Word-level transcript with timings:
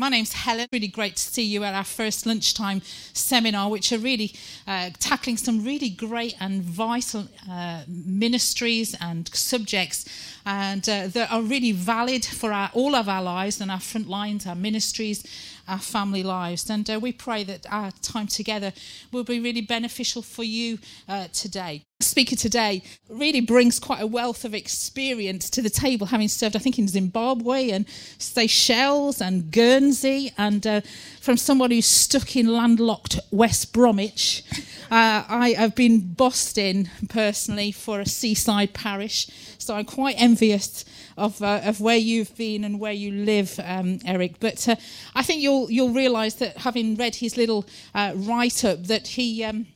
my 0.00 0.08
name's 0.08 0.32
Helen. 0.32 0.66
Really 0.72 0.88
great 0.88 1.16
to 1.16 1.22
see 1.22 1.42
you 1.42 1.62
at 1.62 1.74
our 1.74 1.84
first 1.84 2.24
lunchtime 2.24 2.80
seminar, 3.12 3.68
which 3.68 3.92
are 3.92 3.98
really 3.98 4.32
uh, 4.66 4.88
tackling 4.98 5.36
some 5.36 5.62
really 5.62 5.90
great 5.90 6.34
and 6.40 6.62
vital 6.62 7.28
uh, 7.48 7.82
ministries 7.86 8.96
and 8.98 9.28
subjects, 9.34 10.06
and 10.46 10.88
uh, 10.88 11.06
that 11.08 11.30
are 11.30 11.42
really 11.42 11.72
valid 11.72 12.24
for 12.24 12.50
our, 12.50 12.70
all 12.72 12.94
of 12.94 13.10
our 13.10 13.22
lives 13.22 13.60
and 13.60 13.70
our 13.70 13.78
front 13.78 14.08
lines, 14.08 14.46
our 14.46 14.54
ministries, 14.54 15.22
our 15.68 15.78
family 15.78 16.22
lives. 16.22 16.70
And 16.70 16.88
uh, 16.88 16.98
we 16.98 17.12
pray 17.12 17.44
that 17.44 17.66
our 17.70 17.90
time 18.00 18.26
together 18.26 18.72
will 19.12 19.24
be 19.24 19.38
really 19.38 19.60
beneficial 19.60 20.22
for 20.22 20.44
you 20.44 20.78
uh, 21.10 21.28
today. 21.28 21.82
Speaker 22.02 22.34
today 22.34 22.82
really 23.10 23.42
brings 23.42 23.78
quite 23.78 24.00
a 24.00 24.06
wealth 24.06 24.46
of 24.46 24.54
experience 24.54 25.50
to 25.50 25.60
the 25.60 25.68
table, 25.68 26.06
having 26.06 26.28
served, 26.28 26.56
I 26.56 26.58
think, 26.58 26.78
in 26.78 26.88
Zimbabwe 26.88 27.70
and 27.70 27.86
Seychelles 28.16 29.20
and 29.20 29.50
Guernsey, 29.50 30.32
and 30.38 30.66
uh, 30.66 30.80
from 31.20 31.36
someone 31.36 31.70
who's 31.70 31.84
stuck 31.84 32.36
in 32.36 32.46
landlocked 32.46 33.20
West 33.30 33.74
Bromwich. 33.74 34.42
Uh, 34.90 35.24
I 35.28 35.54
have 35.58 35.74
been 35.74 36.14
bossed 36.14 36.56
in 36.56 36.88
personally 37.10 37.70
for 37.70 38.00
a 38.00 38.06
seaside 38.06 38.72
parish, 38.72 39.28
so 39.58 39.74
I'm 39.74 39.84
quite 39.84 40.16
envious 40.18 40.86
of, 41.18 41.42
uh, 41.42 41.60
of 41.64 41.82
where 41.82 41.98
you've 41.98 42.34
been 42.36 42.64
and 42.64 42.80
where 42.80 42.92
you 42.92 43.12
live, 43.12 43.60
um, 43.62 44.00
Eric. 44.06 44.40
But 44.40 44.66
uh, 44.66 44.76
I 45.14 45.22
think 45.22 45.42
you'll 45.42 45.70
you'll 45.70 45.92
realise 45.92 46.34
that 46.36 46.56
having 46.56 46.96
read 46.96 47.16
his 47.16 47.36
little 47.36 47.66
uh, 47.94 48.12
write 48.16 48.64
up, 48.64 48.84
that 48.84 49.06
he 49.06 49.44
um, 49.44 49.66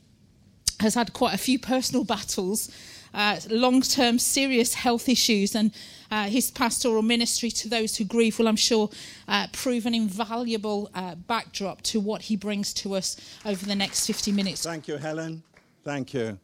has 0.79 0.95
had 0.95 1.13
quite 1.13 1.33
a 1.33 1.37
few 1.37 1.59
personal 1.59 2.03
battles, 2.03 2.69
uh, 3.13 3.39
long 3.49 3.81
term 3.81 4.19
serious 4.19 4.73
health 4.73 5.07
issues, 5.07 5.55
and 5.55 5.71
uh, 6.11 6.25
his 6.25 6.51
pastoral 6.51 7.01
ministry 7.01 7.49
to 7.49 7.69
those 7.69 7.97
who 7.97 8.03
grieve 8.03 8.37
will, 8.37 8.47
I'm 8.47 8.55
sure, 8.55 8.89
uh, 9.27 9.47
prove 9.51 9.85
an 9.85 9.93
invaluable 9.93 10.89
backdrop 11.27 11.81
to 11.83 11.99
what 11.99 12.23
he 12.23 12.35
brings 12.35 12.73
to 12.75 12.95
us 12.95 13.17
over 13.45 13.65
the 13.65 13.75
next 13.75 14.05
50 14.05 14.31
minutes. 14.31 14.63
Thank 14.63 14.87
you, 14.87 14.97
Helen. 14.97 15.43
Thank 15.83 16.13
you. 16.13 16.39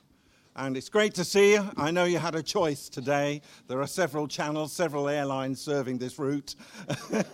And 0.55 0.75
it's 0.75 0.89
great 0.89 1.13
to 1.13 1.23
see 1.23 1.53
you. 1.53 1.69
I 1.77 1.91
know 1.91 2.03
you 2.03 2.17
had 2.17 2.35
a 2.35 2.43
choice 2.43 2.89
today. 2.89 3.41
There 3.67 3.79
are 3.81 3.87
several 3.87 4.27
channels, 4.27 4.73
several 4.73 5.07
airlines 5.07 5.61
serving 5.61 5.97
this 5.97 6.19
route. 6.19 6.55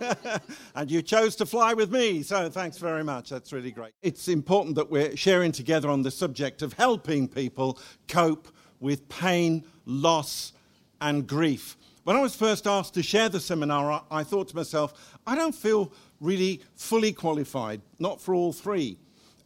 and 0.76 0.92
you 0.92 1.02
chose 1.02 1.36
to 1.38 1.48
fly 1.48 1.74
with 1.74 1.92
me. 1.92 2.22
So 2.22 2.48
thanks 2.50 2.78
very 2.78 3.04
much. 3.04 3.30
That's 3.30 3.52
really 3.52 3.72
great. 3.72 3.94
It's 4.04 4.28
important 4.28 4.76
that 4.76 4.92
we're 4.92 5.18
sharing 5.18 5.52
together 5.52 5.90
on 5.90 6.04
the 6.04 6.12
subject 6.12 6.62
of 6.62 6.74
helping 6.74 7.28
people 7.28 7.80
cope 8.08 8.50
with 8.80 9.10
pain, 9.10 9.66
loss, 9.86 10.54
and 11.02 11.26
grief. 11.26 11.76
When 12.04 12.16
I 12.16 12.22
was 12.22 12.36
first 12.36 12.68
asked 12.68 12.94
to 12.94 13.04
share 13.04 13.30
the 13.30 13.40
seminar, 13.40 14.04
I 14.12 14.24
thought 14.24 14.48
to 14.50 14.56
myself, 14.56 15.18
I 15.26 15.36
don't 15.36 15.56
feel 15.56 15.92
really 16.22 16.62
fully 16.76 17.14
qualified, 17.14 17.82
not 18.00 18.22
for 18.22 18.36
all 18.36 18.54
three. 18.54 18.98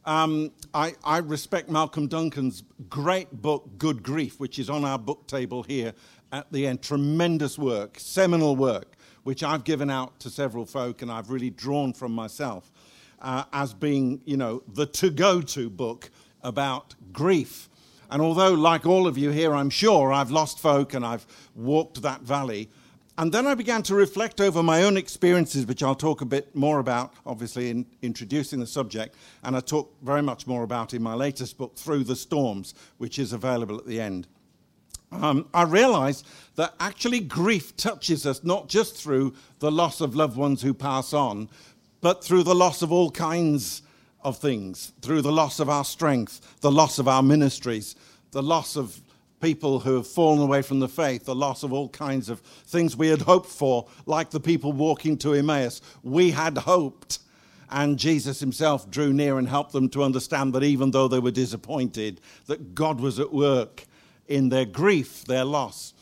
Um, 0.04 0.50
I, 0.74 0.94
I, 1.04 1.18
respect 1.18 1.70
Malcolm 1.70 2.08
Duncan's 2.08 2.64
great 2.88 3.30
book, 3.30 3.68
Good 3.78 4.02
Grief, 4.02 4.40
which 4.40 4.58
is 4.58 4.68
on 4.68 4.84
our 4.84 4.98
book 4.98 5.28
table 5.28 5.62
here 5.62 5.94
at 6.32 6.50
the 6.50 6.66
end. 6.66 6.82
Tremendous 6.82 7.56
work, 7.56 8.00
seminal 8.00 8.56
work, 8.56 8.96
which 9.22 9.44
I've 9.44 9.62
given 9.62 9.90
out 9.90 10.18
to 10.20 10.30
several 10.30 10.66
folk 10.66 11.02
and 11.02 11.10
I've 11.10 11.30
really 11.30 11.50
drawn 11.50 11.92
from 11.92 12.10
myself 12.12 12.72
uh, 13.20 13.44
as 13.52 13.74
being, 13.74 14.20
you 14.24 14.36
know, 14.36 14.64
the 14.66 14.86
to 14.86 15.10
go 15.10 15.40
to 15.40 15.70
book 15.70 16.10
about 16.42 16.96
grief. 17.12 17.68
And 18.10 18.20
although, 18.20 18.52
like 18.52 18.84
all 18.84 19.06
of 19.06 19.16
you 19.16 19.30
here, 19.30 19.54
I'm 19.54 19.70
sure 19.70 20.12
I've 20.12 20.32
lost 20.32 20.58
folk 20.58 20.94
and 20.94 21.06
I've 21.06 21.26
walked 21.54 22.02
that 22.02 22.22
valley, 22.22 22.68
and 23.18 23.30
then 23.30 23.46
I 23.46 23.54
began 23.54 23.82
to 23.84 23.94
reflect 23.94 24.40
over 24.40 24.62
my 24.62 24.84
own 24.84 24.96
experiences, 24.96 25.66
which 25.66 25.82
I'll 25.82 25.94
talk 25.94 26.22
a 26.22 26.26
bit 26.26 26.54
more 26.56 26.78
about, 26.78 27.12
obviously, 27.26 27.68
in 27.68 27.86
introducing 28.00 28.58
the 28.58 28.66
subject. 28.66 29.16
And 29.42 29.54
I 29.54 29.60
talk 29.60 29.94
very 30.02 30.22
much 30.22 30.46
more 30.46 30.62
about 30.62 30.94
in 30.94 31.02
my 31.02 31.14
latest 31.14 31.58
book, 31.58 31.76
Through 31.76 32.04
the 32.04 32.16
Storms, 32.16 32.74
which 32.96 33.18
is 33.18 33.34
available 33.34 33.76
at 33.76 33.86
the 33.86 34.00
end. 34.00 34.28
Um, 35.12 35.46
I 35.52 35.64
realized 35.64 36.26
that 36.56 36.74
actually 36.80 37.20
grief 37.20 37.76
touches 37.76 38.24
us 38.24 38.42
not 38.44 38.68
just 38.68 38.96
through 38.96 39.34
the 39.58 39.70
loss 39.70 40.00
of 40.00 40.16
loved 40.16 40.38
ones 40.38 40.62
who 40.62 40.72
pass 40.72 41.12
on, 41.12 41.50
but 42.00 42.24
through 42.24 42.44
the 42.44 42.54
loss 42.54 42.80
of 42.80 42.90
all 42.90 43.10
kinds 43.10 43.82
of 44.22 44.38
things, 44.38 44.92
through 45.02 45.20
the 45.20 45.32
loss 45.32 45.60
of 45.60 45.68
our 45.68 45.84
strength, 45.84 46.60
the 46.60 46.72
loss 46.72 46.98
of 46.98 47.08
our 47.08 47.22
ministries, 47.22 47.94
the 48.30 48.42
loss 48.42 48.74
of 48.76 49.00
people 49.42 49.80
who 49.80 49.96
have 49.96 50.06
fallen 50.06 50.40
away 50.40 50.62
from 50.62 50.78
the 50.78 50.88
faith, 50.88 51.24
the 51.26 51.34
loss 51.34 51.64
of 51.64 51.72
all 51.72 51.88
kinds 51.88 52.30
of 52.30 52.40
things 52.40 52.96
we 52.96 53.08
had 53.08 53.20
hoped 53.20 53.50
for, 53.50 53.88
like 54.06 54.30
the 54.30 54.40
people 54.40 54.72
walking 54.72 55.18
to 55.18 55.34
Emmaus. 55.34 55.82
We 56.02 56.30
had 56.30 56.56
hoped. 56.56 57.18
And 57.68 57.98
Jesus 57.98 58.38
himself 58.38 58.90
drew 58.90 59.12
near 59.12 59.38
and 59.38 59.48
helped 59.48 59.72
them 59.72 59.88
to 59.90 60.02
understand 60.04 60.52
that 60.52 60.62
even 60.62 60.92
though 60.92 61.08
they 61.08 61.18
were 61.18 61.30
disappointed, 61.30 62.20
that 62.46 62.74
God 62.74 63.00
was 63.00 63.18
at 63.18 63.32
work 63.32 63.84
in 64.28 64.48
their 64.48 64.66
grief, 64.66 65.24
their 65.24 65.44
loss. 65.44 65.92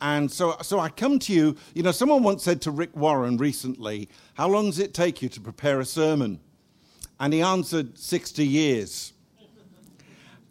And 0.00 0.30
so, 0.30 0.56
so 0.62 0.80
I 0.80 0.88
come 0.88 1.18
to 1.20 1.32
you. 1.32 1.56
You 1.74 1.84
know, 1.84 1.92
someone 1.92 2.24
once 2.24 2.42
said 2.42 2.60
to 2.62 2.72
Rick 2.72 2.96
Warren 2.96 3.36
recently, 3.38 4.08
How 4.34 4.48
long 4.48 4.66
does 4.66 4.80
it 4.80 4.94
take 4.94 5.22
you 5.22 5.28
to 5.30 5.40
prepare 5.40 5.80
a 5.80 5.84
sermon? 5.84 6.40
And 7.20 7.32
he 7.32 7.40
answered, 7.40 7.96
60 7.96 8.44
years. 8.44 9.12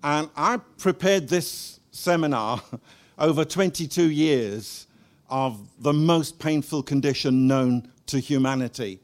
And 0.04 0.30
I 0.36 0.58
prepared 0.78 1.28
this 1.28 1.81
seminar 1.92 2.62
over 3.18 3.46
22 3.46 4.10
years 4.10 4.88
of 5.30 5.60
the 5.80 5.94
most 5.94 6.40
painful 6.40 6.84
condition 6.84 7.48
known 7.48 7.90
to 8.08 8.20
humanity. 8.20 9.00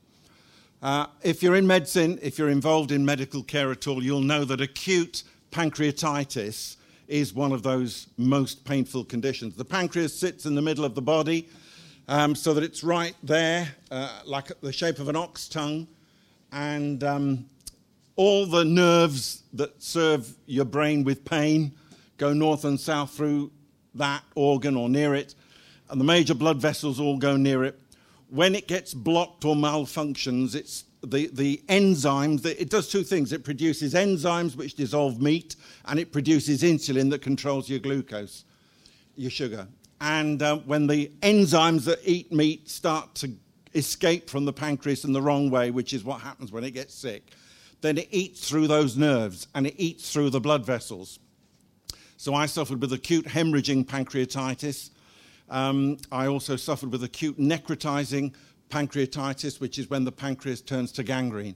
Uh, 0.81 1.07
if 1.23 1.41
you're 1.41 1.55
in 1.55 1.65
medicine, 1.65 2.19
if 2.21 2.37
you're 2.37 2.49
involved 2.49 2.91
in 2.91 3.05
medical 3.05 3.43
care 3.43 3.71
at 3.71 3.87
all, 3.87 4.03
you'll 4.03 4.21
know 4.21 4.43
that 4.43 4.61
acute 4.61 5.23
pancreatitis 5.51 6.75
is 7.07 7.33
one 7.33 7.51
of 7.51 7.63
those 7.63 8.07
most 8.17 8.65
painful 8.65 9.03
conditions. 9.05 9.55
The 9.55 9.65
pancreas 9.65 10.17
sits 10.17 10.45
in 10.45 10.55
the 10.55 10.61
middle 10.61 10.83
of 10.83 10.93
the 10.93 11.01
body 11.01 11.47
um, 12.07 12.35
so 12.35 12.53
that 12.53 12.63
it's 12.63 12.83
right 12.83 13.15
there, 13.23 13.69
uh, 13.91 14.21
like 14.25 14.51
the 14.61 14.71
shape 14.71 14.99
of 14.99 15.07
an 15.07 15.15
ox 15.15 15.47
tongue, 15.47 15.87
and 16.51 17.03
um, 17.03 17.45
all 18.15 18.45
the 18.45 18.65
nerves 18.65 19.43
that 19.53 19.81
serve 19.81 20.35
your 20.45 20.65
brain 20.65 21.03
with 21.03 21.23
pain 21.25 21.71
go 22.17 22.33
north 22.33 22.65
and 22.65 22.79
south 22.79 23.11
through 23.11 23.51
that 23.95 24.23
organ 24.35 24.75
or 24.75 24.89
near 24.89 25.15
it, 25.15 25.35
and 25.89 25.99
the 25.99 26.05
major 26.05 26.33
blood 26.33 26.57
vessels 26.57 26.99
all 26.99 27.17
go 27.17 27.37
near 27.37 27.63
it. 27.63 27.79
When 28.29 28.55
it 28.55 28.67
gets 28.67 28.93
blocked 28.93 29.45
or 29.45 29.55
malfunctions, 29.55 30.53
it's 30.53 30.83
the, 31.01 31.29
the 31.31 31.63
enzymes, 31.69 32.41
that 32.41 32.61
it 32.61 32.69
does 32.69 32.89
two 32.89 33.03
things. 33.03 33.31
It 33.31 33.43
produces 33.43 33.93
enzymes 33.93 34.55
which 34.55 34.75
dissolve 34.75 35.21
meat, 35.21 35.55
and 35.85 35.99
it 35.99 36.11
produces 36.11 36.63
insulin 36.63 37.09
that 37.11 37.21
controls 37.21 37.69
your 37.69 37.79
glucose, 37.79 38.43
your 39.15 39.31
sugar. 39.31 39.67
And 40.01 40.41
uh, 40.41 40.57
when 40.57 40.87
the 40.87 41.11
enzymes 41.21 41.85
that 41.85 41.99
eat 42.03 42.31
meat 42.31 42.69
start 42.69 43.15
to 43.15 43.31
escape 43.73 44.29
from 44.29 44.45
the 44.45 44.53
pancreas 44.53 45.05
in 45.05 45.13
the 45.13 45.21
wrong 45.21 45.49
way, 45.49 45.71
which 45.71 45.93
is 45.93 46.03
what 46.03 46.21
happens 46.21 46.51
when 46.51 46.63
it 46.63 46.71
gets 46.71 46.93
sick, 46.93 47.31
then 47.81 47.97
it 47.97 48.07
eats 48.11 48.47
through 48.47 48.67
those 48.67 48.97
nerves 48.97 49.47
and 49.55 49.67
it 49.67 49.75
eats 49.77 50.11
through 50.11 50.29
the 50.29 50.39
blood 50.39 50.65
vessels. 50.65 51.19
So 52.27 52.35
I 52.35 52.45
suffered 52.45 52.81
with 52.81 52.91
acute 52.91 53.23
hemorrhaging 53.23 53.85
pancreatitis. 53.85 54.89
Um, 55.49 55.97
I 56.11 56.27
also 56.27 56.57
suffered 56.57 56.91
with 56.91 57.05
acute 57.05 57.39
necrotizing 57.39 58.33
pancreatitis, 58.69 59.61
which 59.61 59.79
is 59.79 59.89
when 59.89 60.03
the 60.03 60.11
pancreas 60.11 60.59
turns 60.59 60.91
to 60.91 61.03
gangrene. 61.03 61.55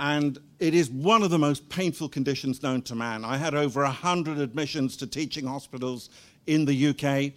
And 0.00 0.40
it 0.58 0.74
is 0.74 0.90
one 0.90 1.22
of 1.22 1.30
the 1.30 1.38
most 1.38 1.68
painful 1.68 2.08
conditions 2.08 2.64
known 2.64 2.82
to 2.82 2.96
man. 2.96 3.24
I 3.24 3.36
had 3.36 3.54
over 3.54 3.84
100 3.84 4.38
admissions 4.38 4.96
to 4.96 5.06
teaching 5.06 5.46
hospitals 5.46 6.10
in 6.48 6.64
the 6.64 6.88
UK. 6.88 7.32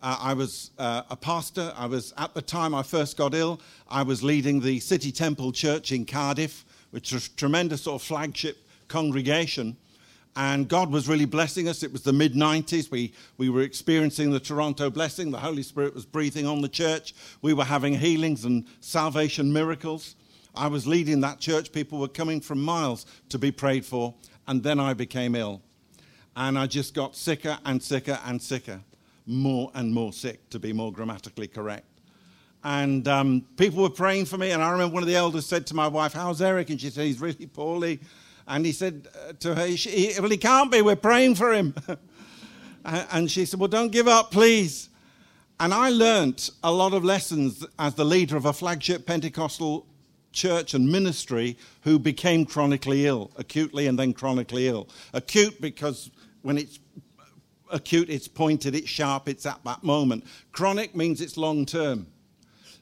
Uh, 0.00 0.16
I 0.20 0.34
was 0.34 0.70
uh, 0.78 1.02
a 1.10 1.16
pastor. 1.16 1.72
I 1.76 1.86
was, 1.86 2.14
at 2.16 2.32
the 2.32 2.42
time 2.42 2.76
I 2.76 2.84
first 2.84 3.16
got 3.16 3.34
ill, 3.34 3.60
I 3.88 4.04
was 4.04 4.22
leading 4.22 4.60
the 4.60 4.78
City 4.78 5.10
Temple 5.10 5.50
Church 5.50 5.90
in 5.90 6.04
Cardiff, 6.04 6.64
which 6.92 7.12
was 7.12 7.26
a 7.26 7.30
tremendous 7.30 7.82
sort 7.82 8.00
of 8.00 8.06
flagship 8.06 8.58
congregation 8.86 9.76
and 10.36 10.68
God 10.68 10.90
was 10.90 11.08
really 11.08 11.26
blessing 11.26 11.68
us. 11.68 11.82
It 11.82 11.92
was 11.92 12.02
the 12.02 12.12
mid 12.12 12.34
90s. 12.34 12.90
We, 12.90 13.12
we 13.38 13.50
were 13.50 13.62
experiencing 13.62 14.32
the 14.32 14.40
Toronto 14.40 14.90
blessing. 14.90 15.30
The 15.30 15.38
Holy 15.38 15.62
Spirit 15.62 15.94
was 15.94 16.04
breathing 16.04 16.46
on 16.46 16.60
the 16.60 16.68
church. 16.68 17.14
We 17.40 17.54
were 17.54 17.64
having 17.64 17.94
healings 17.94 18.44
and 18.44 18.66
salvation 18.80 19.52
miracles. 19.52 20.16
I 20.54 20.66
was 20.66 20.86
leading 20.86 21.20
that 21.20 21.38
church. 21.38 21.72
People 21.72 21.98
were 21.98 22.08
coming 22.08 22.40
from 22.40 22.60
miles 22.60 23.06
to 23.28 23.38
be 23.38 23.52
prayed 23.52 23.84
for. 23.84 24.14
And 24.48 24.62
then 24.62 24.80
I 24.80 24.92
became 24.92 25.36
ill. 25.36 25.62
And 26.36 26.58
I 26.58 26.66
just 26.66 26.94
got 26.94 27.14
sicker 27.14 27.58
and 27.64 27.80
sicker 27.80 28.18
and 28.24 28.42
sicker. 28.42 28.80
More 29.26 29.70
and 29.74 29.94
more 29.94 30.12
sick, 30.12 30.50
to 30.50 30.58
be 30.58 30.72
more 30.72 30.92
grammatically 30.92 31.48
correct. 31.48 31.86
And 32.64 33.06
um, 33.08 33.46
people 33.56 33.82
were 33.82 33.90
praying 33.90 34.24
for 34.24 34.36
me. 34.36 34.50
And 34.50 34.62
I 34.62 34.70
remember 34.70 34.94
one 34.94 35.02
of 35.02 35.08
the 35.08 35.16
elders 35.16 35.46
said 35.46 35.66
to 35.68 35.74
my 35.74 35.86
wife, 35.86 36.12
How's 36.12 36.42
Eric? 36.42 36.70
And 36.70 36.80
she 36.80 36.90
said, 36.90 37.06
He's 37.06 37.20
really 37.20 37.46
poorly. 37.46 38.00
And 38.46 38.66
he 38.66 38.72
said 38.72 39.08
uh, 39.28 39.32
to 39.40 39.54
her, 39.54 39.66
Well, 40.20 40.30
he 40.30 40.36
can't 40.36 40.70
be, 40.70 40.82
we're 40.82 40.96
praying 40.96 41.36
for 41.36 41.52
him. 41.52 41.74
and 42.84 43.30
she 43.30 43.44
said, 43.44 43.60
Well, 43.60 43.68
don't 43.68 43.92
give 43.92 44.08
up, 44.08 44.30
please. 44.30 44.88
And 45.60 45.72
I 45.72 45.88
learnt 45.88 46.50
a 46.62 46.72
lot 46.72 46.94
of 46.94 47.04
lessons 47.04 47.64
as 47.78 47.94
the 47.94 48.04
leader 48.04 48.36
of 48.36 48.44
a 48.44 48.52
flagship 48.52 49.06
Pentecostal 49.06 49.86
church 50.32 50.74
and 50.74 50.90
ministry 50.90 51.56
who 51.82 51.98
became 51.98 52.44
chronically 52.44 53.06
ill, 53.06 53.30
acutely 53.36 53.86
and 53.86 53.98
then 53.98 54.12
chronically 54.12 54.68
ill. 54.68 54.88
Acute 55.12 55.60
because 55.60 56.10
when 56.42 56.58
it's 56.58 56.80
acute, 57.70 58.10
it's 58.10 58.28
pointed, 58.28 58.74
it's 58.74 58.88
sharp, 58.88 59.28
it's 59.28 59.46
at 59.46 59.62
that 59.64 59.82
moment. 59.82 60.24
Chronic 60.52 60.94
means 60.94 61.20
it's 61.20 61.36
long 61.36 61.64
term. 61.64 62.06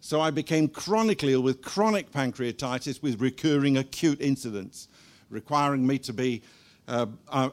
So 0.00 0.20
I 0.20 0.30
became 0.30 0.66
chronically 0.66 1.34
ill 1.34 1.42
with 1.42 1.62
chronic 1.62 2.10
pancreatitis 2.10 3.02
with 3.02 3.20
recurring 3.20 3.76
acute 3.76 4.20
incidents, 4.20 4.88
requiring 5.32 5.86
me 5.86 5.98
to 5.98 6.12
be, 6.12 6.42
uh, 6.86 7.06
uh, 7.28 7.50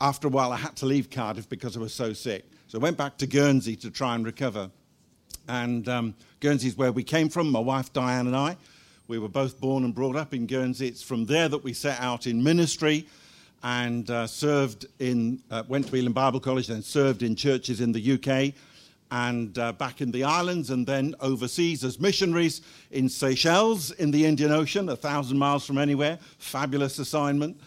after 0.00 0.28
a 0.28 0.30
while, 0.30 0.52
I 0.52 0.56
had 0.56 0.76
to 0.76 0.86
leave 0.86 1.10
Cardiff 1.10 1.48
because 1.48 1.76
I 1.76 1.80
was 1.80 1.94
so 1.94 2.12
sick. 2.12 2.44
So 2.68 2.78
I 2.78 2.82
went 2.82 2.96
back 2.96 3.16
to 3.18 3.26
Guernsey 3.26 3.74
to 3.76 3.90
try 3.90 4.14
and 4.14 4.24
recover. 4.24 4.70
And 5.48 5.88
um, 5.88 6.14
Guernsey 6.40 6.68
is 6.68 6.76
where 6.76 6.92
we 6.92 7.02
came 7.02 7.28
from, 7.28 7.50
my 7.50 7.60
wife 7.60 7.92
Diane 7.92 8.26
and 8.26 8.36
I. 8.36 8.56
We 9.08 9.18
were 9.18 9.28
both 9.28 9.60
born 9.60 9.84
and 9.84 9.94
brought 9.94 10.16
up 10.16 10.32
in 10.32 10.46
Guernsey. 10.46 10.88
It's 10.88 11.02
from 11.02 11.26
there 11.26 11.48
that 11.48 11.62
we 11.62 11.72
set 11.72 12.00
out 12.00 12.26
in 12.26 12.42
ministry 12.42 13.06
and 13.62 14.08
uh, 14.10 14.26
served 14.26 14.86
in, 14.98 15.42
uh, 15.50 15.62
went 15.68 15.88
to 15.88 15.96
Elim 15.96 16.12
Bible 16.12 16.40
College, 16.40 16.68
then 16.68 16.82
served 16.82 17.22
in 17.22 17.34
churches 17.34 17.80
in 17.80 17.92
the 17.92 18.12
UK 18.12 18.54
and 19.10 19.56
uh, 19.58 19.72
back 19.72 20.00
in 20.00 20.10
the 20.10 20.24
islands, 20.24 20.70
and 20.70 20.86
then 20.86 21.14
overseas 21.20 21.84
as 21.84 22.00
missionaries 22.00 22.62
in 22.90 23.08
Seychelles 23.08 23.90
in 23.92 24.10
the 24.10 24.24
Indian 24.24 24.50
Ocean, 24.50 24.88
a 24.88 24.96
thousand 24.96 25.38
miles 25.38 25.66
from 25.66 25.78
anywhere. 25.78 26.18
Fabulous 26.38 26.98
assignment. 26.98 27.60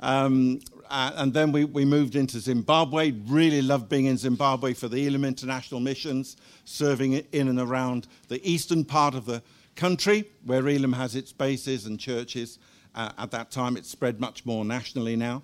Um, 0.00 0.60
and 0.90 1.32
then 1.32 1.52
we, 1.52 1.64
we 1.64 1.84
moved 1.84 2.14
into 2.14 2.38
Zimbabwe. 2.38 3.12
Really 3.26 3.62
loved 3.62 3.88
being 3.88 4.06
in 4.06 4.16
Zimbabwe 4.16 4.74
for 4.74 4.88
the 4.88 5.06
Elim 5.06 5.24
International 5.24 5.80
Missions, 5.80 6.36
serving 6.64 7.14
in 7.14 7.48
and 7.48 7.58
around 7.58 8.06
the 8.28 8.40
eastern 8.48 8.84
part 8.84 9.14
of 9.14 9.26
the 9.26 9.42
country 9.76 10.24
where 10.44 10.66
Elim 10.68 10.92
has 10.92 11.16
its 11.16 11.32
bases 11.32 11.86
and 11.86 11.98
churches. 11.98 12.58
Uh, 12.94 13.10
at 13.18 13.30
that 13.32 13.50
time, 13.50 13.76
it 13.76 13.84
spread 13.84 14.20
much 14.20 14.46
more 14.46 14.64
nationally 14.64 15.16
now. 15.16 15.42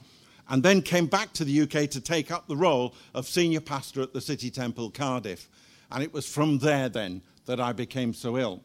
And 0.50 0.62
then 0.62 0.82
came 0.82 1.06
back 1.06 1.32
to 1.34 1.44
the 1.44 1.62
UK 1.62 1.88
to 1.90 2.00
take 2.00 2.30
up 2.30 2.48
the 2.48 2.56
role 2.56 2.94
of 3.14 3.26
senior 3.26 3.60
pastor 3.60 4.02
at 4.02 4.12
the 4.12 4.20
City 4.20 4.50
Temple, 4.50 4.90
Cardiff. 4.90 5.48
And 5.92 6.02
it 6.02 6.12
was 6.12 6.26
from 6.26 6.58
there 6.58 6.88
then 6.88 7.22
that 7.46 7.60
I 7.60 7.72
became 7.72 8.12
so 8.12 8.36
ill. 8.36 8.62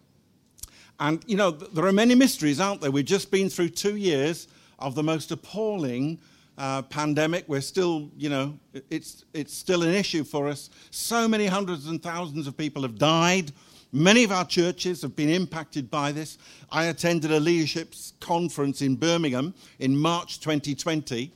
And, 1.00 1.24
you 1.28 1.38
know, 1.38 1.52
there 1.52 1.86
are 1.86 1.94
many 1.94 2.16
mysteries, 2.16 2.60
aren't 2.60 2.82
there? 2.82 2.92
We've 2.92 3.06
just 3.06 3.30
been 3.30 3.50
through 3.50 3.70
two 3.70 3.98
years 3.98 4.48
of 4.80 4.96
the 4.96 5.04
most 5.04 5.32
appalling 5.32 6.20
uh, 6.58 6.82
pandemic. 6.84 7.46
We're 7.48 7.62
still, 7.62 8.10
you 8.18 8.30
know, 8.30 8.58
it's, 8.90 9.26
it's 9.34 9.54
still 9.54 9.84
an 9.84 9.94
issue 9.94 10.24
for 10.24 10.48
us. 10.48 10.70
So 10.92 11.28
many 11.28 11.48
hundreds 11.48 11.88
and 11.88 12.02
thousands 12.02 12.48
of 12.48 12.58
people 12.58 12.82
have 12.84 12.98
died. 12.98 13.52
Many 13.92 14.24
of 14.24 14.32
our 14.32 14.46
churches 14.46 15.02
have 15.04 15.16
been 15.16 15.30
impacted 15.30 15.90
by 15.90 16.12
this. 16.12 16.38
I 16.72 16.86
attended 16.86 17.32
a 17.32 17.40
leadership 17.40 17.94
conference 18.20 18.82
in 18.82 18.96
Birmingham 18.96 19.54
in 19.80 19.98
March 19.98 20.40
2020, 20.40 21.32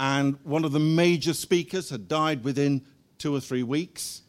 and 0.00 0.38
one 0.44 0.64
of 0.64 0.72
the 0.72 0.80
major 0.80 1.34
speakers 1.34 1.90
had 1.90 2.08
died 2.08 2.42
within 2.42 2.80
two 3.18 3.34
or 3.34 3.40
three 3.40 3.62
weeks. 3.62 4.22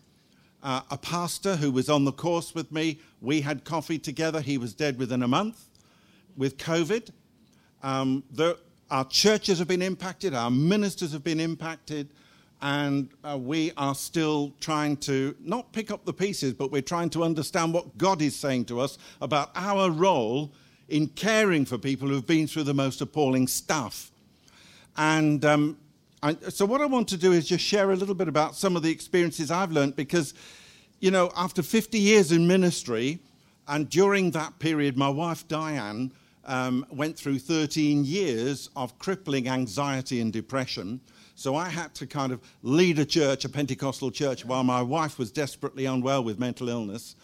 Uh, 0.62 0.82
a 0.92 0.98
pastor 0.98 1.56
who 1.56 1.72
was 1.72 1.90
on 1.90 2.04
the 2.04 2.12
course 2.12 2.54
with 2.54 2.74
me, 2.74 3.00
we 3.22 3.40
had 3.40 3.64
coffee 3.64 3.98
together. 3.98 4.42
He 4.42 4.58
was 4.58 4.74
dead 4.74 5.00
within 5.00 5.24
a 5.24 5.30
month 5.30 5.70
with 6.36 6.58
COVID. 6.58 7.12
Um, 7.82 8.22
there, 8.30 8.56
our 8.92 9.06
churches 9.06 9.60
have 9.60 9.70
been 9.70 9.82
impacted, 9.82 10.36
our 10.36 10.52
ministers 10.52 11.14
have 11.14 11.24
been 11.24 11.40
impacted, 11.40 12.10
and 12.62 13.10
uh, 13.24 13.38
we 13.38 13.72
are 13.78 13.96
still 13.96 14.54
trying 14.60 14.98
to 14.98 15.34
not 15.40 15.72
pick 15.72 15.90
up 15.90 16.04
the 16.04 16.14
pieces, 16.14 16.54
but 16.54 16.70
we're 16.70 16.82
trying 16.82 17.10
to 17.12 17.24
understand 17.24 17.74
what 17.74 17.98
God 17.98 18.22
is 18.22 18.36
saying 18.36 18.66
to 18.66 18.82
us 18.82 18.98
about 19.22 19.52
our 19.56 19.90
role 19.90 20.52
in 20.90 21.08
caring 21.08 21.64
for 21.64 21.78
people 21.78 22.10
who've 22.10 22.28
been 22.28 22.46
through 22.46 22.64
the 22.64 22.74
most 22.74 23.00
appalling 23.00 23.48
stuff. 23.48 24.11
And 24.98 25.44
um, 25.46 25.78
I, 26.24 26.36
so, 26.50 26.66
what 26.66 26.82
I 26.82 26.86
want 26.86 27.08
to 27.10 27.18
do 27.18 27.32
is 27.32 27.48
just 27.48 27.64
share 27.64 27.92
a 27.92 27.96
little 27.96 28.16
bit 28.16 28.28
about 28.28 28.56
some 28.56 28.76
of 28.76 28.84
the 28.84 28.92
experiences 28.92 29.50
I've 29.52 29.72
learned 29.72 29.96
because, 29.96 30.34
you 31.00 31.12
know, 31.12 31.32
after 31.36 31.64
50 31.64 32.00
years 32.00 32.32
in 32.32 32.48
ministry, 32.48 33.20
and 33.68 33.90
during 33.90 34.32
that 34.32 34.60
period, 34.60 34.98
my 34.98 35.10
wife 35.10 35.48
Diane 35.48 36.12
um, 36.46 36.86
went 36.92 37.18
through 37.18 37.40
13 37.40 38.04
years 38.04 38.70
of 38.76 38.98
crippling 39.00 39.48
anxiety 39.48 40.22
and 40.22 40.34
depression. 40.34 41.00
So 41.36 41.56
I 41.56 41.70
had 41.70 41.96
to 41.96 42.06
kind 42.06 42.32
of 42.32 42.42
lead 42.62 43.00
a 43.00 43.06
church, 43.06 43.46
a 43.46 43.50
Pentecostal 43.50 44.12
church, 44.12 44.46
while 44.46 44.64
my 44.64 44.82
wife 44.82 45.18
was 45.18 45.32
desperately 45.32 45.86
unwell 45.86 46.24
with 46.24 46.40
mental 46.40 46.70
illness. 46.70 47.16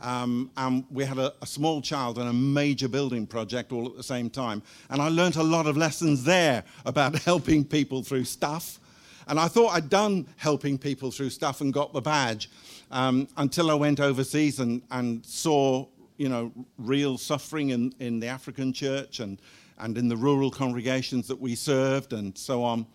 Um, 0.00 0.50
and 0.56 0.84
we 0.90 1.04
had 1.04 1.18
a, 1.18 1.32
a, 1.40 1.46
small 1.46 1.80
child 1.80 2.18
and 2.18 2.28
a 2.28 2.32
major 2.32 2.86
building 2.86 3.26
project 3.26 3.72
all 3.72 3.86
at 3.86 3.96
the 3.96 4.02
same 4.02 4.28
time. 4.28 4.62
And 4.90 5.00
I 5.00 5.08
learned 5.08 5.36
a 5.36 5.42
lot 5.42 5.66
of 5.66 5.76
lessons 5.76 6.22
there 6.22 6.64
about 6.84 7.18
helping 7.24 7.64
people 7.64 8.02
through 8.02 8.24
stuff. 8.24 8.78
And 9.26 9.40
I 9.40 9.48
thought 9.48 9.70
I'd 9.70 9.88
done 9.88 10.26
helping 10.36 10.76
people 10.76 11.10
through 11.10 11.30
stuff 11.30 11.62
and 11.62 11.72
got 11.72 11.92
the 11.94 12.02
badge 12.02 12.50
um, 12.90 13.26
until 13.38 13.70
I 13.70 13.74
went 13.74 13.98
overseas 13.98 14.60
and, 14.60 14.82
and 14.90 15.24
saw 15.24 15.86
you 16.18 16.28
know, 16.28 16.52
real 16.78 17.18
suffering 17.18 17.70
in, 17.70 17.94
in 17.98 18.20
the 18.20 18.26
African 18.26 18.72
church 18.72 19.20
and, 19.20 19.40
and 19.78 19.96
in 19.98 20.08
the 20.08 20.16
rural 20.16 20.50
congregations 20.50 21.26
that 21.28 21.40
we 21.40 21.54
served 21.54 22.12
and 22.12 22.36
so 22.36 22.62
on. 22.62 22.86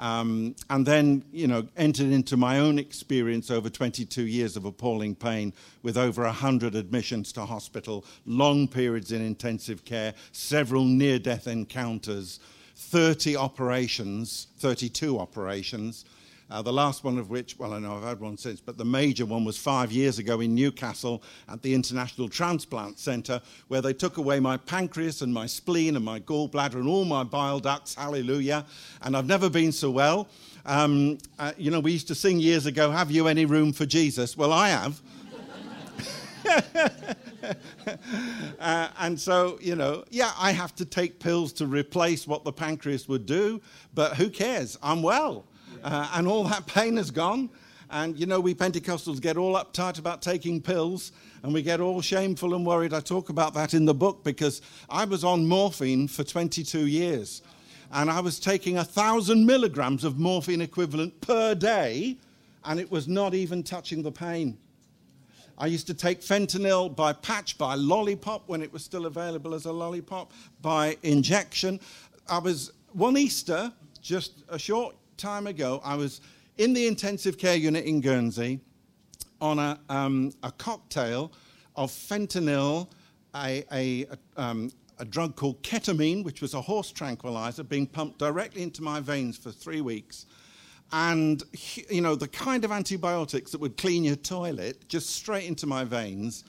Um, 0.00 0.56
and 0.70 0.86
then, 0.86 1.22
you 1.30 1.46
know, 1.46 1.68
entered 1.76 2.10
into 2.10 2.38
my 2.38 2.58
own 2.58 2.78
experience 2.78 3.50
over 3.50 3.68
22 3.68 4.22
years 4.22 4.56
of 4.56 4.64
appalling 4.64 5.14
pain 5.14 5.52
with 5.82 5.98
over 5.98 6.22
100 6.24 6.74
admissions 6.74 7.32
to 7.32 7.44
hospital, 7.44 8.06
long 8.24 8.66
periods 8.66 9.12
in 9.12 9.20
intensive 9.20 9.84
care, 9.84 10.14
several 10.32 10.86
near 10.86 11.18
death 11.18 11.46
encounters, 11.46 12.40
30 12.76 13.36
operations, 13.36 14.46
32 14.58 15.18
operations, 15.18 16.06
uh, 16.50 16.60
the 16.60 16.72
last 16.72 17.04
one 17.04 17.16
of 17.16 17.30
which, 17.30 17.56
well, 17.58 17.72
I 17.72 17.78
know 17.78 17.96
I've 17.96 18.02
had 18.02 18.20
one 18.20 18.36
since, 18.36 18.60
but 18.60 18.76
the 18.76 18.84
major 18.84 19.24
one 19.24 19.44
was 19.44 19.56
five 19.56 19.92
years 19.92 20.18
ago 20.18 20.40
in 20.40 20.52
Newcastle 20.54 21.22
at 21.48 21.62
the 21.62 21.72
International 21.72 22.28
Transplant 22.28 22.98
Centre, 22.98 23.40
where 23.68 23.80
they 23.80 23.92
took 23.92 24.16
away 24.16 24.40
my 24.40 24.56
pancreas 24.56 25.22
and 25.22 25.32
my 25.32 25.46
spleen 25.46 25.94
and 25.94 26.04
my 26.04 26.18
gallbladder 26.18 26.74
and 26.74 26.88
all 26.88 27.04
my 27.04 27.22
bile 27.22 27.60
ducts. 27.60 27.94
Hallelujah. 27.94 28.66
And 29.02 29.16
I've 29.16 29.26
never 29.26 29.48
been 29.48 29.70
so 29.70 29.90
well. 29.90 30.28
Um, 30.66 31.18
uh, 31.38 31.52
you 31.56 31.70
know, 31.70 31.78
we 31.78 31.92
used 31.92 32.08
to 32.08 32.16
sing 32.16 32.40
years 32.40 32.66
ago, 32.66 32.90
Have 32.90 33.12
you 33.12 33.28
any 33.28 33.44
room 33.44 33.72
for 33.72 33.86
Jesus? 33.86 34.36
Well, 34.36 34.52
I 34.52 34.70
have. 34.70 35.00
uh, 38.58 38.88
and 38.98 39.18
so, 39.18 39.56
you 39.60 39.76
know, 39.76 40.04
yeah, 40.10 40.32
I 40.36 40.50
have 40.50 40.74
to 40.76 40.84
take 40.84 41.20
pills 41.20 41.52
to 41.54 41.66
replace 41.66 42.26
what 42.26 42.42
the 42.42 42.52
pancreas 42.52 43.08
would 43.08 43.24
do, 43.24 43.60
but 43.94 44.16
who 44.16 44.28
cares? 44.28 44.76
I'm 44.82 45.02
well 45.02 45.44
uh, 45.82 46.10
and 46.14 46.26
all 46.26 46.44
that 46.44 46.66
pain 46.66 46.98
is 46.98 47.10
gone. 47.10 47.50
And 47.90 48.18
you 48.18 48.26
know, 48.26 48.38
we 48.38 48.54
Pentecostals 48.54 49.20
get 49.20 49.36
all 49.36 49.54
uptight 49.54 49.98
about 49.98 50.22
taking 50.22 50.60
pills 50.60 51.12
and 51.42 51.52
we 51.52 51.62
get 51.62 51.80
all 51.80 52.00
shameful 52.00 52.54
and 52.54 52.64
worried. 52.64 52.94
I 52.94 53.00
talk 53.00 53.30
about 53.30 53.52
that 53.54 53.74
in 53.74 53.84
the 53.84 53.94
book 53.94 54.22
because 54.22 54.62
I 54.88 55.04
was 55.04 55.24
on 55.24 55.46
morphine 55.46 56.06
for 56.06 56.22
22 56.22 56.86
years 56.86 57.42
and 57.92 58.10
I 58.10 58.20
was 58.20 58.38
taking 58.38 58.78
a 58.78 58.84
thousand 58.84 59.44
milligrams 59.44 60.04
of 60.04 60.18
morphine 60.18 60.60
equivalent 60.60 61.20
per 61.20 61.54
day 61.54 62.16
and 62.64 62.78
it 62.78 62.90
was 62.90 63.08
not 63.08 63.34
even 63.34 63.62
touching 63.62 64.02
the 64.02 64.12
pain. 64.12 64.56
I 65.58 65.66
used 65.66 65.86
to 65.88 65.94
take 65.94 66.20
fentanyl 66.20 66.94
by 66.94 67.12
patch, 67.12 67.58
by 67.58 67.74
lollipop 67.74 68.48
when 68.48 68.62
it 68.62 68.72
was 68.72 68.84
still 68.84 69.06
available 69.06 69.54
as 69.54 69.66
a 69.66 69.72
lollipop, 69.72 70.32
by 70.62 70.96
injection. 71.02 71.80
I 72.28 72.38
was 72.38 72.72
one 72.92 73.16
Easter, 73.16 73.72
just 74.00 74.42
a 74.48 74.58
short 74.58 74.94
time 75.20 75.46
ago, 75.46 75.80
I 75.84 75.94
was 75.96 76.20
in 76.56 76.72
the 76.72 76.86
intensive 76.86 77.36
care 77.38 77.56
unit 77.56 77.84
in 77.84 78.00
Guernsey 78.00 78.60
on 79.40 79.58
a, 79.58 79.78
um, 79.88 80.32
a 80.42 80.50
cocktail 80.50 81.32
of 81.76 81.90
fentanyl, 81.90 82.88
a, 83.36 83.64
a, 83.70 84.06
um, 84.36 84.72
a 84.98 85.04
drug 85.04 85.36
called 85.36 85.62
ketamine, 85.62 86.24
which 86.24 86.40
was 86.40 86.54
a 86.54 86.60
horse 86.60 86.90
tranquilizer, 86.90 87.62
being 87.62 87.86
pumped 87.86 88.18
directly 88.18 88.62
into 88.62 88.82
my 88.82 89.00
veins 89.00 89.36
for 89.36 89.50
three 89.50 89.80
weeks. 89.80 90.26
And, 90.92 91.42
you 91.88 92.00
know, 92.00 92.16
the 92.16 92.28
kind 92.28 92.64
of 92.64 92.72
antibiotics 92.72 93.52
that 93.52 93.60
would 93.60 93.76
clean 93.76 94.02
your 94.02 94.16
toilet 94.16 94.88
just 94.88 95.10
straight 95.10 95.44
into 95.44 95.66
my 95.66 95.84
veins. 95.84 96.44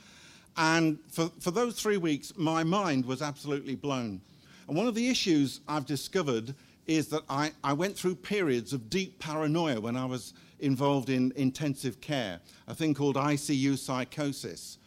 And 0.57 0.97
for, 1.09 1.29
for 1.39 1.51
those 1.51 1.79
three 1.79 1.97
weeks, 1.97 2.33
my 2.37 2.63
mind 2.63 3.05
was 3.05 3.21
absolutely 3.21 3.75
blown. 3.75 4.21
And 4.67 4.75
one 4.75 4.87
of 4.87 4.95
the 4.95 5.09
issues 5.09 5.59
I've 5.67 5.85
discovered 5.85 6.55
is 6.88 7.07
that 7.07 7.21
I, 7.29 7.51
I 7.63 7.73
went 7.73 7.95
through 7.95 8.15
periods 8.15 8.73
of 8.73 8.89
deep 8.89 9.19
paranoia 9.19 9.79
when 9.79 9.95
I 9.95 10.05
was 10.05 10.33
involved 10.59 11.09
in 11.09 11.33
intensive 11.35 12.01
care, 12.01 12.39
a 12.67 12.75
thing 12.75 12.93
called 12.93 13.15
ICU 13.15 13.77
psychosis. 13.77 14.77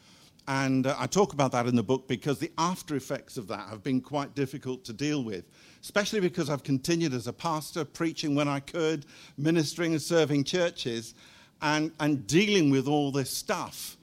And 0.46 0.86
uh, 0.86 0.94
I 0.98 1.06
talk 1.06 1.32
about 1.32 1.52
that 1.52 1.66
in 1.66 1.74
the 1.74 1.82
book 1.82 2.06
because 2.06 2.38
the 2.38 2.52
after 2.58 2.96
effects 2.96 3.36
of 3.36 3.48
that 3.48 3.68
have 3.68 3.82
been 3.82 4.00
quite 4.00 4.34
difficult 4.34 4.84
to 4.84 4.92
deal 4.92 5.24
with, 5.24 5.44
especially 5.82 6.20
because 6.20 6.50
I've 6.50 6.62
continued 6.62 7.14
as 7.14 7.26
a 7.26 7.32
pastor, 7.32 7.84
preaching 7.84 8.34
when 8.34 8.48
I 8.48 8.60
could, 8.60 9.06
ministering 9.38 9.92
and 9.92 10.02
serving 10.02 10.44
churches, 10.44 11.14
and, 11.62 11.92
and 11.98 12.26
dealing 12.26 12.70
with 12.70 12.86
all 12.86 13.10
this 13.10 13.30
stuff. 13.30 13.96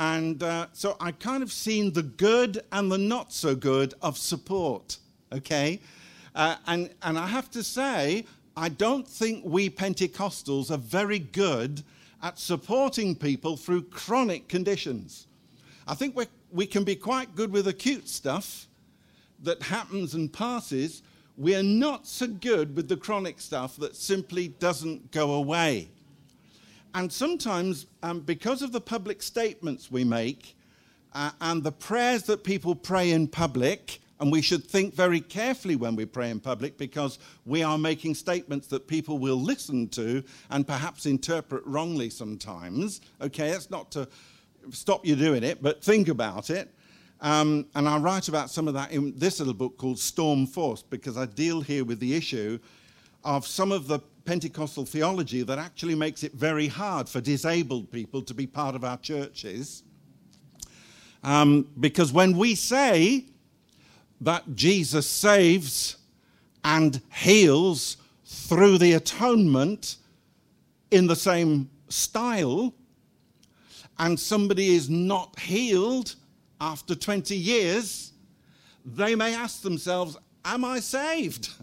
And 0.00 0.42
uh, 0.42 0.66
so 0.72 0.96
I 1.00 1.12
kind 1.12 1.42
of 1.42 1.52
seen 1.52 1.92
the 1.92 2.02
good 2.02 2.60
and 2.72 2.90
the 2.90 2.98
not 2.98 3.32
so 3.32 3.54
good 3.54 3.94
of 4.02 4.18
support, 4.18 4.98
okay? 5.32 5.80
Uh, 6.38 6.56
and, 6.68 6.88
and 7.02 7.18
I 7.18 7.26
have 7.26 7.50
to 7.50 7.64
say, 7.64 8.24
I 8.56 8.68
don't 8.68 9.06
think 9.06 9.44
we 9.44 9.68
Pentecostals 9.68 10.70
are 10.70 10.78
very 10.78 11.18
good 11.18 11.82
at 12.22 12.38
supporting 12.38 13.16
people 13.16 13.56
through 13.56 13.82
chronic 13.82 14.48
conditions. 14.48 15.26
I 15.86 15.94
think 15.94 16.16
we 16.16 16.26
we 16.50 16.66
can 16.66 16.84
be 16.84 16.96
quite 16.96 17.34
good 17.34 17.52
with 17.52 17.68
acute 17.68 18.08
stuff 18.08 18.66
that 19.42 19.62
happens 19.62 20.14
and 20.14 20.32
passes. 20.32 21.02
We 21.36 21.54
are 21.54 21.62
not 21.62 22.06
so 22.06 22.26
good 22.26 22.74
with 22.74 22.88
the 22.88 22.96
chronic 22.96 23.40
stuff 23.40 23.76
that 23.76 23.94
simply 23.94 24.48
doesn't 24.48 25.10
go 25.10 25.32
away. 25.32 25.88
And 26.94 27.12
sometimes, 27.12 27.86
um, 28.02 28.20
because 28.20 28.62
of 28.62 28.72
the 28.72 28.80
public 28.80 29.22
statements 29.22 29.90
we 29.90 30.04
make 30.04 30.56
uh, 31.14 31.30
and 31.40 31.62
the 31.62 31.72
prayers 31.72 32.22
that 32.24 32.44
people 32.44 32.74
pray 32.74 33.10
in 33.10 33.28
public, 33.28 34.00
and 34.20 34.32
we 34.32 34.42
should 34.42 34.64
think 34.64 34.94
very 34.94 35.20
carefully 35.20 35.76
when 35.76 35.94
we 35.94 36.04
pray 36.04 36.30
in 36.30 36.40
public 36.40 36.76
because 36.76 37.18
we 37.44 37.62
are 37.62 37.78
making 37.78 38.14
statements 38.14 38.66
that 38.68 38.88
people 38.88 39.18
will 39.18 39.40
listen 39.40 39.88
to 39.88 40.24
and 40.50 40.66
perhaps 40.66 41.06
interpret 41.06 41.64
wrongly 41.64 42.10
sometimes. 42.10 43.00
Okay, 43.20 43.50
that's 43.50 43.70
not 43.70 43.90
to 43.92 44.08
stop 44.70 45.06
you 45.06 45.14
doing 45.14 45.44
it, 45.44 45.62
but 45.62 45.82
think 45.82 46.08
about 46.08 46.50
it. 46.50 46.74
Um, 47.20 47.66
and 47.74 47.88
I 47.88 47.98
write 47.98 48.28
about 48.28 48.50
some 48.50 48.68
of 48.68 48.74
that 48.74 48.92
in 48.92 49.12
this 49.16 49.38
little 49.38 49.54
book 49.54 49.76
called 49.76 49.98
Storm 49.98 50.46
Force 50.46 50.82
because 50.82 51.16
I 51.16 51.26
deal 51.26 51.60
here 51.60 51.84
with 51.84 52.00
the 52.00 52.14
issue 52.14 52.58
of 53.24 53.46
some 53.46 53.72
of 53.72 53.88
the 53.88 53.98
Pentecostal 54.24 54.84
theology 54.84 55.42
that 55.42 55.58
actually 55.58 55.94
makes 55.94 56.22
it 56.22 56.34
very 56.34 56.68
hard 56.68 57.08
for 57.08 57.20
disabled 57.20 57.90
people 57.90 58.22
to 58.22 58.34
be 58.34 58.46
part 58.46 58.74
of 58.74 58.84
our 58.84 58.98
churches. 58.98 59.82
Um, 61.24 61.66
because 61.80 62.12
when 62.12 62.36
we 62.36 62.54
say 62.54 63.24
that 64.20 64.54
Jesus 64.54 65.06
saves 65.06 65.96
and 66.64 67.00
heals 67.12 67.96
through 68.24 68.78
the 68.78 68.94
atonement 68.94 69.96
in 70.90 71.06
the 71.06 71.16
same 71.16 71.70
style, 71.88 72.74
and 73.98 74.18
somebody 74.18 74.68
is 74.68 74.88
not 74.88 75.38
healed 75.38 76.14
after 76.60 76.94
20 76.94 77.36
years, 77.36 78.12
they 78.84 79.14
may 79.14 79.34
ask 79.34 79.62
themselves, 79.62 80.16
Am 80.44 80.64
I 80.64 80.80
saved? 80.80 81.50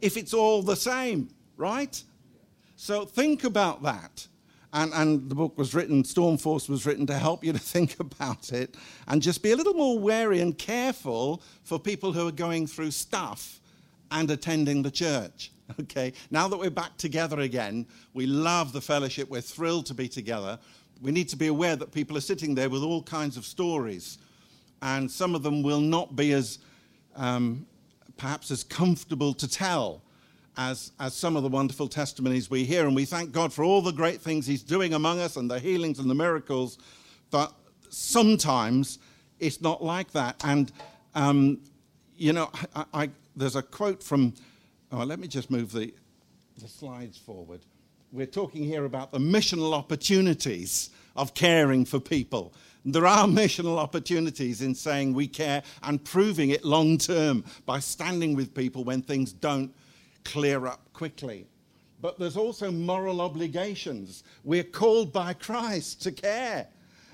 If 0.00 0.16
it's 0.16 0.34
all 0.34 0.62
the 0.62 0.74
same, 0.74 1.28
right? 1.56 2.02
So 2.74 3.04
think 3.04 3.44
about 3.44 3.84
that. 3.84 4.26
And, 4.72 4.92
and 4.94 5.28
the 5.28 5.34
book 5.34 5.58
was 5.58 5.74
written, 5.74 6.02
Stormforce 6.02 6.68
was 6.68 6.86
written 6.86 7.06
to 7.08 7.18
help 7.18 7.44
you 7.44 7.52
to 7.52 7.58
think 7.74 8.00
about 8.00 8.52
it 8.52 8.76
and 9.08 9.20
just 9.20 9.42
be 9.42 9.52
a 9.52 9.56
little 9.56 9.74
more 9.74 9.98
wary 9.98 10.40
and 10.40 10.56
careful 10.56 11.42
for 11.62 11.78
people 11.78 12.12
who 12.12 12.26
are 12.26 12.32
going 12.32 12.66
through 12.66 12.90
stuff 12.90 13.60
and 14.10 14.30
attending 14.30 14.82
the 14.82 14.90
church. 14.90 15.50
Okay, 15.80 16.12
now 16.30 16.48
that 16.48 16.58
we're 16.58 16.68
back 16.68 16.98
together 16.98 17.40
again, 17.40 17.86
we 18.12 18.26
love 18.26 18.74
the 18.74 18.80
fellowship, 18.80 19.30
we're 19.30 19.40
thrilled 19.40 19.86
to 19.86 19.94
be 19.94 20.06
together 20.06 20.58
we 21.02 21.10
need 21.10 21.28
to 21.28 21.36
be 21.36 21.48
aware 21.48 21.74
that 21.74 21.90
people 21.90 22.16
are 22.16 22.22
sitting 22.22 22.54
there 22.54 22.70
with 22.70 22.82
all 22.82 23.02
kinds 23.02 23.36
of 23.36 23.44
stories, 23.44 24.18
and 24.80 25.10
some 25.10 25.34
of 25.34 25.42
them 25.42 25.62
will 25.62 25.80
not 25.80 26.14
be 26.14 26.32
as 26.32 26.60
um, 27.16 27.66
perhaps 28.16 28.52
as 28.52 28.62
comfortable 28.62 29.34
to 29.34 29.48
tell 29.48 30.00
as, 30.56 30.92
as 31.00 31.14
some 31.14 31.36
of 31.36 31.42
the 31.42 31.48
wonderful 31.48 31.88
testimonies 31.88 32.50
we 32.50 32.64
hear. 32.64 32.86
And 32.86 32.94
we 32.94 33.04
thank 33.04 33.32
God 33.32 33.52
for 33.52 33.64
all 33.64 33.82
the 33.82 33.92
great 33.92 34.20
things 34.20 34.46
He's 34.46 34.62
doing 34.62 34.94
among 34.94 35.20
us 35.20 35.36
and 35.36 35.50
the 35.50 35.58
healings 35.58 35.98
and 35.98 36.08
the 36.08 36.14
miracles. 36.14 36.78
But 37.30 37.52
sometimes 37.88 38.98
it's 39.40 39.60
not 39.60 39.82
like 39.82 40.12
that. 40.12 40.40
And, 40.44 40.70
um, 41.14 41.60
you 42.16 42.32
know, 42.32 42.50
I, 42.74 42.84
I, 42.94 43.10
there's 43.36 43.56
a 43.56 43.62
quote 43.62 44.02
from, 44.02 44.34
oh, 44.90 45.04
let 45.04 45.18
me 45.18 45.28
just 45.28 45.50
move 45.50 45.72
the, 45.72 45.92
the 46.58 46.68
slides 46.68 47.18
forward 47.18 47.60
we're 48.12 48.26
talking 48.26 48.62
here 48.62 48.84
about 48.84 49.10
the 49.10 49.18
missional 49.18 49.72
opportunities 49.72 50.90
of 51.16 51.34
caring 51.34 51.84
for 51.84 51.98
people. 51.98 52.52
There 52.84 53.06
are 53.06 53.26
missional 53.26 53.78
opportunities 53.78 54.60
in 54.60 54.74
saying 54.74 55.14
we 55.14 55.26
care 55.26 55.62
and 55.82 56.04
proving 56.04 56.50
it 56.50 56.64
long 56.64 56.98
term 56.98 57.44
by 57.64 57.78
standing 57.78 58.36
with 58.36 58.54
people 58.54 58.84
when 58.84 59.02
things 59.02 59.32
don't 59.32 59.74
clear 60.24 60.66
up 60.66 60.92
quickly. 60.92 61.46
But 62.00 62.18
there's 62.18 62.36
also 62.36 62.70
moral 62.70 63.20
obligations. 63.20 64.24
We're 64.44 64.64
called 64.64 65.12
by 65.12 65.34
Christ 65.34 66.02
to 66.02 66.12
care 66.12 66.66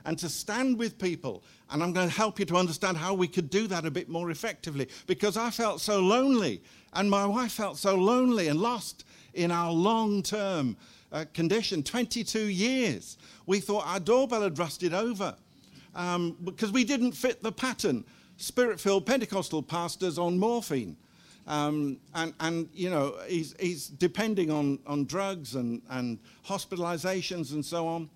and 0.05 0.19
to 0.19 0.29
stand 0.29 0.79
with 0.79 0.99
people. 0.99 1.43
And 1.71 1.83
I'm 1.83 1.93
going 1.93 2.09
to 2.09 2.15
help 2.15 2.39
you 2.39 2.47
to 2.47 2.57
understand 2.57 2.97
how 2.97 3.13
we 3.13 3.29
could 3.29 3.51
do 3.51 3.67
that 3.67 3.85
a 3.85 3.91
bit 3.91 4.09
more 4.09 4.31
effectively 4.31 4.89
because 5.07 5.37
I 5.37 5.51
felt 5.51 5.83
so 5.83 6.01
lonely 6.01 6.63
and 6.95 7.11
my 7.11 7.27
wife 7.27 7.53
felt 7.53 7.77
so 7.77 7.95
lonely 7.97 8.49
and 8.49 8.59
lost 8.59 9.05
in 9.35 9.51
our 9.51 9.71
long 9.71 10.23
term 10.23 10.77
uh, 11.13 11.27
condition 11.35 11.83
22 11.83 12.47
years. 12.47 13.19
We 13.45 13.61
thought 13.61 13.87
our 13.87 14.01
doorbell 14.01 14.43
had 14.43 14.59
rusted 14.59 14.95
over 14.95 15.35
um, 15.95 16.37
because 16.45 16.73
we 16.73 16.85
didn't 16.85 17.13
fit 17.13 17.43
the 17.43 17.53
pattern. 17.53 18.05
Spirit 18.39 18.81
filled 18.81 19.05
Pentecostal 19.05 19.63
pastors 19.63 20.19
on 20.19 20.39
morphine. 20.39 20.97
Um, 21.49 21.99
and, 22.15 22.35
and, 22.41 22.69
you 22.75 22.91
know, 22.91 23.17
he's, 23.27 23.55
he's 23.59 23.89
depending 23.89 24.51
on, 24.51 24.79
on 24.87 25.07
drugs 25.07 25.55
and, 25.55 25.81
and 25.89 26.19
hospitalizations 26.47 27.53
and 27.53 27.65
so 27.65 27.89
on. 27.89 28.11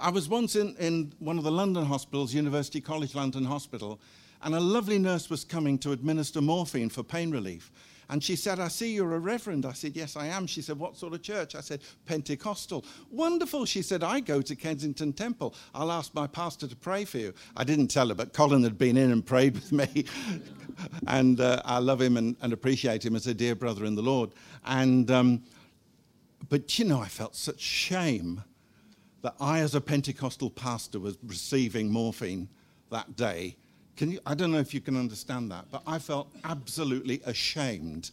I 0.00 0.10
was 0.10 0.28
once 0.28 0.56
in, 0.56 0.74
in 0.80 1.12
one 1.20 1.38
of 1.38 1.44
the 1.44 1.52
London 1.52 1.84
hospitals, 1.84 2.34
University 2.34 2.80
College 2.80 3.14
London 3.14 3.44
Hospital, 3.44 4.00
and 4.42 4.56
a 4.56 4.60
lovely 4.60 4.98
nurse 4.98 5.30
was 5.30 5.44
coming 5.44 5.78
to 5.78 5.92
administer 5.92 6.40
morphine 6.40 6.88
for 6.88 7.04
pain 7.04 7.30
relief. 7.30 7.70
And 8.12 8.22
she 8.22 8.36
said, 8.36 8.60
I 8.60 8.68
see 8.68 8.92
you're 8.92 9.14
a 9.14 9.18
reverend. 9.18 9.64
I 9.64 9.72
said, 9.72 9.96
Yes, 9.96 10.16
I 10.16 10.26
am. 10.26 10.46
She 10.46 10.60
said, 10.60 10.78
What 10.78 10.98
sort 10.98 11.14
of 11.14 11.22
church? 11.22 11.54
I 11.54 11.62
said, 11.62 11.80
Pentecostal. 12.04 12.84
Wonderful. 13.10 13.64
She 13.64 13.80
said, 13.80 14.04
I 14.04 14.20
go 14.20 14.42
to 14.42 14.54
Kensington 14.54 15.14
Temple. 15.14 15.54
I'll 15.74 15.90
ask 15.90 16.14
my 16.14 16.26
pastor 16.26 16.68
to 16.68 16.76
pray 16.76 17.06
for 17.06 17.16
you. 17.16 17.32
I 17.56 17.64
didn't 17.64 17.88
tell 17.88 18.08
her, 18.08 18.14
but 18.14 18.34
Colin 18.34 18.64
had 18.64 18.76
been 18.76 18.98
in 18.98 19.12
and 19.12 19.24
prayed 19.24 19.54
with 19.54 19.72
me. 19.72 20.04
and 21.06 21.40
uh, 21.40 21.62
I 21.64 21.78
love 21.78 22.02
him 22.02 22.18
and, 22.18 22.36
and, 22.42 22.52
appreciate 22.52 23.02
him 23.02 23.16
as 23.16 23.26
a 23.26 23.32
dear 23.32 23.54
brother 23.54 23.86
in 23.86 23.94
the 23.94 24.02
Lord. 24.02 24.32
And, 24.66 25.10
um, 25.10 25.42
but 26.50 26.78
you 26.78 26.84
know, 26.84 27.00
I 27.00 27.08
felt 27.08 27.34
such 27.34 27.60
shame 27.60 28.44
that 29.22 29.36
I, 29.40 29.60
as 29.60 29.74
a 29.74 29.80
Pentecostal 29.80 30.50
pastor, 30.50 31.00
was 31.00 31.16
receiving 31.26 31.90
morphine 31.90 32.50
that 32.90 33.16
day 33.16 33.56
can 33.96 34.12
you, 34.12 34.20
I 34.24 34.34
don't 34.34 34.50
know 34.50 34.58
if 34.58 34.72
you 34.72 34.80
can 34.80 34.96
understand 34.96 35.50
that, 35.50 35.66
but 35.70 35.82
I 35.86 35.98
felt 35.98 36.28
absolutely 36.44 37.20
ashamed, 37.26 38.10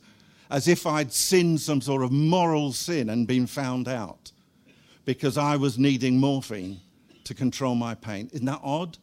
as 0.49 0.67
if 0.67 0.85
I'd 0.85 1.13
sinned 1.13 1.61
some 1.61 1.81
sort 1.81 2.03
of 2.03 2.11
moral 2.11 2.73
sin 2.73 3.09
and 3.09 3.27
been 3.27 3.47
found 3.47 3.87
out 3.87 4.31
because 5.05 5.37
I 5.37 5.55
was 5.55 5.77
needing 5.77 6.19
morphine 6.19 6.79
to 7.23 7.33
control 7.33 7.75
my 7.75 7.95
pain. 7.95 8.29
Isn't 8.33 8.45
that 8.45 8.61
odd? 8.63 8.97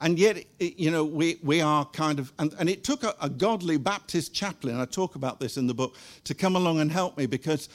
And 0.00 0.18
yet, 0.18 0.44
it, 0.58 0.78
you 0.78 0.90
know, 0.90 1.04
we, 1.04 1.38
we 1.42 1.60
are 1.60 1.84
kind 1.86 2.18
of, 2.18 2.32
and, 2.38 2.54
and 2.58 2.68
it 2.68 2.84
took 2.84 3.02
a, 3.02 3.14
a 3.20 3.28
godly 3.28 3.78
Baptist 3.78 4.32
chaplain, 4.32 4.78
I 4.78 4.84
talk 4.84 5.16
about 5.16 5.40
this 5.40 5.56
in 5.56 5.66
the 5.66 5.74
book, 5.74 5.96
to 6.24 6.34
come 6.34 6.54
along 6.54 6.80
and 6.80 6.90
help 6.92 7.16
me 7.18 7.26
because 7.26 7.68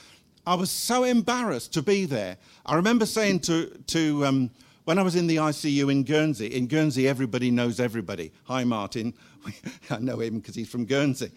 I 0.46 0.55
was 0.55 0.72
so 0.72 1.03
embarrassed 1.03 1.74
to 1.74 1.82
be 1.82 2.05
there. 2.05 2.38
I 2.65 2.75
remember 2.75 3.05
saying 3.05 3.39
to, 3.41 3.67
to 3.88 4.25
um, 4.25 4.51
when 4.85 4.99
I 4.99 5.01
was 5.01 5.15
in 5.15 5.27
the 5.27 5.37
ICU 5.37 5.91
in 5.91 6.03
Guernsey, 6.03 6.47
in 6.47 6.67
Guernsey, 6.67 7.07
everybody 7.07 7.51
knows 7.51 7.79
everybody. 7.79 8.31
Hi, 8.45 8.63
Martin. 8.63 9.13
I 9.89 9.99
know 9.99 10.19
him 10.19 10.39
because 10.39 10.55
he's 10.55 10.69
from 10.69 10.85
Guernsey. 10.85 11.31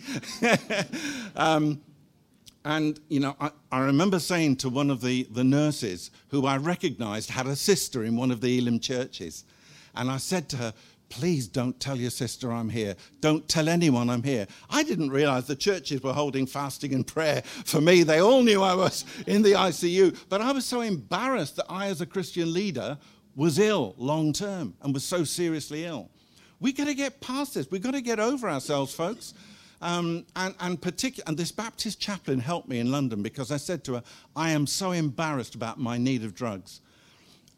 um, 1.36 1.80
and, 2.64 2.98
you 3.08 3.20
know, 3.20 3.36
I, 3.40 3.50
I, 3.70 3.80
remember 3.80 4.18
saying 4.18 4.56
to 4.56 4.68
one 4.68 4.90
of 4.90 5.00
the, 5.00 5.28
the 5.30 5.44
nurses 5.44 6.10
who 6.28 6.46
I 6.46 6.56
recognized 6.56 7.30
had 7.30 7.46
a 7.46 7.54
sister 7.54 8.02
in 8.02 8.16
one 8.16 8.32
of 8.32 8.40
the 8.40 8.58
Elim 8.58 8.80
churches. 8.80 9.44
And 9.94 10.10
I 10.10 10.16
said 10.16 10.48
to 10.50 10.56
her, 10.56 10.74
Please 11.08 11.46
don't 11.46 11.78
tell 11.78 11.96
your 11.96 12.10
sister 12.10 12.52
I'm 12.52 12.68
here. 12.68 12.96
Don't 13.20 13.48
tell 13.48 13.68
anyone 13.68 14.10
I'm 14.10 14.24
here. 14.24 14.48
I 14.68 14.82
didn't 14.82 15.10
realize 15.10 15.46
the 15.46 15.54
churches 15.54 16.02
were 16.02 16.12
holding 16.12 16.46
fasting 16.46 16.92
and 16.94 17.06
prayer 17.06 17.42
for 17.42 17.80
me. 17.80 18.02
They 18.02 18.18
all 18.18 18.42
knew 18.42 18.60
I 18.60 18.74
was 18.74 19.04
in 19.26 19.42
the 19.42 19.52
ICU. 19.52 20.18
But 20.28 20.40
I 20.40 20.50
was 20.50 20.66
so 20.66 20.80
embarrassed 20.80 21.56
that 21.56 21.66
I, 21.68 21.86
as 21.86 22.00
a 22.00 22.06
Christian 22.06 22.52
leader, 22.52 22.98
was 23.37 23.59
ill 23.59 23.95
long 23.99 24.33
term 24.33 24.75
and 24.81 24.93
was 24.93 25.05
so 25.05 25.23
seriously 25.23 25.85
ill. 25.85 26.11
We've 26.59 26.76
got 26.76 26.87
to 26.87 26.95
get 26.95 27.21
past 27.21 27.55
this. 27.55 27.71
We've 27.71 27.83
got 27.83 27.93
to 27.93 28.00
get 28.00 28.19
over 28.19 28.49
ourselves, 28.49 28.95
folks. 28.95 29.35
Um, 29.83 30.25
and, 30.35 30.55
and, 30.59 30.83
and 31.26 31.37
this 31.37 31.52
Baptist 31.52 32.00
chaplain 32.00 32.40
helped 32.40 32.66
me 32.66 32.78
in 32.78 32.90
London 32.90 33.23
because 33.23 33.52
I 33.52 33.59
said 33.59 33.85
to 33.85 33.95
her, 33.95 34.02
I 34.35 34.50
am 34.50 34.66
so 34.66 34.93
embarrassed 34.93 35.55
about 35.55 35.78
my 35.78 35.99
need 35.99 36.25
of 36.25 36.35
drugs. 36.35 36.81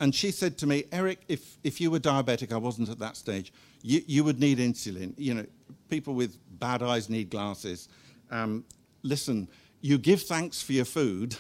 And 0.01 0.13
she 0.13 0.33
said 0.33 0.59
to 0.59 0.67
me, 0.67 0.85
Eric, 0.91 1.21
if, 1.29 1.59
if 1.63 1.81
you 1.81 1.93
were 1.93 2.01
diabetic, 2.01 2.53
I 2.53 2.57
wasn't 2.57 2.89
at 2.89 2.99
that 2.99 3.17
stage, 3.17 3.53
you, 3.83 4.03
you 4.07 4.25
would 4.25 4.41
need 4.41 4.59
insulin. 4.59 5.15
You 5.17 5.35
know, 5.35 5.47
people 5.89 6.15
with 6.15 6.37
bad 6.59 6.83
eyes 6.83 7.09
need 7.09 7.31
glasses. 7.31 7.89
Um, 8.31 8.65
listen, 9.03 9.49
you 9.81 9.97
give 9.97 10.23
thanks 10.23 10.61
for 10.61 10.73
your 10.73 10.85
food 10.85 11.37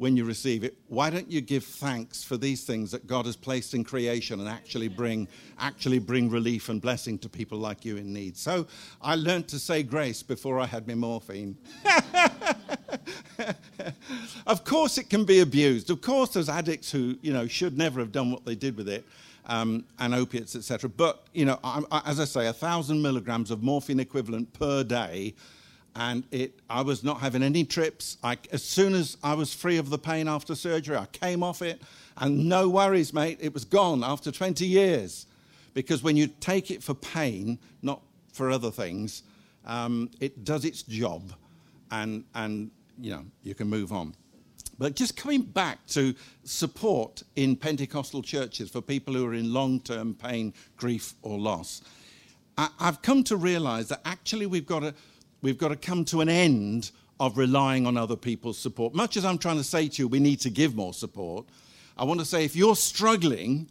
when 0.00 0.16
you 0.16 0.24
receive 0.24 0.64
it, 0.64 0.78
why 0.88 1.10
don't 1.10 1.30
you 1.30 1.42
give 1.42 1.62
thanks 1.62 2.24
for 2.24 2.38
these 2.38 2.64
things 2.64 2.90
that 2.90 3.06
God 3.06 3.26
has 3.26 3.36
placed 3.36 3.74
in 3.74 3.84
creation 3.84 4.40
and 4.40 4.48
actually 4.48 4.88
bring, 4.88 5.28
actually 5.58 5.98
bring 5.98 6.30
relief 6.30 6.70
and 6.70 6.80
blessing 6.80 7.18
to 7.18 7.28
people 7.28 7.58
like 7.58 7.84
you 7.84 7.98
in 7.98 8.10
need? 8.10 8.34
So 8.34 8.66
I 9.02 9.16
learned 9.16 9.46
to 9.48 9.58
say 9.58 9.82
grace 9.82 10.22
before 10.22 10.58
I 10.58 10.64
had 10.64 10.88
my 10.88 10.94
morphine. 10.94 11.54
of 14.46 14.64
course, 14.64 14.96
it 14.96 15.10
can 15.10 15.26
be 15.26 15.40
abused. 15.40 15.90
Of 15.90 16.00
course, 16.00 16.30
there's 16.30 16.48
addicts 16.48 16.90
who, 16.90 17.18
you 17.20 17.34
know, 17.34 17.46
should 17.46 17.76
never 17.76 18.00
have 18.00 18.10
done 18.10 18.30
what 18.30 18.46
they 18.46 18.54
did 18.54 18.78
with 18.78 18.88
it. 18.88 19.04
Um, 19.46 19.84
and 19.98 20.14
opiates, 20.14 20.54
etc. 20.54 20.88
But 20.88 21.24
you 21.32 21.44
know, 21.44 21.58
I, 21.64 22.02
as 22.04 22.20
I 22.20 22.24
say, 22.24 22.46
a 22.46 22.52
thousand 22.52 23.02
milligrams 23.02 23.50
of 23.50 23.62
morphine 23.62 23.98
equivalent 23.98 24.52
per 24.52 24.84
day 24.84 25.34
and 25.96 26.24
it, 26.30 26.60
I 26.68 26.82
was 26.82 27.02
not 27.02 27.20
having 27.20 27.42
any 27.42 27.64
trips. 27.64 28.16
I, 28.22 28.38
as 28.52 28.62
soon 28.62 28.94
as 28.94 29.16
I 29.22 29.34
was 29.34 29.52
free 29.52 29.76
of 29.78 29.90
the 29.90 29.98
pain 29.98 30.28
after 30.28 30.54
surgery, 30.54 30.96
I 30.96 31.06
came 31.06 31.42
off 31.42 31.62
it, 31.62 31.80
and 32.16 32.48
no 32.48 32.68
worries, 32.68 33.12
mate. 33.12 33.38
It 33.40 33.54
was 33.54 33.64
gone 33.64 34.04
after 34.04 34.30
20 34.30 34.66
years. 34.66 35.26
Because 35.74 36.02
when 36.02 36.16
you 36.16 36.26
take 36.26 36.70
it 36.70 36.82
for 36.82 36.94
pain, 36.94 37.58
not 37.82 38.02
for 38.32 38.50
other 38.50 38.70
things, 38.70 39.22
um, 39.66 40.10
it 40.20 40.44
does 40.44 40.64
its 40.64 40.82
job, 40.82 41.32
and, 41.90 42.24
and 42.34 42.70
you 42.98 43.10
know 43.12 43.24
you 43.42 43.54
can 43.54 43.68
move 43.68 43.92
on. 43.92 44.14
But 44.78 44.96
just 44.96 45.16
coming 45.16 45.42
back 45.42 45.86
to 45.88 46.14
support 46.44 47.22
in 47.36 47.54
Pentecostal 47.54 48.22
churches 48.22 48.70
for 48.70 48.80
people 48.80 49.12
who 49.14 49.26
are 49.26 49.34
in 49.34 49.52
long-term 49.52 50.14
pain, 50.14 50.54
grief, 50.76 51.14
or 51.22 51.38
loss, 51.38 51.82
I, 52.56 52.68
I've 52.80 53.02
come 53.02 53.22
to 53.24 53.36
realise 53.36 53.88
that 53.88 54.00
actually 54.04 54.46
we've 54.46 54.66
got 54.66 54.80
to 54.80 54.94
we've 55.42 55.58
got 55.58 55.68
to 55.68 55.76
come 55.76 56.04
to 56.06 56.20
an 56.20 56.28
end 56.28 56.90
of 57.18 57.36
relying 57.36 57.86
on 57.86 57.96
other 57.96 58.16
people's 58.16 58.58
support. 58.58 58.94
Much 58.94 59.16
as 59.16 59.24
I'm 59.24 59.38
trying 59.38 59.58
to 59.58 59.64
say 59.64 59.88
to 59.88 60.02
you, 60.02 60.08
we 60.08 60.20
need 60.20 60.40
to 60.40 60.50
give 60.50 60.74
more 60.74 60.94
support, 60.94 61.46
I 61.96 62.04
want 62.04 62.18
to 62.20 62.26
say 62.26 62.44
if 62.44 62.56
you're 62.56 62.76
struggling, 62.76 63.68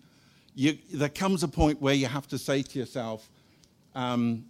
you, 0.53 0.77
there 0.93 1.09
comes 1.09 1.41
a 1.41 1.47
point 1.47 1.81
where 1.81 1.95
you 1.95 2.05
have 2.05 2.27
to 2.27 2.37
say 2.37 2.61
to 2.61 2.79
yourself, 2.79 3.27
um, 3.95 4.45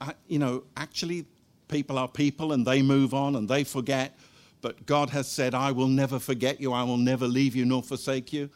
I, 0.00 0.14
you 0.28 0.38
know, 0.38 0.62
actually, 0.76 1.26
people 1.66 1.98
are 1.98 2.06
people 2.06 2.52
and 2.52 2.64
they 2.64 2.80
move 2.80 3.12
on 3.12 3.34
and 3.34 3.48
they 3.48 3.64
forget, 3.64 4.16
but 4.60 4.86
God 4.86 5.10
has 5.10 5.26
said, 5.26 5.54
I 5.54 5.72
will 5.72 5.88
never 5.88 6.20
forget 6.20 6.60
you, 6.60 6.72
I 6.72 6.84
will 6.84 6.96
never 6.96 7.26
leave 7.26 7.56
you 7.56 7.64
nor 7.64 7.82
forsake 7.82 8.32
you. 8.32 8.50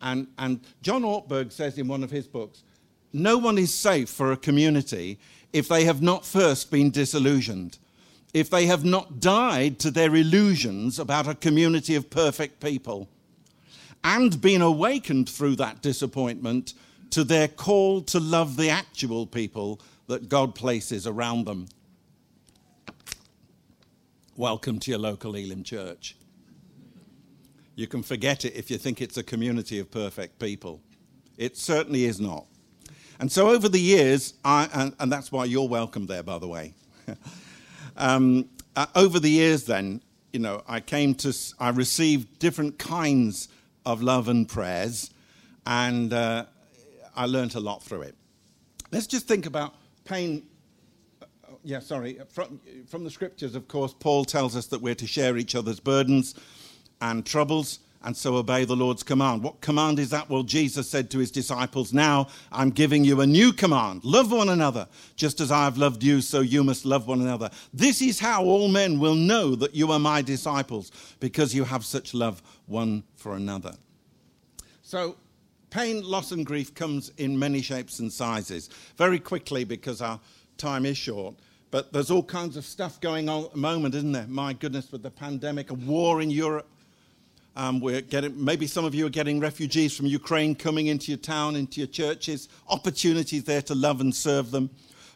And, 0.00 0.28
and 0.38 0.60
John 0.80 1.02
Ortberg 1.02 1.50
says 1.50 1.76
in 1.76 1.88
one 1.88 2.04
of 2.04 2.10
his 2.10 2.28
books, 2.28 2.62
no 3.12 3.38
one 3.38 3.58
is 3.58 3.74
safe 3.74 4.08
for 4.08 4.30
a 4.32 4.36
community 4.36 5.18
if 5.52 5.68
they 5.68 5.84
have 5.84 6.02
not 6.02 6.26
first 6.26 6.70
been 6.70 6.90
disillusioned, 6.90 7.78
if 8.34 8.50
they 8.50 8.66
have 8.66 8.84
not 8.84 9.20
died 9.20 9.78
to 9.78 9.90
their 9.90 10.14
illusions 10.14 10.98
about 10.98 11.26
a 11.26 11.34
community 11.34 11.94
of 11.94 12.10
perfect 12.10 12.60
people, 12.60 13.08
and 14.04 14.40
been 14.40 14.62
awakened 14.62 15.28
through 15.28 15.56
that 15.56 15.82
disappointment 15.82 16.74
to 17.10 17.24
their 17.24 17.48
call 17.48 18.02
to 18.02 18.20
love 18.20 18.56
the 18.56 18.70
actual 18.70 19.26
people 19.26 19.80
that 20.06 20.28
God 20.28 20.54
places 20.54 21.06
around 21.06 21.46
them. 21.46 21.66
Welcome 24.36 24.78
to 24.80 24.90
your 24.90 25.00
local 25.00 25.34
Elim 25.34 25.64
church. 25.64 26.16
You 27.74 27.86
can 27.86 28.02
forget 28.02 28.44
it 28.44 28.54
if 28.54 28.70
you 28.70 28.78
think 28.78 29.00
it's 29.00 29.16
a 29.16 29.22
community 29.22 29.78
of 29.78 29.90
perfect 29.90 30.38
people. 30.38 30.80
It 31.36 31.56
certainly 31.56 32.04
is 32.04 32.20
not. 32.20 32.46
And 33.20 33.30
so 33.30 33.50
over 33.50 33.68
the 33.68 33.80
years, 33.80 34.34
I, 34.44 34.68
and, 34.72 34.94
and, 35.00 35.10
that's 35.10 35.32
why 35.32 35.44
you're 35.44 35.68
welcome 35.68 36.06
there, 36.06 36.22
by 36.22 36.38
the 36.38 36.46
way. 36.46 36.74
um, 37.96 38.48
uh, 38.76 38.86
over 38.94 39.18
the 39.18 39.30
years, 39.30 39.64
then, 39.64 40.02
you 40.32 40.38
know, 40.38 40.62
I 40.68 40.78
came 40.78 41.14
to, 41.16 41.34
I 41.58 41.70
received 41.70 42.38
different 42.38 42.78
kinds 42.78 43.48
of 43.84 44.02
love 44.02 44.28
and 44.28 44.48
prayers, 44.48 45.10
and 45.66 46.12
uh, 46.12 46.44
I 47.16 47.26
learned 47.26 47.56
a 47.56 47.60
lot 47.60 47.82
through 47.82 48.02
it. 48.02 48.14
Let's 48.92 49.08
just 49.08 49.26
think 49.26 49.46
about 49.46 49.74
pain. 50.04 50.46
Uh, 51.20 51.26
yeah, 51.64 51.80
sorry. 51.80 52.20
From, 52.30 52.60
from 52.86 53.02
the 53.02 53.10
scriptures, 53.10 53.56
of 53.56 53.66
course, 53.66 53.94
Paul 53.98 54.24
tells 54.24 54.54
us 54.54 54.66
that 54.66 54.80
we're 54.80 54.94
to 54.94 55.08
share 55.08 55.36
each 55.36 55.56
other's 55.56 55.80
burdens 55.80 56.36
and 57.00 57.26
troubles 57.26 57.80
and 58.02 58.16
so 58.16 58.36
obey 58.36 58.64
the 58.64 58.76
Lord's 58.76 59.02
command. 59.02 59.42
What 59.42 59.60
command 59.60 59.98
is 59.98 60.10
that? 60.10 60.30
Well, 60.30 60.44
Jesus 60.44 60.88
said 60.88 61.10
to 61.10 61.18
his 61.18 61.30
disciples, 61.30 61.92
Now 61.92 62.28
I'm 62.52 62.70
giving 62.70 63.04
you 63.04 63.20
a 63.20 63.26
new 63.26 63.52
command 63.52 64.04
love 64.04 64.30
one 64.30 64.48
another. 64.48 64.86
Just 65.16 65.40
as 65.40 65.50
I 65.50 65.64
have 65.64 65.78
loved 65.78 66.02
you, 66.02 66.20
so 66.20 66.40
you 66.40 66.62
must 66.62 66.84
love 66.84 67.08
one 67.08 67.20
another. 67.20 67.50
This 67.72 68.00
is 68.00 68.20
how 68.20 68.44
all 68.44 68.68
men 68.68 69.00
will 69.00 69.14
know 69.14 69.54
that 69.56 69.74
you 69.74 69.90
are 69.90 69.98
my 69.98 70.22
disciples, 70.22 70.92
because 71.18 71.54
you 71.54 71.64
have 71.64 71.84
such 71.84 72.14
love 72.14 72.42
one 72.66 73.02
for 73.16 73.34
another. 73.34 73.74
So, 74.82 75.16
pain, 75.70 76.02
loss, 76.02 76.32
and 76.32 76.46
grief 76.46 76.74
comes 76.74 77.10
in 77.18 77.38
many 77.38 77.60
shapes 77.60 77.98
and 77.98 78.12
sizes. 78.12 78.70
Very 78.96 79.18
quickly, 79.18 79.64
because 79.64 80.00
our 80.00 80.20
time 80.56 80.86
is 80.86 80.96
short. 80.96 81.34
But 81.70 81.92
there's 81.92 82.10
all 82.10 82.22
kinds 82.22 82.56
of 82.56 82.64
stuff 82.64 83.00
going 83.00 83.28
on 83.28 83.44
at 83.44 83.52
the 83.52 83.58
moment, 83.58 83.94
isn't 83.94 84.12
there? 84.12 84.26
My 84.26 84.54
goodness, 84.54 84.90
with 84.90 85.02
the 85.02 85.10
pandemic, 85.10 85.70
a 85.70 85.74
war 85.74 86.22
in 86.22 86.30
Europe 86.30 86.66
um, 87.56 87.80
we're 87.80 88.00
getting, 88.00 88.42
maybe 88.42 88.66
some 88.66 88.84
of 88.84 88.94
you 88.94 89.06
are 89.06 89.10
getting 89.10 89.40
refugees 89.40 89.96
from 89.96 90.06
Ukraine 90.06 90.54
coming 90.54 90.86
into 90.86 91.10
your 91.10 91.18
town, 91.18 91.56
into 91.56 91.80
your 91.80 91.88
churches, 91.88 92.48
opportunities 92.68 93.44
there 93.44 93.62
to 93.62 93.74
love 93.74 94.00
and 94.00 94.14
serve 94.14 94.50
them, 94.50 94.70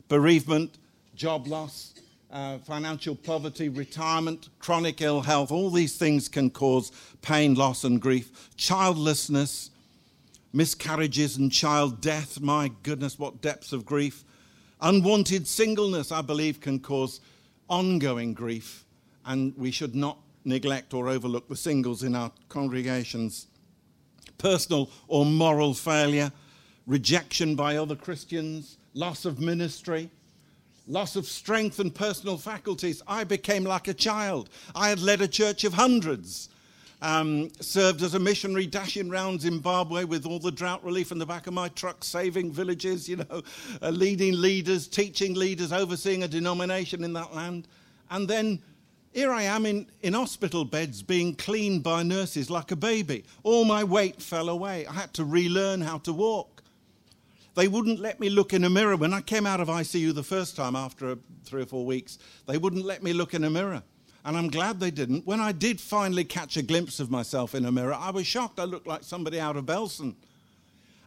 bereavement, 0.08 0.78
job 1.14 1.46
loss, 1.46 1.94
uh, 2.32 2.58
financial 2.58 3.14
poverty, 3.14 3.68
retirement, 3.68 4.48
chronic 4.58 5.00
ill 5.00 5.20
health. 5.20 5.52
All 5.52 5.70
these 5.70 5.96
things 5.96 6.28
can 6.28 6.50
cause 6.50 6.90
pain, 7.20 7.54
loss, 7.54 7.84
and 7.84 8.00
grief. 8.00 8.48
Childlessness, 8.56 9.70
miscarriages, 10.52 11.36
and 11.36 11.52
child 11.52 12.00
death. 12.00 12.40
My 12.40 12.72
goodness, 12.82 13.18
what 13.18 13.42
depths 13.42 13.72
of 13.72 13.84
grief. 13.84 14.24
Unwanted 14.80 15.46
singleness, 15.46 16.10
I 16.10 16.22
believe, 16.22 16.60
can 16.60 16.80
cause 16.80 17.20
ongoing 17.68 18.34
grief, 18.34 18.84
and 19.24 19.56
we 19.56 19.70
should 19.70 19.94
not 19.94 20.18
neglect 20.44 20.94
or 20.94 21.08
overlook 21.08 21.48
the 21.48 21.56
singles 21.56 22.02
in 22.02 22.14
our 22.14 22.32
congregations. 22.48 23.46
Personal 24.38 24.90
or 25.08 25.24
moral 25.24 25.74
failure, 25.74 26.32
rejection 26.86 27.54
by 27.54 27.76
other 27.76 27.94
Christians, 27.94 28.76
loss 28.94 29.24
of 29.24 29.40
ministry, 29.40 30.10
loss 30.88 31.16
of 31.16 31.26
strength 31.26 31.78
and 31.78 31.94
personal 31.94 32.36
faculties. 32.36 33.02
I 33.06 33.24
became 33.24 33.64
like 33.64 33.88
a 33.88 33.94
child. 33.94 34.50
I 34.74 34.88
had 34.88 35.00
led 35.00 35.20
a 35.20 35.28
church 35.28 35.64
of 35.64 35.74
hundreds. 35.74 36.48
Um, 37.00 37.50
served 37.58 38.00
as 38.02 38.14
a 38.14 38.20
missionary 38.20 38.64
dashing 38.64 39.10
around 39.10 39.40
Zimbabwe 39.40 40.04
with 40.04 40.24
all 40.24 40.38
the 40.38 40.52
drought 40.52 40.84
relief 40.84 41.10
in 41.10 41.18
the 41.18 41.26
back 41.26 41.48
of 41.48 41.52
my 41.52 41.66
truck, 41.70 42.04
saving 42.04 42.52
villages, 42.52 43.08
you 43.08 43.16
know, 43.16 43.42
uh, 43.82 43.90
leading 43.90 44.40
leaders, 44.40 44.86
teaching 44.86 45.34
leaders, 45.34 45.72
overseeing 45.72 46.22
a 46.22 46.28
denomination 46.28 47.02
in 47.02 47.12
that 47.14 47.34
land. 47.34 47.66
And 48.12 48.28
then 48.28 48.62
here 49.12 49.30
I 49.30 49.42
am 49.42 49.66
in, 49.66 49.86
in 50.00 50.14
hospital 50.14 50.64
beds 50.64 51.02
being 51.02 51.34
cleaned 51.34 51.82
by 51.82 52.02
nurses 52.02 52.50
like 52.50 52.70
a 52.70 52.76
baby. 52.76 53.24
All 53.42 53.64
my 53.64 53.84
weight 53.84 54.22
fell 54.22 54.48
away. 54.48 54.86
I 54.86 54.92
had 54.92 55.12
to 55.14 55.24
relearn 55.24 55.82
how 55.82 55.98
to 55.98 56.12
walk. 56.12 56.62
They 57.54 57.68
wouldn't 57.68 58.00
let 58.00 58.18
me 58.18 58.30
look 58.30 58.54
in 58.54 58.64
a 58.64 58.70
mirror. 58.70 58.96
When 58.96 59.12
I 59.12 59.20
came 59.20 59.46
out 59.46 59.60
of 59.60 59.68
ICU 59.68 60.14
the 60.14 60.22
first 60.22 60.56
time 60.56 60.74
after 60.74 61.18
three 61.44 61.62
or 61.62 61.66
four 61.66 61.84
weeks, 61.84 62.18
they 62.46 62.56
wouldn't 62.56 62.86
let 62.86 63.02
me 63.02 63.12
look 63.12 63.34
in 63.34 63.44
a 63.44 63.50
mirror. 63.50 63.82
And 64.24 64.36
I'm 64.36 64.48
glad 64.48 64.80
they 64.80 64.90
didn't. 64.90 65.26
When 65.26 65.40
I 65.40 65.52
did 65.52 65.80
finally 65.80 66.24
catch 66.24 66.56
a 66.56 66.62
glimpse 66.62 66.98
of 66.98 67.10
myself 67.10 67.54
in 67.54 67.66
a 67.66 67.72
mirror, 67.72 67.94
I 67.94 68.10
was 68.10 68.26
shocked. 68.26 68.58
I 68.58 68.64
looked 68.64 68.86
like 68.86 69.02
somebody 69.02 69.38
out 69.38 69.56
of 69.56 69.66
Belsen. 69.66 70.14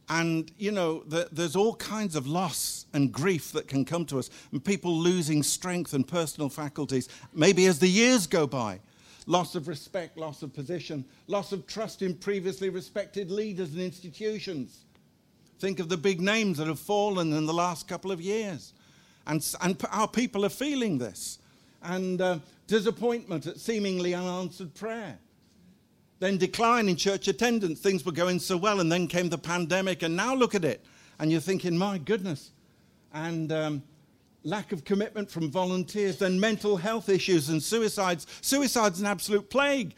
And, 0.07 0.51
you 0.57 0.71
know, 0.71 1.03
the, 1.03 1.27
there's 1.31 1.55
all 1.55 1.75
kinds 1.75 2.15
of 2.15 2.27
loss 2.27 2.85
and 2.93 3.11
grief 3.11 3.51
that 3.53 3.67
can 3.67 3.85
come 3.85 4.05
to 4.05 4.19
us, 4.19 4.29
and 4.51 4.63
people 4.63 4.95
losing 4.95 5.41
strength 5.41 5.93
and 5.93 6.07
personal 6.07 6.49
faculties, 6.49 7.09
maybe 7.33 7.65
as 7.65 7.79
the 7.79 7.87
years 7.87 8.27
go 8.27 8.45
by. 8.45 8.79
Loss 9.25 9.55
of 9.55 9.67
respect, 9.67 10.17
loss 10.17 10.43
of 10.43 10.53
position, 10.53 11.03
loss 11.25 11.51
of 11.51 11.65
trust 11.65 12.03
in 12.03 12.13
previously 12.13 12.69
respected 12.69 13.31
leaders 13.31 13.73
and 13.73 13.81
institutions. 13.81 14.85
Think 15.57 15.79
of 15.79 15.89
the 15.89 15.97
big 15.97 16.21
names 16.21 16.59
that 16.59 16.67
have 16.67 16.79
fallen 16.79 17.33
in 17.33 17.47
the 17.47 17.53
last 17.53 17.87
couple 17.87 18.11
of 18.11 18.21
years. 18.21 18.73
And, 19.25 19.43
and 19.61 19.81
our 19.89 20.07
people 20.07 20.45
are 20.45 20.49
feeling 20.49 20.99
this. 20.99 21.39
And 21.81 22.21
uh, 22.21 22.39
disappointment 22.67 23.47
at 23.47 23.59
seemingly 23.59 24.13
unanswered 24.13 24.75
prayer 24.75 25.17
then 26.19 26.37
decline 26.37 26.89
in 26.89 26.95
church 26.95 27.27
attendance. 27.27 27.79
Things 27.79 28.05
were 28.05 28.11
going 28.11 28.39
so 28.39 28.57
well, 28.57 28.79
and 28.79 28.91
then 28.91 29.07
came 29.07 29.29
the 29.29 29.37
pandemic, 29.37 30.03
and 30.03 30.15
now 30.15 30.33
look 30.33 30.55
at 30.55 30.65
it. 30.65 30.85
And 31.19 31.31
you're 31.31 31.41
thinking, 31.41 31.77
my 31.77 31.97
goodness. 31.97 32.51
And 33.13 33.51
um, 33.51 33.83
lack 34.43 34.71
of 34.71 34.85
commitment 34.85 35.29
from 35.29 35.49
volunteers, 35.49 36.19
then 36.19 36.39
mental 36.39 36.77
health 36.77 37.09
issues 37.09 37.49
and 37.49 37.61
suicides. 37.61 38.27
Suicide's 38.41 38.99
an 38.99 39.05
absolute 39.05 39.49
plague. 39.49 39.95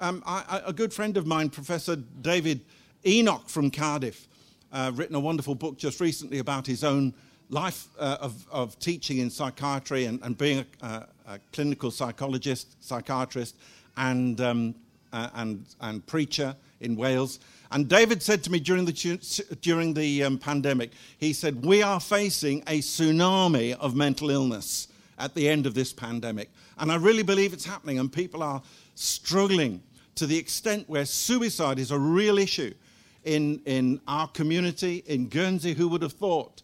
Um, 0.00 0.22
I, 0.26 0.44
I, 0.48 0.62
a 0.70 0.72
good 0.72 0.92
friend 0.92 1.16
of 1.16 1.26
mine, 1.26 1.50
Professor 1.50 1.96
David 1.96 2.62
Enoch 3.06 3.48
from 3.48 3.70
Cardiff, 3.70 4.26
uh, 4.72 4.90
written 4.94 5.14
a 5.14 5.20
wonderful 5.20 5.54
book 5.54 5.76
just 5.76 6.00
recently 6.00 6.38
about 6.38 6.66
his 6.66 6.82
own 6.82 7.12
life 7.50 7.88
uh, 7.98 8.16
of, 8.20 8.46
of, 8.50 8.78
teaching 8.78 9.18
in 9.18 9.28
psychiatry 9.28 10.04
and, 10.04 10.20
and 10.22 10.38
being 10.38 10.64
a, 10.80 11.06
a, 11.26 11.38
clinical 11.52 11.90
psychologist, 11.90 12.76
psychiatrist, 12.82 13.56
and 13.96 14.40
um, 14.40 14.74
and, 15.12 15.64
and 15.80 16.06
preacher 16.06 16.54
in 16.80 16.96
Wales. 16.96 17.40
And 17.72 17.88
David 17.88 18.22
said 18.22 18.42
to 18.44 18.52
me 18.52 18.58
during 18.58 18.84
the, 18.84 19.56
during 19.60 19.94
the 19.94 20.24
um, 20.24 20.38
pandemic, 20.38 20.90
he 21.18 21.32
said, 21.32 21.64
We 21.64 21.82
are 21.82 22.00
facing 22.00 22.62
a 22.66 22.80
tsunami 22.80 23.74
of 23.74 23.94
mental 23.94 24.30
illness 24.30 24.88
at 25.18 25.34
the 25.34 25.48
end 25.48 25.66
of 25.66 25.74
this 25.74 25.92
pandemic. 25.92 26.50
And 26.78 26.90
I 26.90 26.96
really 26.96 27.22
believe 27.22 27.52
it's 27.52 27.64
happening, 27.64 27.98
and 27.98 28.12
people 28.12 28.42
are 28.42 28.62
struggling 28.94 29.82
to 30.16 30.26
the 30.26 30.36
extent 30.36 30.88
where 30.88 31.04
suicide 31.04 31.78
is 31.78 31.90
a 31.90 31.98
real 31.98 32.38
issue 32.38 32.74
in, 33.24 33.60
in 33.66 34.00
our 34.08 34.26
community, 34.28 35.04
in 35.06 35.28
Guernsey. 35.28 35.74
Who 35.74 35.88
would 35.88 36.02
have 36.02 36.12
thought? 36.12 36.62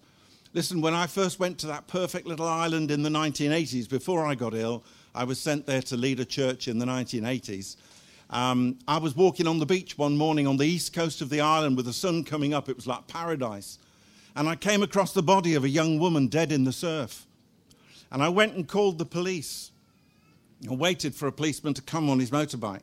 Listen, 0.55 0.81
when 0.81 0.95
I 0.95 1.07
first 1.07 1.39
went 1.39 1.59
to 1.59 1.67
that 1.67 1.87
perfect 1.87 2.27
little 2.27 2.49
island 2.49 2.91
in 2.91 3.03
the 3.03 3.11
1980s, 3.11 3.89
before 3.89 4.25
I 4.25 4.35
got 4.35 4.55
ill, 4.55 4.85
I 5.15 5.25
was 5.25 5.39
sent 5.39 5.67
there 5.67 5.83
to 5.83 5.97
lead 5.97 6.19
a 6.19 6.25
church 6.25 6.67
in 6.67 6.79
the 6.79 6.87
1980s. 6.87 7.77
Um, 8.31 8.79
I 8.89 8.99
was 8.99 9.15
walking 9.15 9.47
on 9.47 9.59
the 9.59 9.67
beach 9.67 9.97
one 9.97 10.17
morning 10.17 10.47
on 10.47 10.57
the 10.57 10.67
east 10.67 10.93
coast 10.93 11.21
of 11.21 11.31
the 11.31 11.41
island 11.41 11.77
with 11.77 11.87
the 11.87 11.93
sun 11.93 12.25
coming 12.25 12.55
up. 12.55 12.69
It 12.69 12.77
was 12.77 12.87
like 12.87 13.07
paradise. 13.07 13.79
And 14.35 14.49
I 14.49 14.57
came 14.57 14.83
across 14.83 15.13
the 15.13 15.23
body 15.23 15.55
of 15.55 15.65
a 15.65 15.69
young 15.69 15.99
woman 15.99 16.27
dead 16.27 16.53
in 16.53 16.65
the 16.65 16.73
surf. 16.73 17.27
And 18.11 18.23
I 18.23 18.29
went 18.29 18.55
and 18.55 18.67
called 18.67 18.99
the 18.99 19.07
police. 19.07 19.71
and 20.63 20.79
waited 20.79 21.15
for 21.15 21.27
a 21.27 21.33
policeman 21.33 21.75
to 21.75 21.83
come 21.83 22.11
on 22.11 22.19
his 22.19 22.31
motorbike. 22.31 22.83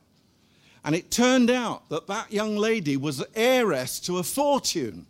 And 0.86 0.96
it 0.96 1.12
turned 1.12 1.50
out 1.50 1.90
that 1.90 2.08
that 2.08 2.32
young 2.32 2.58
lady 2.58 2.98
was 2.98 3.24
heiress 3.36 4.00
to 4.02 4.18
a 4.18 4.24
fortune, 4.24 5.06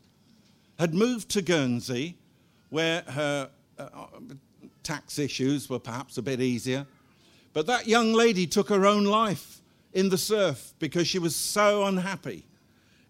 had 0.79 0.93
moved 0.93 1.29
to 1.29 1.41
Guernsey, 1.41 2.15
where 2.69 3.01
her 3.07 3.49
uh, 3.79 3.87
tax 4.83 5.17
issues 5.17 5.69
were 5.69 5.79
perhaps 5.79 6.17
a 6.17 6.21
bit 6.21 6.41
easier. 6.41 6.85
But 7.53 7.67
that 7.67 7.87
young 7.87 8.13
lady 8.13 8.47
took 8.47 8.69
her 8.69 8.85
own 8.85 9.05
life 9.05 9.61
in 9.93 10.09
the 10.09 10.17
surf 10.17 10.73
because 10.79 11.07
she 11.07 11.19
was 11.19 11.35
so 11.35 11.85
unhappy 11.85 12.45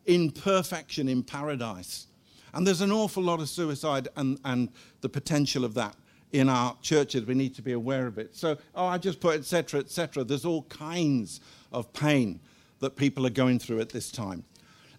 in 0.06 0.32
perfection 0.32 1.08
in 1.08 1.24
paradise. 1.24 2.08
And 2.54 2.68
there's 2.68 2.82
an 2.82 2.92
awful 2.92 3.24
lot 3.24 3.40
of 3.40 3.50
suicide 3.50 4.10
and, 4.16 4.40
and 4.46 4.70
the 5.02 5.10
potential 5.10 5.66
of 5.66 5.74
that 5.74 5.96
in 6.32 6.50
our 6.50 6.76
churches. 6.82 7.26
We 7.26 7.34
need 7.34 7.56
to 7.56 7.62
be 7.62 7.72
aware 7.72 8.06
of 8.06 8.18
it. 8.18 8.36
So, 8.36 8.58
oh, 8.76 8.86
I 8.86 8.98
just 8.98 9.20
put 9.20 9.36
etc., 9.36 9.80
etc. 9.80 10.24
There's 10.24 10.46
all 10.46 10.64
kinds 10.64 11.40
of 11.72 11.92
pain 11.94 12.40
that 12.80 12.96
people 12.96 13.26
are 13.26 13.32
going 13.32 13.60
through 13.60 13.80
at 13.80 13.90
this 13.90 14.12
time. 14.12 14.44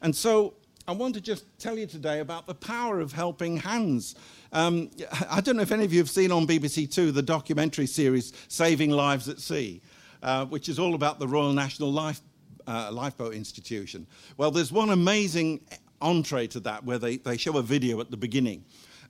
And 0.01 0.15
so 0.15 0.55
I 0.87 0.93
want 0.93 1.15
to 1.15 1.21
just 1.21 1.45
tell 1.59 1.79
you 1.79 1.87
today 1.87 2.21
about 2.21 2.47
the 2.47 2.55
power 2.55 3.01
of 3.01 3.13
helping 3.13 3.57
hands. 3.57 4.15
Um, 4.53 4.91
I 5.31 5.41
don't 5.41 5.57
know 5.57 5.63
if 5.63 5.73
any 5.73 5.85
of 5.85 5.93
you 5.93 5.99
have 6.01 6.11
seen 6.11 6.33
on 6.33 6.47
BBC 6.47 6.93
Two 6.93 7.13
the 7.13 7.23
documentary 7.23 7.87
series 7.87 8.33
Saving 8.49 8.91
Lives 8.91 9.29
at 9.29 9.39
Sea, 9.39 9.81
uh, 10.25 10.47
which 10.47 10.69
is 10.69 10.79
all 10.79 10.95
about 10.95 11.19
the 11.19 11.29
Royal 11.29 11.53
National 11.53 11.93
Life, 11.93 12.21
uh, 12.67 12.91
Lifeboat 12.91 13.35
Institution. 13.35 14.07
Well, 14.37 14.51
there's 14.51 14.73
one 14.73 14.91
amazing 14.91 15.61
entree 16.01 16.47
to 16.49 16.61
that 16.61 16.85
where 16.85 16.99
they, 16.99 17.19
they 17.19 17.37
show 17.37 17.59
a 17.59 17.63
video 17.63 18.01
at 18.01 18.11
the 18.11 18.17
beginning. 18.17 18.65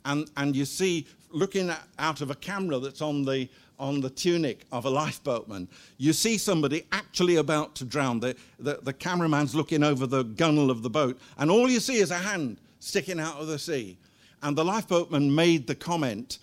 And, 0.05 0.31
and 0.37 0.55
you 0.55 0.64
see, 0.64 1.07
looking 1.31 1.70
at, 1.70 1.83
out 1.98 2.20
of 2.20 2.31
a 2.31 2.35
camera 2.35 2.79
that's 2.79 3.00
on 3.00 3.24
the, 3.24 3.48
on 3.79 4.00
the 4.00 4.11
tunic 4.11 4.66
of 4.70 4.85
a 4.85 4.90
lifeboatman, 4.90 5.68
you 5.98 6.12
see 6.12 6.37
somebody 6.37 6.85
actually 6.92 7.37
about 7.37 7.74
to 7.77 7.85
drown. 7.85 8.20
The, 8.20 8.37
the, 8.59 8.81
the 8.83 8.92
cameraman's 8.92 9.55
looking 9.55 9.83
over 9.83 10.07
the 10.07 10.24
gunwale 10.24 10.70
of 10.70 10.83
the 10.83 10.90
boat, 10.90 11.18
and 11.38 11.50
all 11.50 11.70
you 11.70 11.81
see 11.81 11.96
is 11.96 12.11
a 12.11 12.18
hand 12.18 12.59
sticking 12.81 13.18
out 13.18 13.37
of 13.37 13.46
the 13.46 13.59
sea. 13.59 13.96
And 14.42 14.59
the 14.59 14.64
lifeboatman 14.64 15.31
made 15.35 15.66
the 15.66 15.74
comment, 15.74 16.38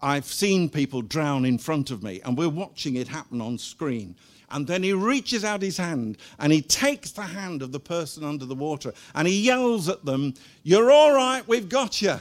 I've 0.00 0.26
seen 0.26 0.68
people 0.68 1.02
drown 1.02 1.44
in 1.44 1.58
front 1.58 1.90
of 1.90 2.02
me, 2.02 2.20
and 2.24 2.36
we're 2.36 2.48
watching 2.48 2.96
it 2.96 3.08
happen 3.08 3.40
on 3.40 3.58
screen. 3.58 4.14
And 4.50 4.66
then 4.66 4.82
he 4.82 4.92
reaches 4.92 5.44
out 5.44 5.60
his 5.60 5.76
hand 5.76 6.16
and 6.38 6.52
he 6.52 6.62
takes 6.62 7.10
the 7.10 7.22
hand 7.22 7.60
of 7.60 7.70
the 7.70 7.80
person 7.80 8.24
under 8.24 8.46
the 8.46 8.54
water 8.54 8.94
and 9.14 9.28
he 9.28 9.42
yells 9.42 9.88
at 9.88 10.04
them, 10.04 10.32
You're 10.62 10.90
all 10.90 11.12
right, 11.12 11.46
we've 11.46 11.68
got 11.68 12.00
you 12.00 12.18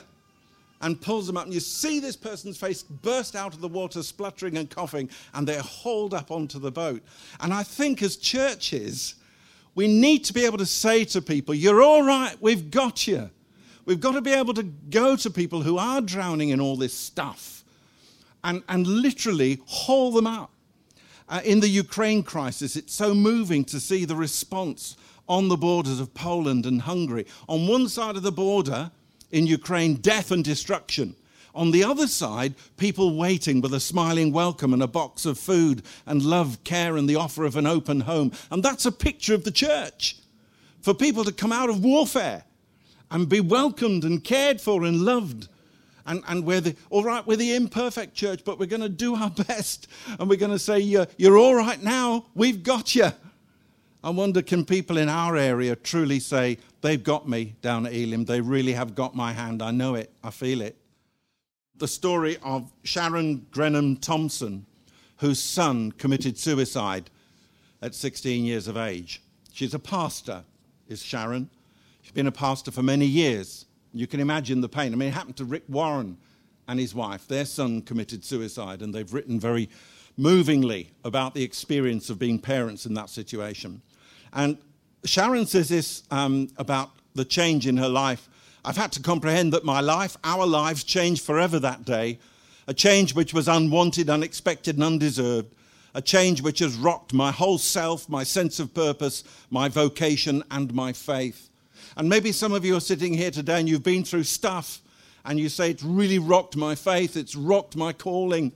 and 0.82 1.02
pulls 1.02 1.26
them 1.26 1.38
up. 1.38 1.46
And 1.46 1.54
you 1.54 1.62
see 1.62 2.00
this 2.00 2.18
person's 2.18 2.58
face 2.58 2.84
burst 2.84 3.36
out 3.36 3.54
of 3.54 3.62
the 3.62 3.68
water, 3.68 4.04
spluttering 4.04 4.58
and 4.58 4.70
coughing, 4.70 5.10
and 5.34 5.48
they're 5.48 5.62
hauled 5.62 6.14
up 6.14 6.30
onto 6.30 6.60
the 6.60 6.72
boat. 6.72 7.02
And 7.40 7.54
I 7.54 7.64
think 7.64 8.02
as 8.02 8.18
churches, 8.18 9.16
we 9.74 9.88
need 9.88 10.26
to 10.26 10.34
be 10.34 10.46
able 10.46 10.58
to 10.58 10.66
say 10.66 11.06
to 11.06 11.22
people, 11.22 11.56
You're 11.56 11.82
all 11.82 12.04
right, 12.04 12.36
we've 12.42 12.70
got 12.70 13.08
you. 13.08 13.30
We've 13.86 14.02
got 14.02 14.14
to 14.14 14.22
be 14.22 14.34
able 14.34 14.54
to 14.56 14.64
go 14.64 15.16
to 15.16 15.30
people 15.30 15.62
who 15.62 15.78
are 15.78 16.02
drowning 16.02 16.50
in 16.50 16.60
all 16.60 16.76
this 16.76 16.94
stuff 16.94 17.57
and, 18.44 18.64
and 18.68 18.88
literally 18.88 19.60
haul 19.66 20.12
them 20.12 20.28
up. 20.28 20.52
Uh, 21.30 21.42
in 21.44 21.60
the 21.60 21.68
Ukraine 21.68 22.24
crisis, 22.24 22.76
it's 22.76 22.94
so 22.94 23.14
moving 23.14 23.66
to 23.66 23.80
see 23.80 24.06
the 24.06 24.16
response 24.16 24.96
on 25.28 25.50
the 25.50 25.58
borders 25.58 26.00
of 26.00 26.14
Poland 26.14 26.66
and 26.66 26.82
Hungary. 26.82 27.26
On 27.50 27.68
one 27.68 27.90
side 27.90 28.16
of 28.16 28.24
the 28.24 28.32
border, 28.32 28.92
in 29.32 29.48
Ukraine 29.48 29.96
death 29.96 30.32
and 30.32 30.44
destruction. 30.44 31.16
On 31.54 31.72
the 31.72 31.84
other 31.84 32.08
side, 32.08 32.54
people 32.78 33.18
waiting 33.18 33.62
with 33.62 33.74
a 33.74 33.80
smiling 33.80 34.32
welcome 34.32 34.74
and 34.74 34.84
a 34.84 34.88
box 34.88 35.26
of 35.26 35.40
food 35.40 35.82
and 36.06 36.22
love, 36.22 36.64
care, 36.64 36.96
and 36.98 37.10
the 37.10 37.16
offer 37.16 37.44
of 37.46 37.56
an 37.56 37.66
open 37.66 38.02
home. 38.02 38.32
And 38.52 38.62
that's 38.62 38.86
a 38.86 38.92
picture 38.92 39.34
of 39.34 39.44
the 39.44 39.52
church 39.52 40.18
for 40.82 40.94
people 40.94 41.24
to 41.24 41.32
come 41.32 41.52
out 41.52 41.70
of 41.70 41.84
warfare 41.84 42.44
and 43.10 43.28
be 43.28 43.40
welcomed 43.40 44.04
and 44.04 44.24
cared 44.24 44.62
for 44.62 44.84
and 44.84 45.02
loved. 45.02 45.50
And, 46.08 46.24
and 46.28 46.46
we're 46.46 46.62
the, 46.62 46.76
all 46.90 47.04
right, 47.04 47.26
we're 47.28 47.38
the 47.38 47.54
imperfect 47.54 48.16
church, 48.16 48.44
but 48.46 48.58
we're 48.58 48.66
going 48.66 48.82
to 48.82 48.90
do 48.90 49.16
our 49.16 49.30
best. 49.48 49.88
And 50.18 50.30
we're 50.30 50.38
going 50.38 50.52
to 50.52 50.60
say, 50.60 50.80
you're, 50.80 51.06
you're 51.18 51.38
all 51.38 51.54
right 51.54 51.82
now, 51.84 52.26
we've 52.34 52.64
got 52.64 52.96
you. 52.96 53.12
I 54.04 54.10
wonder, 54.10 54.42
can 54.42 54.64
people 54.64 54.98
in 54.98 55.10
our 55.10 55.36
area 55.36 55.76
truly 55.76 56.20
say, 56.20 56.60
they've 56.82 57.04
got 57.04 57.28
me 57.28 57.56
down 57.62 57.86
at 57.86 57.94
Elim? 57.94 58.24
They 58.24 58.40
really 58.40 58.74
have 58.74 58.96
got 58.96 59.16
my 59.16 59.34
hand. 59.34 59.62
I 59.62 59.72
know 59.72 59.96
it, 59.96 60.12
I 60.24 60.30
feel 60.30 60.62
it. 60.62 60.78
The 61.76 61.88
story 61.88 62.38
of 62.42 62.72
Sharon 62.84 63.46
Grenham 63.52 63.98
Thompson, 63.98 64.66
whose 65.18 65.42
son 65.44 65.92
committed 65.92 66.38
suicide 66.38 67.10
at 67.82 67.94
16 67.94 68.46
years 68.46 68.68
of 68.68 68.78
age. 68.78 69.22
She's 69.52 69.74
a 69.74 69.80
pastor, 69.80 70.44
is 70.88 71.04
Sharon. 71.04 71.50
She's 72.02 72.14
been 72.14 72.28
a 72.28 72.32
pastor 72.32 72.72
for 72.72 72.84
many 72.84 73.06
years. 73.06 73.66
You 73.98 74.08
can 74.08 74.20
imagine 74.20 74.62
the 74.62 74.70
pain. 74.70 74.94
I 74.94 74.96
mean, 74.96 75.10
it 75.10 75.14
happened 75.14 75.38
to 75.38 75.46
Rick 75.46 75.64
Warren 75.68 76.18
and 76.68 76.80
his 76.80 76.94
wife. 76.94 77.28
Their 77.28 77.46
son 77.46 77.82
committed 77.82 78.24
suicide, 78.24 78.82
and 78.82 78.94
they've 78.94 79.12
written 79.14 79.40
very 79.40 79.70
movingly 80.18 80.92
about 81.04 81.34
the 81.34 81.44
experience 81.44 82.10
of 82.10 82.20
being 82.20 82.40
parents 82.40 82.86
in 82.86 82.94
that 82.96 83.10
situation. 83.10 83.82
And 84.34 84.58
Sharon 85.06 85.46
says 85.46 85.70
this 85.70 86.04
um, 86.12 86.50
about 86.58 86.92
the 87.16 87.26
change 87.26 87.68
in 87.68 87.78
her 87.78 87.90
life. 87.90 88.28
I've 88.66 88.78
had 88.78 88.92
to 88.94 89.02
comprehend 89.02 89.54
that 89.54 89.64
my 89.64 89.80
life, 89.80 90.18
our 90.24 90.46
lives, 90.46 90.84
changed 90.84 91.24
forever 91.24 91.60
that 91.60 91.86
day. 91.86 92.20
A 92.68 92.74
change 92.74 93.16
which 93.16 93.34
was 93.34 93.48
unwanted, 93.48 94.10
unexpected, 94.10 94.76
and 94.76 94.84
undeserved. 94.84 95.54
A 95.94 96.02
change 96.02 96.42
which 96.42 96.60
has 96.60 96.76
rocked 96.76 97.14
my 97.14 97.32
whole 97.32 97.58
self, 97.58 98.10
my 98.10 98.24
sense 98.24 98.60
of 98.60 98.74
purpose, 98.74 99.24
my 99.50 99.70
vocation, 99.70 100.44
and 100.52 100.74
my 100.74 100.92
faith. 100.92 101.47
And 101.98 102.08
maybe 102.08 102.32
some 102.32 102.54
of 102.54 102.64
you 102.64 102.78
are 102.78 102.82
sitting 102.82 103.14
here 103.14 103.32
today 103.32 103.60
and 103.60 103.68
you've 103.68 103.84
been 103.84 104.06
through 104.06 104.24
stuff 104.24 104.82
and 105.26 105.40
you 105.40 105.50
say, 105.50 105.72
It's 105.72 105.84
really 105.84 106.20
rocked 106.20 106.56
my 106.56 106.76
faith, 106.76 107.18
it's 107.18 107.36
rocked 107.36 107.76
my 107.76 107.92
calling. 107.92 108.54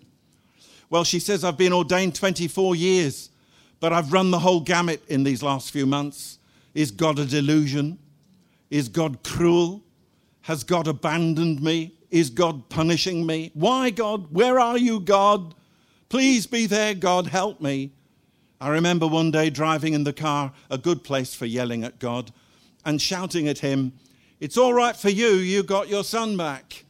Well, 0.89 1.03
she 1.03 1.19
says, 1.19 1.43
I've 1.43 1.57
been 1.57 1.73
ordained 1.73 2.15
24 2.15 2.75
years. 2.75 3.31
But 3.81 3.91
I've 3.91 4.13
run 4.13 4.31
the 4.31 4.39
whole 4.39 4.61
gamut 4.61 5.03
in 5.09 5.23
these 5.23 5.43
last 5.43 5.71
few 5.71 5.85
months. 5.85 6.37
Is 6.73 6.91
God 6.91 7.19
a 7.19 7.25
delusion? 7.25 7.97
Is 8.69 8.87
God 8.87 9.23
cruel? 9.23 9.81
Has 10.43 10.63
God 10.63 10.87
abandoned 10.87 11.61
me? 11.61 11.95
Is 12.11 12.29
God 12.29 12.69
punishing 12.69 13.25
me? 13.25 13.51
Why, 13.55 13.89
God? 13.89 14.31
Where 14.31 14.59
are 14.59 14.77
you, 14.77 14.99
God? 14.99 15.55
Please 16.09 16.45
be 16.45 16.67
there, 16.67 16.93
God. 16.93 17.27
Help 17.27 17.59
me. 17.59 17.91
I 18.59 18.69
remember 18.69 19.07
one 19.07 19.31
day 19.31 19.49
driving 19.49 19.93
in 19.93 20.03
the 20.03 20.13
car, 20.13 20.53
a 20.69 20.77
good 20.77 21.03
place 21.03 21.33
for 21.33 21.47
yelling 21.47 21.83
at 21.83 21.97
God, 21.97 22.31
and 22.85 23.01
shouting 23.01 23.47
at 23.47 23.59
him, 23.59 23.93
It's 24.39 24.57
all 24.57 24.73
right 24.73 24.95
for 24.95 25.09
you, 25.09 25.27
you 25.35 25.63
got 25.63 25.89
your 25.89 26.03
son 26.03 26.37
back. 26.37 26.85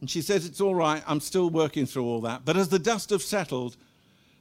and 0.00 0.08
she 0.10 0.22
says, 0.22 0.46
It's 0.46 0.60
all 0.60 0.74
right, 0.74 1.02
I'm 1.06 1.20
still 1.20 1.50
working 1.50 1.86
through 1.86 2.04
all 2.04 2.20
that. 2.22 2.44
But 2.44 2.56
as 2.56 2.68
the 2.68 2.78
dust 2.78 3.10
has 3.10 3.24
settled, 3.24 3.76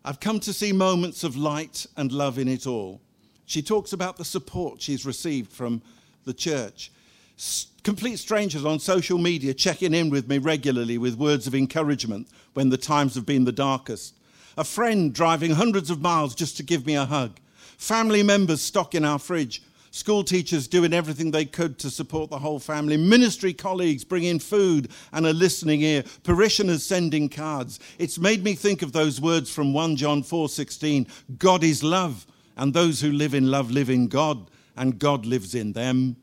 I've 0.06 0.20
come 0.20 0.39
to 0.42 0.54
see 0.54 0.72
moments 0.72 1.24
of 1.24 1.36
light 1.36 1.86
and 1.98 2.12
love 2.12 2.39
in 2.39 2.48
it 2.48 2.65
all. 2.65 3.02
She 3.46 3.62
talks 3.62 3.94
about 3.94 4.18
the 4.18 4.26
support 4.26 4.82
she's 4.82 5.06
received 5.06 5.52
from 5.52 5.82
the 6.24 6.34
church. 6.34 6.92
S- 7.38 7.68
complete 7.84 8.18
strangers 8.20 8.63
on 8.63 8.80
social 8.80 9.18
media 9.18 9.54
checking 9.54 9.94
in 9.94 10.10
with 10.10 10.28
me 10.28 10.38
regularly 10.38 10.98
with 10.98 11.15
words 11.15 11.48
of 11.48 11.56
encouragement 11.56 12.28
when 12.54 12.70
the 12.70 12.78
times 12.78 13.15
have 13.15 13.26
been 13.26 13.46
the 13.46 13.52
darkest. 13.52 14.15
A 14.58 14.63
friend 14.63 15.13
driving 15.13 15.52
hundreds 15.52 15.89
of 15.89 16.02
miles 16.02 16.36
just 16.36 16.58
to 16.58 16.63
give 16.63 16.86
me 16.86 16.96
a 16.96 17.06
hug. 17.06 17.39
Family 17.80 18.24
members 18.24 18.62
stocking 18.62 19.06
our 19.06 19.18
fridge. 19.18 19.63
School 19.92 20.26
teachers 20.26 20.68
doing 20.68 20.94
everything 20.94 21.32
they 21.32 21.46
could 21.46 21.80
to 21.80 21.89
support 21.89 22.30
the 22.30 22.38
whole 22.38 22.60
family. 22.60 22.98
Ministry 22.98 23.54
colleagues 23.54 24.04
bringing 24.04 24.38
food 24.38 24.89
and 25.13 25.26
a 25.26 25.32
listening 25.32 25.82
ear. 25.82 26.04
Parishioners 26.24 26.86
sending 26.86 27.30
cards. 27.30 27.80
It's 27.98 28.20
made 28.20 28.44
me 28.44 28.54
think 28.54 28.82
of 28.82 28.92
those 28.92 29.22
words 29.22 29.50
from 29.50 29.72
1 29.74 29.96
John 29.96 30.24
4:16. 30.24 31.08
God 31.38 31.63
is 31.63 31.82
love, 31.82 32.28
and 32.58 32.74
those 32.74 33.00
who 33.00 33.13
live 33.13 33.34
in 33.34 33.50
love 33.50 33.72
live 33.72 33.89
in 33.89 34.10
God, 34.10 34.52
and 34.76 35.00
God 35.00 35.26
lives 35.26 35.56
in 35.56 35.72
them. 35.72 36.18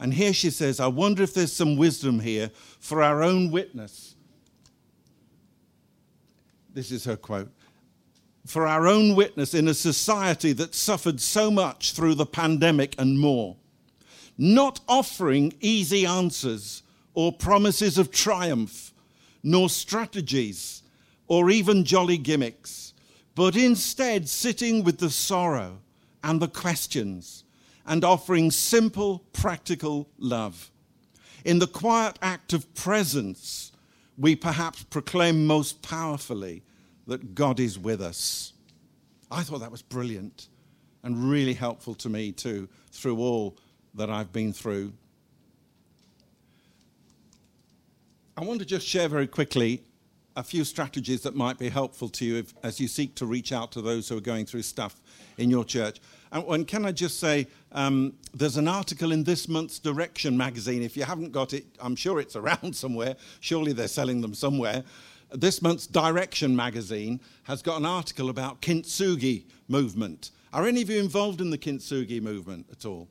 And 0.00 0.14
here 0.14 0.32
she 0.32 0.48
says, 0.48 0.80
I 0.80 0.86
wonder 0.86 1.22
if 1.22 1.34
there's 1.34 1.52
some 1.52 1.76
wisdom 1.76 2.20
here 2.20 2.50
for 2.80 3.02
our 3.02 3.22
own 3.22 3.50
witness. 3.50 4.14
This 6.72 6.90
is 6.90 7.04
her 7.04 7.16
quote 7.16 7.52
for 8.46 8.66
our 8.66 8.86
own 8.86 9.14
witness 9.14 9.54
in 9.54 9.68
a 9.68 9.74
society 9.74 10.52
that 10.52 10.74
suffered 10.74 11.20
so 11.20 11.50
much 11.50 11.92
through 11.92 12.14
the 12.14 12.26
pandemic 12.26 12.94
and 12.98 13.18
more. 13.18 13.56
Not 14.38 14.80
offering 14.88 15.52
easy 15.60 16.06
answers 16.06 16.82
or 17.14 17.32
promises 17.32 17.98
of 17.98 18.10
triumph, 18.10 18.92
nor 19.42 19.68
strategies 19.68 20.82
or 21.26 21.50
even 21.50 21.84
jolly 21.84 22.18
gimmicks, 22.18 22.94
but 23.34 23.56
instead 23.56 24.28
sitting 24.28 24.82
with 24.82 24.98
the 24.98 25.10
sorrow 25.10 25.78
and 26.24 26.40
the 26.40 26.48
questions 26.48 27.44
and 27.86 28.04
offering 28.04 28.50
simple, 28.50 29.24
practical 29.32 30.08
love. 30.18 30.70
In 31.44 31.58
the 31.58 31.66
quiet 31.66 32.18
act 32.22 32.52
of 32.52 32.72
presence, 32.74 33.72
we 34.18 34.36
perhaps 34.36 34.82
proclaim 34.84 35.46
most 35.46 35.82
powerfully 35.82 36.62
that 37.10 37.34
God 37.34 37.58
is 37.58 37.76
with 37.76 38.00
us. 38.00 38.52
I 39.32 39.42
thought 39.42 39.58
that 39.60 39.72
was 39.72 39.82
brilliant 39.82 40.46
and 41.02 41.28
really 41.28 41.54
helpful 41.54 41.96
to 41.96 42.08
me 42.08 42.30
too 42.30 42.68
through 42.92 43.18
all 43.18 43.56
that 43.94 44.08
I've 44.08 44.32
been 44.32 44.52
through. 44.52 44.92
I 48.36 48.44
want 48.44 48.60
to 48.60 48.64
just 48.64 48.86
share 48.86 49.08
very 49.08 49.26
quickly 49.26 49.82
a 50.36 50.44
few 50.44 50.62
strategies 50.62 51.22
that 51.22 51.34
might 51.34 51.58
be 51.58 51.68
helpful 51.68 52.08
to 52.10 52.24
you 52.24 52.36
if, 52.36 52.54
as 52.62 52.78
you 52.78 52.86
seek 52.86 53.16
to 53.16 53.26
reach 53.26 53.52
out 53.52 53.72
to 53.72 53.82
those 53.82 54.08
who 54.08 54.16
are 54.16 54.20
going 54.20 54.46
through 54.46 54.62
stuff 54.62 55.00
in 55.36 55.50
your 55.50 55.64
church. 55.64 56.00
And, 56.30 56.44
and 56.44 56.66
can 56.68 56.84
I 56.86 56.92
just 56.92 57.18
say, 57.18 57.48
um, 57.72 58.14
there's 58.32 58.56
an 58.56 58.68
article 58.68 59.10
in 59.10 59.24
this 59.24 59.48
month's 59.48 59.80
Direction 59.80 60.36
magazine. 60.36 60.80
If 60.80 60.96
you 60.96 61.02
haven't 61.02 61.32
got 61.32 61.54
it, 61.54 61.66
I'm 61.80 61.96
sure 61.96 62.20
it's 62.20 62.36
around 62.36 62.76
somewhere. 62.76 63.16
Surely 63.40 63.72
they're 63.72 63.88
selling 63.88 64.20
them 64.20 64.32
somewhere 64.32 64.84
this 65.32 65.62
month's 65.62 65.86
Direction 65.86 66.54
magazine 66.54 67.20
has 67.44 67.62
got 67.62 67.78
an 67.78 67.86
article 67.86 68.30
about 68.30 68.62
Kintsugi 68.62 69.44
movement. 69.68 70.30
Are 70.52 70.66
any 70.66 70.82
of 70.82 70.90
you 70.90 70.98
involved 70.98 71.40
in 71.40 71.50
the 71.50 71.58
Kintsugi 71.58 72.20
movement 72.20 72.66
at 72.70 72.84
all? 72.84 73.08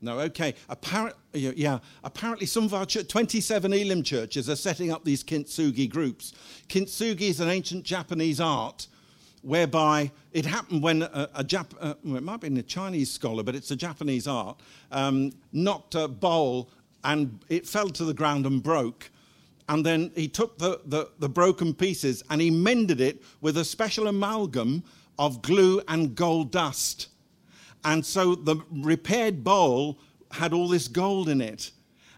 No, 0.00 0.20
okay. 0.20 0.54
Appar- 0.68 1.14
yeah, 1.32 1.78
apparently 2.02 2.46
some 2.46 2.64
of 2.64 2.74
our 2.74 2.84
27 2.84 3.72
Elim 3.72 4.02
churches 4.02 4.50
are 4.50 4.56
setting 4.56 4.92
up 4.92 5.04
these 5.04 5.24
Kintsugi 5.24 5.88
groups. 5.88 6.34
Kintsugi 6.68 7.22
is 7.22 7.40
an 7.40 7.48
ancient 7.48 7.84
Japanese 7.84 8.40
art 8.40 8.86
whereby 9.40 10.10
it 10.32 10.44
happened 10.44 10.82
when 10.82 11.02
a, 11.02 11.28
a 11.34 11.44
Jap- 11.44 11.76
uh, 11.80 11.94
well, 12.04 12.16
it 12.16 12.22
might 12.22 12.40
be 12.40 12.48
a 12.48 12.62
Chinese 12.62 13.10
scholar, 13.10 13.42
but 13.42 13.54
it's 13.54 13.70
a 13.70 13.76
Japanese 13.76 14.26
art, 14.26 14.60
um, 14.90 15.32
knocked 15.52 15.94
a 15.94 16.08
bowl 16.08 16.70
and 17.04 17.40
it 17.48 17.66
fell 17.66 17.88
to 17.90 18.04
the 18.04 18.14
ground 18.14 18.46
and 18.46 18.62
broke 18.62 19.10
and 19.68 19.84
then 19.84 20.10
he 20.14 20.28
took 20.28 20.58
the, 20.58 20.80
the, 20.84 21.10
the, 21.18 21.28
broken 21.28 21.72
pieces 21.72 22.22
and 22.28 22.40
he 22.40 22.50
mended 22.50 23.00
it 23.00 23.22
with 23.40 23.56
a 23.56 23.64
special 23.64 24.06
amalgam 24.06 24.84
of 25.18 25.40
glue 25.40 25.80
and 25.88 26.14
gold 26.14 26.50
dust. 26.50 27.08
And 27.84 28.04
so 28.04 28.34
the 28.34 28.56
repaired 28.70 29.42
bowl 29.42 29.98
had 30.32 30.52
all 30.52 30.68
this 30.68 30.88
gold 30.88 31.28
in 31.28 31.40
it. 31.40 31.70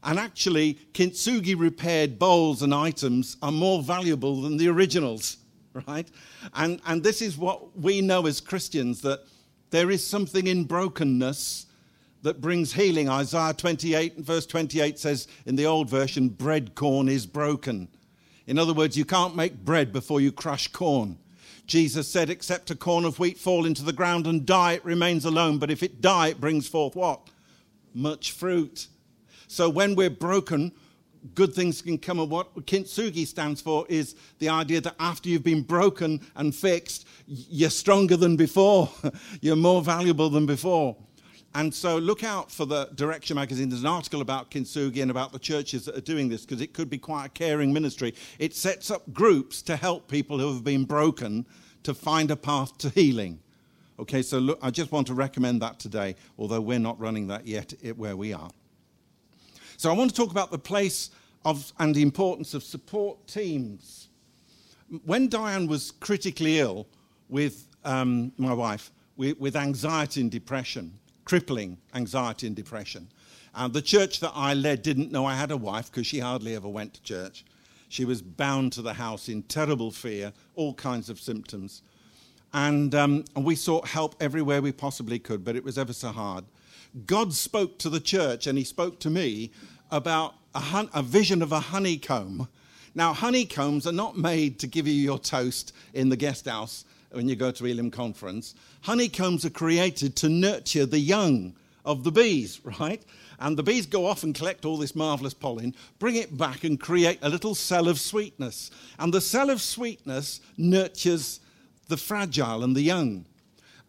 And 0.03 0.19
actually, 0.19 0.79
kintsugi 0.93 1.59
repaired 1.59 2.19
bowls 2.19 2.63
and 2.63 2.75
items 2.75 3.37
are 3.43 3.53
more 3.53 3.83
valuable 3.83 4.43
than 4.43 4.57
the 4.57 4.69
originals, 4.69 5.39
right? 5.87 6.09
And, 6.55 6.81
and 6.87 7.03
this 7.03 7.23
is 7.23 7.37
what 7.37 7.77
we 7.79 8.01
know 8.01 8.27
as 8.27 8.41
Christians 8.41 9.03
that 9.03 9.25
there 9.71 9.91
is 9.91 10.07
something 10.07 10.47
in 10.47 10.65
brokenness 10.65 11.66
that 12.27 12.41
brings 12.41 12.73
healing. 12.73 13.09
Isaiah 13.09 13.55
28 13.55 14.17
and 14.17 14.27
verse 14.27 14.47
28 14.47 14.99
says 14.99 15.29
in 15.47 15.55
the 15.55 15.67
old 15.67 15.89
version, 15.89 16.29
bread 16.29 16.75
corn 16.75 17.09
is 17.09 17.25
broken. 17.25 17.87
In 18.49 18.59
other 18.59 18.75
words, 18.75 18.97
you 18.97 19.05
can't 19.05 19.37
make 19.37 19.65
bread 19.65 19.93
before 19.93 20.21
you 20.21 20.33
crush 20.33 20.67
corn. 20.67 21.19
Jesus 21.69 22.09
said, 22.09 22.29
except 22.29 22.73
a 22.73 22.75
corn 22.75 23.05
of 23.05 23.21
wheat 23.21 23.39
fall 23.39 23.65
into 23.65 23.85
the 23.85 23.93
ground 23.93 24.27
and 24.27 24.45
die, 24.45 24.73
it 24.73 24.85
remains 24.85 25.25
alone. 25.25 25.59
But 25.59 25.71
if 25.71 25.85
it 25.85 26.01
die, 26.01 26.31
it 26.31 26.41
brings 26.41 26.67
forth 26.67 26.97
what? 26.97 27.29
Much 27.95 28.33
fruit. 28.33 28.89
So 29.47 29.71
when 29.71 29.95
we're 29.95 30.11
broken, 30.11 30.73
good 31.37 31.55
things 31.55 31.81
can 31.81 31.97
come. 31.97 32.19
And 32.19 32.29
what 32.29 32.53
kintsugi 32.67 33.25
stands 33.25 33.61
for 33.61 33.87
is 33.89 34.17
the 34.41 34.49
idea 34.49 34.81
that 34.81 34.97
after 34.99 35.29
you've 35.29 35.45
been 35.45 35.63
broken 35.63 36.27
and 36.35 36.53
fixed, 36.53 37.07
you're 37.29 37.71
stronger 37.71 38.17
than 38.17 38.35
before. 38.35 38.91
you're 39.41 39.55
more 39.55 39.81
valuable 39.81 40.29
than 40.29 40.45
before. 40.45 40.97
And 41.57 41.73
so 41.73 41.97
look 41.97 42.23
out 42.23 42.51
for 42.51 42.67
the 42.67 42.91
Direction 42.97 43.35
magazine. 43.35 43.71
There's 43.71 43.81
an 43.81 43.87
article 43.87 44.21
about 44.21 44.51
Kintsugi 44.51 45.01
and 45.01 45.11
about 45.11 45.33
the 45.33 45.39
churches 45.39 45.87
that 45.87 45.97
are 45.97 46.03
doing 46.03 46.29
this 46.29 46.43
because 46.43 46.61
it 46.61 46.75
could 46.75 46.91
be 46.91 46.99
quite 46.99 47.25
a 47.25 47.29
caring 47.31 47.73
ministry. 47.73 48.15
It 48.39 48.55
sets 48.55 48.91
up 48.91 49.11
groups 49.15 49.63
to 49.63 49.77
help 49.77 50.07
people 50.07 50.39
who 50.39 50.53
have 50.53 50.63
been 50.63 50.85
broken 50.85 51.47
to 51.85 51.95
find 51.95 52.31
a 52.31 52.37
path 52.37 52.77
to 52.77 52.91
healing. 52.91 53.41
Okay, 53.99 54.21
so 54.21 54.39
look, 54.39 54.59
I 54.61 54.71
just 54.71 54.93
want 54.93 55.07
to 55.07 55.15
recommend 55.15 55.63
that 55.63 55.79
today, 55.79 56.17
although 56.39 56.61
we're 56.61 56.79
not 56.79 57.01
running 57.01 57.27
that 57.29 57.47
yet 57.47 57.73
where 57.97 58.19
we 58.19 58.35
are. 58.35 58.51
So 59.79 59.91
I 59.91 59.95
want 59.95 60.11
to 60.11 60.17
talk 60.17 60.33
about 60.33 60.51
the 60.51 60.59
place 60.59 61.11
of 61.47 61.73
and 61.79 61.95
the 61.95 62.03
importance 62.03 62.53
of 62.53 62.65
support 62.65 63.27
teams. 63.27 64.09
When 65.07 65.27
Diane 65.29 65.69
was 65.69 65.91
critically 65.91 66.59
ill 66.59 66.87
with 67.31 67.67
um, 67.83 68.33
my 68.37 68.53
wife, 68.53 68.91
with, 69.17 69.41
with 69.41 69.57
anxiety 69.57 70.21
and 70.21 70.31
depression, 70.31 70.99
crippling 71.27 71.77
anxiety 71.95 72.47
and 72.47 72.57
depression. 72.57 73.09
And 73.55 73.75
the 73.75 73.83
church 73.83 74.21
that 74.21 74.33
I 74.35 74.55
led 74.55 74.81
didn't 74.83 75.13
know 75.13 75.27
I 75.27 75.35
had 75.35 75.51
a 75.51 75.57
wife 75.57 75.91
because 75.91 76.07
she 76.07 76.21
hardly 76.21 76.57
ever 76.57 76.69
went 76.69 76.95
to 76.95 77.03
church. 77.03 77.45
She 77.89 78.07
was 78.07 78.23
bound 78.23 78.73
to 78.73 78.83
the 78.83 78.95
house 78.95 79.29
in 79.29 79.43
terrible 79.43 79.91
fear, 79.91 80.33
all 80.55 80.73
kinds 80.75 81.11
of 81.11 81.21
symptoms. 81.21 81.83
And, 82.53 82.95
um, 82.95 83.25
we 83.37 83.55
sought 83.55 83.89
help 83.89 84.15
everywhere 84.21 84.63
we 84.63 84.73
possibly 84.73 85.19
could, 85.19 85.45
but 85.45 85.57
it 85.57 85.65
was 85.65 85.77
ever 85.77 85.93
so 85.93 86.09
hard. 86.09 86.45
God 87.07 87.35
spoke 87.35 87.79
to 87.81 87.91
the 87.91 88.01
church 88.01 88.47
and 88.47 88.57
he 88.57 88.65
spoke 88.65 88.99
to 89.01 89.11
me 89.11 89.51
about 89.91 90.35
a, 90.55 90.61
hun- 90.61 90.91
a 90.95 91.03
vision 91.03 91.43
of 91.43 91.53
a 91.53 91.61
honeycomb. 91.61 92.49
Now, 92.95 93.13
honeycombs 93.13 93.87
are 93.87 93.93
not 93.93 94.17
made 94.17 94.59
to 94.61 94.67
give 94.67 94.87
you 94.87 94.95
your 94.95 95.19
toast 95.19 95.73
in 95.93 96.09
the 96.09 96.17
guest 96.17 96.47
house 96.47 96.85
when 97.17 97.29
you 97.29 97.35
go 97.35 97.51
to 97.51 97.67
Elim 97.67 97.91
Conference. 97.91 98.55
Honeycombs 98.83 99.45
are 99.45 99.51
created 99.51 100.15
to 100.17 100.29
nurture 100.29 100.87
the 100.87 100.99
young 100.99 101.55
of 101.85 102.05
the 102.05 102.13
bees, 102.13 102.61
right? 102.79 103.03
And 103.41 103.57
the 103.57 103.63
bees 103.63 103.87
go 103.87 104.07
off 104.07 104.23
and 104.23 104.35
collect 104.35 104.65
all 104.65 104.77
this 104.77 104.95
marvelous 104.95 105.35
pollen, 105.35 105.75
bring 105.99 106.17
it 106.17 106.37
back 106.37 106.65
and 106.65 106.79
create 106.79 107.19
a 107.23 107.29
little 107.29 107.55
cell 107.55 107.89
of 107.89 107.99
sweetness. 107.99 108.71
And 108.99 109.13
the 109.13 109.21
cell 109.21 109.51
of 109.51 109.61
sweetness 109.61 110.41
nurtures 110.57 111.41
the 111.89 111.97
fragile 111.97 112.63
and 112.63 112.77
the 112.77 112.83
young. 112.83 113.25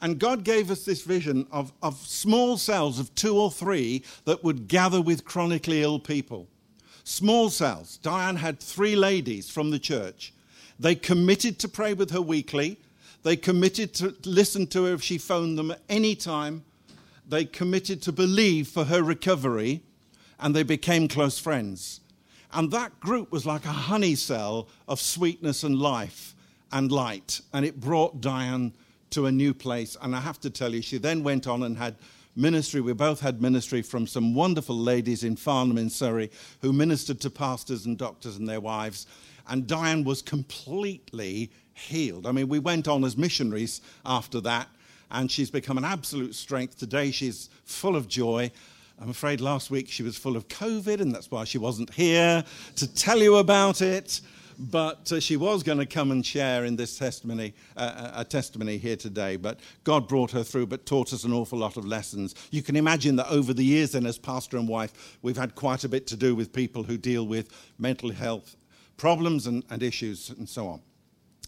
And 0.02 0.20
God 0.20 0.44
gave 0.44 0.70
us 0.70 0.86
this 0.86 1.02
vision 1.02 1.48
of, 1.52 1.74
of 1.82 1.98
small 1.98 2.58
cells 2.58 3.00
of 3.00 3.14
two 3.16 3.36
or 3.36 3.52
three 3.52 4.04
that 4.26 4.44
would 4.44 4.68
gather 4.68 5.02
with 5.02 5.26
chronically 5.26 5.82
ill 5.82 6.00
people. 6.00 6.48
Small 7.04 7.50
cells. 7.50 7.98
Diane 7.98 8.36
had 8.36 8.60
three 8.60 8.96
ladies 8.96 9.50
from 9.50 9.72
the 9.72 9.80
church. 9.80 10.34
They 10.80 10.94
committed 10.94 11.58
to 11.60 11.68
pray 11.68 11.94
with 11.94 12.12
her 12.12 12.22
weekly. 12.22 12.78
They 13.24 13.36
committed 13.36 13.94
to 13.96 14.16
listen 14.26 14.68
to 14.68 14.86
her 14.86 14.94
if 14.94 15.04
she 15.04 15.18
phoned 15.18 15.58
them 15.58 15.72
at 15.72 15.82
any 15.90 16.16
time. 16.16 16.64
They 17.28 17.46
committed 17.46 18.02
to 18.04 18.12
believe 18.12 18.68
for 18.68 18.86
her 18.86 19.04
recovery, 19.04 19.82
and 20.40 20.56
they 20.56 20.64
became 20.64 21.08
close 21.08 21.38
friends. 21.38 22.00
And 22.54 22.72
that 22.72 23.00
group 23.00 23.32
was 23.32 23.46
like 23.46 23.66
a 23.66 23.70
honey 23.70 24.16
cell 24.16 24.70
of 24.88 25.02
sweetness 25.02 25.64
and 25.64 25.78
life 25.78 26.36
and 26.72 26.92
light. 26.92 27.42
And 27.54 27.66
it 27.66 27.80
brought 27.80 28.22
Diane 28.22 28.74
to 29.10 29.26
a 29.26 29.32
new 29.32 29.54
place. 29.54 29.98
And 30.02 30.16
I 30.16 30.22
have 30.22 30.40
to 30.42 30.50
tell 30.50 30.74
you, 30.74 30.82
she 30.82 30.98
then 30.98 31.24
went 31.24 31.48
on 31.48 31.64
and 31.64 31.78
had 31.78 31.96
ministry. 32.36 32.80
We 32.80 32.94
both 32.94 33.20
had 33.20 33.42
ministry 33.42 33.82
from 33.82 34.08
some 34.08 34.34
wonderful 34.34 34.78
ladies 34.78 35.24
in 35.24 35.36
Farnham 35.36 35.78
in 35.78 35.90
Surrey 35.90 36.32
who 36.62 36.72
ministered 36.72 37.20
to 37.22 37.30
pastors 37.30 37.86
and 37.86 37.98
doctors 37.98 38.38
and 38.38 38.48
their 38.48 38.62
wives. 38.62 39.08
And 39.48 39.68
Diane 39.68 40.04
was 40.04 40.22
completely 40.22 41.52
healed. 41.78 42.26
I 42.26 42.32
mean, 42.32 42.48
we 42.48 42.60
went 42.60 42.88
on 42.88 43.04
as 43.04 43.18
missionaries 43.18 43.82
after 44.06 44.42
that, 44.42 44.68
and 45.12 45.32
she's 45.32 45.52
become 45.52 45.78
an 45.78 45.86
absolute 45.86 46.36
strength. 46.36 46.78
Today, 46.78 47.12
she's 47.12 47.50
full 47.66 47.96
of 47.96 48.08
joy. 48.08 48.52
I'm 49.00 49.10
afraid 49.10 49.42
last 49.42 49.70
week 49.70 49.90
she 49.90 50.04
was 50.04 50.18
full 50.18 50.36
of 50.36 50.48
COVID, 50.48 51.02
and 51.02 51.14
that's 51.14 51.30
why 51.30 51.44
she 51.44 51.58
wasn't 51.58 51.94
here 51.94 52.44
to 52.76 52.94
tell 52.94 53.20
you 53.20 53.38
about 53.38 53.82
it. 53.82 54.22
but 54.60 55.12
uh, 55.12 55.20
she 55.20 55.38
was 55.38 55.64
going 55.64 55.78
to 55.78 55.86
come 55.86 56.12
and 56.12 56.26
share 56.26 56.66
in 56.66 56.76
this 56.76 56.98
testimony, 56.98 57.54
uh, 57.76 58.12
a 58.16 58.26
testimony 58.26 58.78
here 58.78 58.96
today. 58.96 59.36
But 59.36 59.60
God 59.84 60.08
brought 60.08 60.32
her 60.32 60.44
through, 60.44 60.68
but 60.68 60.86
taught 60.86 61.14
us 61.14 61.24
an 61.24 61.34
awful 61.34 61.60
lot 61.60 61.78
of 61.78 61.86
lessons. 61.86 62.34
You 62.52 62.64
can 62.64 62.76
imagine 62.76 63.16
that 63.18 63.30
over 63.30 63.54
the 63.54 63.64
years, 63.64 63.92
then, 63.92 64.06
as 64.06 64.18
pastor 64.18 64.58
and 64.58 64.68
wife, 64.68 65.18
we've 65.22 65.38
had 65.38 65.56
quite 65.56 65.84
a 65.84 65.90
bit 65.90 66.08
to 66.08 66.16
do 66.16 66.36
with 66.36 66.52
people 66.52 66.84
who 66.84 66.98
deal 66.98 67.28
with 67.28 67.50
mental 67.78 68.12
health 68.12 68.56
problems 68.98 69.46
and, 69.46 69.64
and 69.70 69.84
issues 69.84 70.32
and 70.32 70.50
so 70.50 70.68
on. 70.68 70.82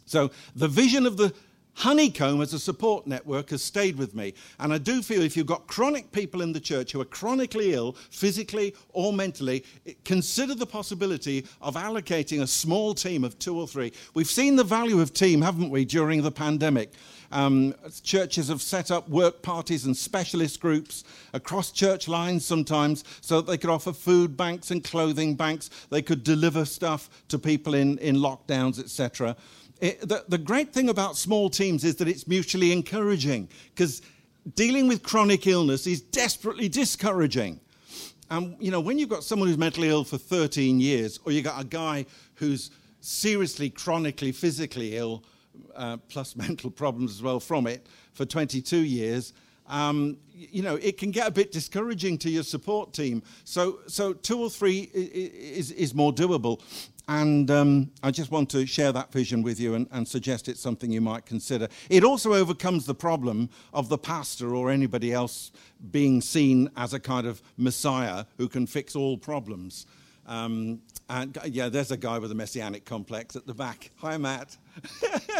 So 0.09 0.31
the 0.55 0.67
vision 0.67 1.05
of 1.05 1.17
the 1.17 1.33
Honeycomb 1.75 2.41
as 2.41 2.53
a 2.53 2.59
support 2.59 3.07
network 3.07 3.51
has 3.51 3.63
stayed 3.63 3.95
with 3.95 4.13
me. 4.13 4.33
And 4.59 4.73
I 4.73 4.79
do 4.79 5.01
feel 5.01 5.21
if 5.21 5.37
you've 5.37 5.45
got 5.45 5.67
chronic 5.67 6.11
people 6.11 6.41
in 6.41 6.51
the 6.51 6.59
church 6.59 6.91
who 6.91 6.99
are 6.99 7.05
chronically 7.05 7.73
ill, 7.73 7.93
physically 8.09 8.75
or 8.89 9.13
mentally, 9.13 9.63
consider 10.03 10.55
the 10.55 10.65
possibility 10.65 11.45
of 11.61 11.75
allocating 11.75 12.41
a 12.41 12.47
small 12.47 12.93
team 12.93 13.23
of 13.23 13.39
two 13.39 13.57
or 13.57 13.65
three. 13.65 13.93
We've 14.13 14.29
seen 14.29 14.57
the 14.57 14.63
value 14.63 14.99
of 14.99 15.13
team, 15.13 15.41
haven't 15.41 15.69
we, 15.69 15.85
during 15.85 16.21
the 16.21 16.31
pandemic? 16.31 16.91
Um, 17.31 17.75
churches 18.03 18.49
have 18.49 18.61
set 18.61 18.91
up 18.91 19.07
work 19.07 19.41
parties 19.41 19.85
and 19.85 19.95
specialist 19.95 20.59
groups 20.59 21.03
across 21.33 21.71
church 21.71 22.07
lines 22.07 22.43
sometimes 22.43 23.05
so 23.21 23.39
that 23.39 23.49
they 23.49 23.57
could 23.57 23.69
offer 23.69 23.93
food 23.93 24.35
banks 24.35 24.71
and 24.71 24.83
clothing 24.83 25.35
banks. 25.35 25.69
They 25.91 26.01
could 26.01 26.25
deliver 26.25 26.65
stuff 26.65 27.09
to 27.29 27.39
people 27.39 27.73
in, 27.75 27.99
in 27.99 28.17
lockdowns, 28.17 28.79
etc. 28.79 29.37
It, 29.79 30.01
the, 30.01 30.25
the 30.27 30.37
great 30.37 30.73
thing 30.73 30.89
about 30.89 31.15
small 31.17 31.49
teams 31.49 31.83
is 31.83 31.95
that 31.97 32.07
it's 32.07 32.27
mutually 32.27 32.71
encouraging 32.71 33.49
because 33.73 34.01
dealing 34.55 34.87
with 34.87 35.03
chronic 35.03 35.47
illness 35.47 35.87
is 35.87 36.01
desperately 36.01 36.67
discouraging. 36.69 37.59
And, 38.29 38.55
you 38.59 38.71
know, 38.71 38.79
when 38.79 38.99
you've 38.99 39.09
got 39.09 39.23
someone 39.23 39.47
who's 39.47 39.57
mentally 39.57 39.89
ill 39.89 40.03
for 40.03 40.17
13 40.17 40.79
years, 40.79 41.19
or 41.25 41.31
you've 41.31 41.45
got 41.45 41.61
a 41.61 41.65
guy 41.65 42.05
who's 42.35 42.71
seriously, 43.01 43.69
chronically, 43.69 44.31
physically 44.31 44.97
ill, 44.97 45.23
uh, 45.75 45.97
plus 46.09 46.35
mental 46.35 46.69
problems 46.69 47.11
as 47.11 47.23
well 47.23 47.39
from 47.39 47.65
it, 47.65 47.87
for 48.13 48.25
22 48.25 48.77
years, 48.77 49.33
um, 49.67 50.17
you 50.33 50.63
know, 50.63 50.75
it 50.75 50.97
can 50.97 51.11
get 51.11 51.27
a 51.27 51.31
bit 51.31 51.51
discouraging 51.51 52.17
to 52.19 52.29
your 52.29 52.43
support 52.43 52.91
team. 52.91 53.21
So, 53.43 53.79
so 53.87 54.13
two 54.13 54.39
or 54.39 54.49
three 54.49 54.89
is, 54.93 55.71
is 55.71 55.93
more 55.93 56.11
doable. 56.11 56.61
And 57.09 57.49
um, 57.49 57.91
I 58.03 58.11
just 58.11 58.29
want 58.29 58.51
to 58.51 58.67
share 58.67 58.91
that 58.91 59.11
vision 59.11 59.41
with 59.41 59.59
you 59.59 59.73
and, 59.73 59.87
and, 59.91 60.07
suggest 60.07 60.47
it's 60.47 60.61
something 60.61 60.91
you 60.91 61.01
might 61.01 61.25
consider. 61.25 61.67
It 61.89 62.03
also 62.03 62.35
overcomes 62.35 62.85
the 62.85 62.93
problem 62.93 63.49
of 63.73 63.89
the 63.89 63.97
pastor 63.97 64.53
or 64.53 64.69
anybody 64.69 65.11
else 65.11 65.51
being 65.89 66.21
seen 66.21 66.69
as 66.77 66.93
a 66.93 66.99
kind 66.99 67.25
of 67.25 67.41
messiah 67.57 68.25
who 68.37 68.47
can 68.47 68.67
fix 68.67 68.95
all 68.95 69.17
problems. 69.17 69.87
Um, 70.27 70.83
and 71.09 71.35
yeah, 71.45 71.67
there's 71.67 71.89
a 71.89 71.97
guy 71.97 72.19
with 72.19 72.31
a 72.31 72.35
messianic 72.35 72.85
complex 72.85 73.35
at 73.35 73.47
the 73.47 73.55
back. 73.55 73.89
Hi, 73.95 74.15
Matt. 74.17 74.55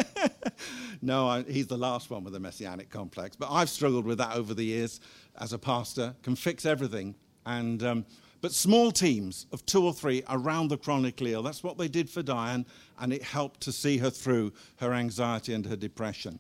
no, 1.04 1.28
I, 1.28 1.44
he's 1.44 1.68
the 1.68 1.78
last 1.78 2.10
one 2.10 2.24
with 2.24 2.34
a 2.34 2.40
messianic 2.40 2.90
complex. 2.90 3.36
But 3.36 3.52
I've 3.52 3.70
struggled 3.70 4.06
with 4.06 4.18
that 4.18 4.36
over 4.36 4.56
the 4.56 4.66
years 4.66 5.02
as 5.40 5.54
a 5.54 5.60
pastor, 5.60 6.16
can 6.24 6.36
fix 6.36 6.66
everything. 6.66 7.14
And. 7.46 7.84
Um, 7.84 8.06
but 8.42 8.54
small 8.54 8.92
teams 8.92 9.46
of 9.52 9.66
two 9.66 9.84
or 9.84 9.94
three 9.94 10.24
around 10.30 10.70
the 10.70 10.78
chronically 10.78 11.34
ill. 11.34 11.44
That's 11.44 11.64
what 11.64 11.78
they 11.78 11.88
did 11.88 12.10
for 12.10 12.22
Diane, 12.22 12.66
and 13.00 13.12
it 13.14 13.24
helped 13.24 13.62
to 13.62 13.72
see 13.72 13.98
her 13.98 14.10
through 14.10 14.54
her 14.78 14.94
anxiety 14.94 15.54
and 15.54 15.66
her 15.66 15.76
depression. 15.76 16.40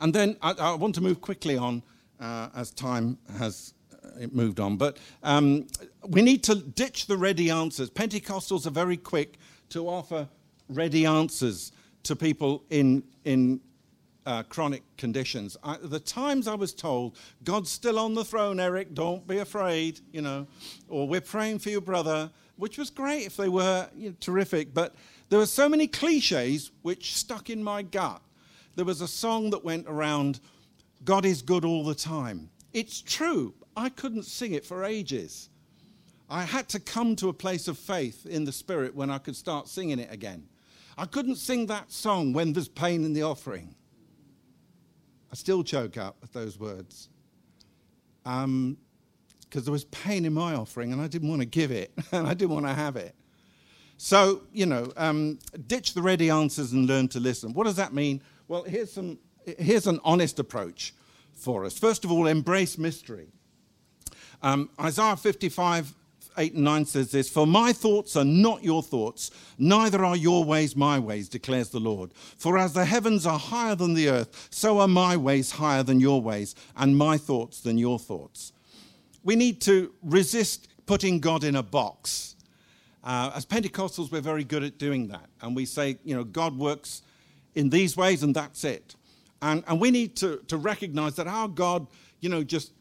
And 0.00 0.14
then 0.14 0.36
I, 0.42 0.52
I 0.52 0.74
want 0.74 0.94
to 0.96 1.00
move 1.00 1.20
quickly 1.20 1.56
on 1.56 1.82
uh, 2.18 2.48
as 2.54 2.70
time 2.70 3.18
has 3.38 3.74
uh, 4.02 4.26
moved 4.32 4.60
on. 4.60 4.76
But 4.76 4.98
um, 5.22 5.66
we 6.08 6.22
need 6.22 6.42
to 6.44 6.54
ditch 6.54 7.06
the 7.06 7.16
ready 7.16 7.50
answers. 7.50 7.90
Pentecostals 7.90 8.66
are 8.66 8.70
very 8.70 8.96
quick 8.96 9.38
to 9.70 9.88
offer 9.88 10.28
ready 10.68 11.06
answers 11.06 11.72
to 12.04 12.16
people 12.16 12.64
in, 12.70 13.02
in 13.24 13.60
uh, 14.26 14.42
chronic 14.44 14.82
conditions. 14.96 15.56
I, 15.62 15.76
the 15.82 16.00
times 16.00 16.46
I 16.46 16.54
was 16.54 16.74
told, 16.74 17.16
God's 17.44 17.70
still 17.70 17.98
on 17.98 18.14
the 18.14 18.24
throne, 18.24 18.60
Eric, 18.60 18.94
don't 18.94 19.26
be 19.26 19.38
afraid, 19.38 20.00
you 20.12 20.22
know, 20.22 20.46
or 20.88 21.08
we're 21.08 21.20
praying 21.20 21.60
for 21.60 21.70
your 21.70 21.80
brother, 21.80 22.30
which 22.56 22.78
was 22.78 22.90
great 22.90 23.26
if 23.26 23.36
they 23.36 23.48
were 23.48 23.88
you 23.96 24.10
know, 24.10 24.16
terrific, 24.20 24.74
but 24.74 24.94
there 25.28 25.38
were 25.38 25.46
so 25.46 25.68
many 25.68 25.86
cliches 25.86 26.70
which 26.82 27.16
stuck 27.16 27.50
in 27.50 27.62
my 27.62 27.82
gut. 27.82 28.20
There 28.76 28.84
was 28.84 29.00
a 29.00 29.08
song 29.08 29.50
that 29.50 29.64
went 29.64 29.86
around, 29.88 30.40
God 31.04 31.24
is 31.24 31.42
good 31.42 31.64
all 31.64 31.84
the 31.84 31.94
time. 31.94 32.50
It's 32.72 33.00
true. 33.00 33.54
I 33.76 33.88
couldn't 33.88 34.24
sing 34.24 34.52
it 34.52 34.64
for 34.64 34.84
ages. 34.84 35.48
I 36.28 36.44
had 36.44 36.68
to 36.70 36.80
come 36.80 37.16
to 37.16 37.28
a 37.28 37.32
place 37.32 37.66
of 37.66 37.78
faith 37.78 38.26
in 38.26 38.44
the 38.44 38.52
Spirit 38.52 38.94
when 38.94 39.10
I 39.10 39.18
could 39.18 39.34
start 39.34 39.68
singing 39.68 39.98
it 39.98 40.12
again. 40.12 40.46
I 40.96 41.06
couldn't 41.06 41.36
sing 41.36 41.66
that 41.66 41.90
song 41.90 42.32
when 42.32 42.52
there's 42.52 42.68
pain 42.68 43.04
in 43.04 43.14
the 43.14 43.22
offering. 43.22 43.74
I 45.32 45.36
still 45.36 45.62
choke 45.62 45.96
up 45.96 46.16
at 46.22 46.32
those 46.32 46.58
words. 46.58 47.08
Because 48.24 48.44
um, 48.44 48.76
there 49.52 49.72
was 49.72 49.84
pain 49.84 50.24
in 50.24 50.34
my 50.34 50.54
offering 50.54 50.92
and 50.92 51.00
I 51.00 51.06
didn't 51.06 51.28
want 51.28 51.40
to 51.42 51.46
give 51.46 51.70
it 51.70 51.92
and 52.12 52.26
I 52.26 52.34
didn't 52.34 52.54
want 52.54 52.66
to 52.66 52.74
have 52.74 52.96
it. 52.96 53.14
So, 53.96 54.42
you 54.52 54.66
know, 54.66 54.92
um, 54.96 55.38
ditch 55.66 55.94
the 55.94 56.02
ready 56.02 56.30
answers 56.30 56.72
and 56.72 56.86
learn 56.86 57.08
to 57.08 57.20
listen. 57.20 57.52
What 57.52 57.64
does 57.64 57.76
that 57.76 57.92
mean? 57.92 58.22
Well, 58.48 58.62
here's, 58.62 58.90
some, 58.92 59.18
here's 59.44 59.86
an 59.86 60.00
honest 60.04 60.38
approach 60.38 60.94
for 61.34 61.64
us. 61.64 61.78
First 61.78 62.04
of 62.04 62.10
all, 62.10 62.26
embrace 62.26 62.78
mystery. 62.78 63.28
Um, 64.42 64.70
Isaiah 64.80 65.16
55 65.16 65.94
8 66.36 66.54
and 66.54 66.64
9 66.64 66.84
says 66.84 67.10
this 67.10 67.28
For 67.28 67.46
my 67.46 67.72
thoughts 67.72 68.16
are 68.16 68.24
not 68.24 68.64
your 68.64 68.82
thoughts, 68.82 69.30
neither 69.58 70.04
are 70.04 70.16
your 70.16 70.44
ways 70.44 70.76
my 70.76 70.98
ways, 70.98 71.28
declares 71.28 71.70
the 71.70 71.80
Lord. 71.80 72.12
For 72.14 72.58
as 72.58 72.72
the 72.72 72.84
heavens 72.84 73.26
are 73.26 73.38
higher 73.38 73.74
than 73.74 73.94
the 73.94 74.08
earth, 74.08 74.48
so 74.50 74.78
are 74.78 74.88
my 74.88 75.16
ways 75.16 75.52
higher 75.52 75.82
than 75.82 76.00
your 76.00 76.20
ways, 76.20 76.54
and 76.76 76.96
my 76.96 77.16
thoughts 77.18 77.60
than 77.60 77.78
your 77.78 77.98
thoughts. 77.98 78.52
We 79.22 79.36
need 79.36 79.60
to 79.62 79.92
resist 80.02 80.68
putting 80.86 81.20
God 81.20 81.44
in 81.44 81.56
a 81.56 81.62
box. 81.62 82.36
Uh, 83.02 83.30
as 83.34 83.46
Pentecostals, 83.46 84.10
we're 84.10 84.20
very 84.20 84.44
good 84.44 84.62
at 84.62 84.78
doing 84.78 85.08
that. 85.08 85.28
And 85.40 85.54
we 85.54 85.64
say, 85.64 85.98
you 86.04 86.14
know, 86.14 86.24
God 86.24 86.58
works 86.58 87.02
in 87.54 87.70
these 87.70 87.96
ways, 87.96 88.22
and 88.22 88.34
that's 88.34 88.64
it. 88.64 88.96
And, 89.42 89.64
and 89.66 89.80
we 89.80 89.90
need 89.90 90.16
to, 90.16 90.38
to 90.48 90.56
recognize 90.56 91.16
that 91.16 91.26
our 91.26 91.48
God, 91.48 91.86
you 92.20 92.28
know, 92.28 92.42
just 92.42 92.72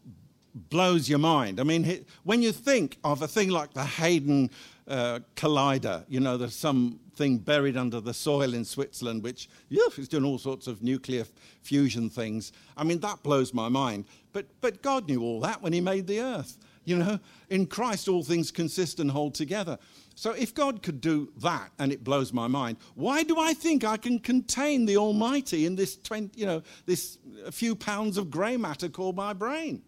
blows 0.69 1.07
your 1.09 1.19
mind. 1.19 1.59
I 1.59 1.63
mean, 1.63 2.05
when 2.23 2.41
you 2.41 2.51
think 2.51 2.97
of 3.03 3.21
a 3.21 3.27
thing 3.27 3.49
like 3.49 3.73
the 3.73 3.83
Hadron 3.83 4.49
uh, 4.87 5.19
Collider, 5.35 6.03
you 6.09 6.19
know, 6.19 6.35
there's 6.35 6.55
something 6.55 7.37
buried 7.37 7.77
under 7.77 8.01
the 8.01 8.13
soil 8.13 8.53
in 8.53 8.65
Switzerland 8.65 9.23
which 9.23 9.49
yeah, 9.69 9.83
is 9.97 10.07
doing 10.07 10.25
all 10.25 10.37
sorts 10.37 10.67
of 10.67 10.81
nuclear 10.81 11.25
fusion 11.61 12.09
things. 12.09 12.51
I 12.75 12.83
mean, 12.83 12.99
that 13.01 13.23
blows 13.23 13.53
my 13.53 13.69
mind. 13.69 14.05
But, 14.33 14.47
but 14.61 14.81
God 14.81 15.07
knew 15.07 15.21
all 15.21 15.39
that 15.41 15.61
when 15.61 15.73
He 15.73 15.81
made 15.81 16.07
the 16.07 16.19
earth. 16.19 16.57
You 16.85 16.97
know, 16.97 17.19
in 17.49 17.67
Christ, 17.67 18.07
all 18.07 18.23
things 18.23 18.49
consist 18.49 18.99
and 18.99 19.11
hold 19.11 19.35
together. 19.35 19.77
So 20.15 20.31
if 20.31 20.53
God 20.55 20.81
could 20.81 20.99
do 20.99 21.31
that, 21.37 21.71
and 21.77 21.93
it 21.93 22.03
blows 22.03 22.33
my 22.33 22.47
mind, 22.47 22.77
why 22.95 23.23
do 23.23 23.39
I 23.39 23.53
think 23.53 23.83
I 23.83 23.95
can 23.95 24.19
contain 24.19 24.85
the 24.85 24.97
Almighty 24.97 25.65
in 25.65 25.75
this 25.75 25.97
20, 25.97 26.37
you 26.37 26.45
know, 26.45 26.63
this 26.85 27.19
few 27.51 27.75
pounds 27.75 28.17
of 28.17 28.31
grey 28.31 28.57
matter 28.57 28.89
called 28.89 29.15
my 29.15 29.33
brain? 29.33 29.83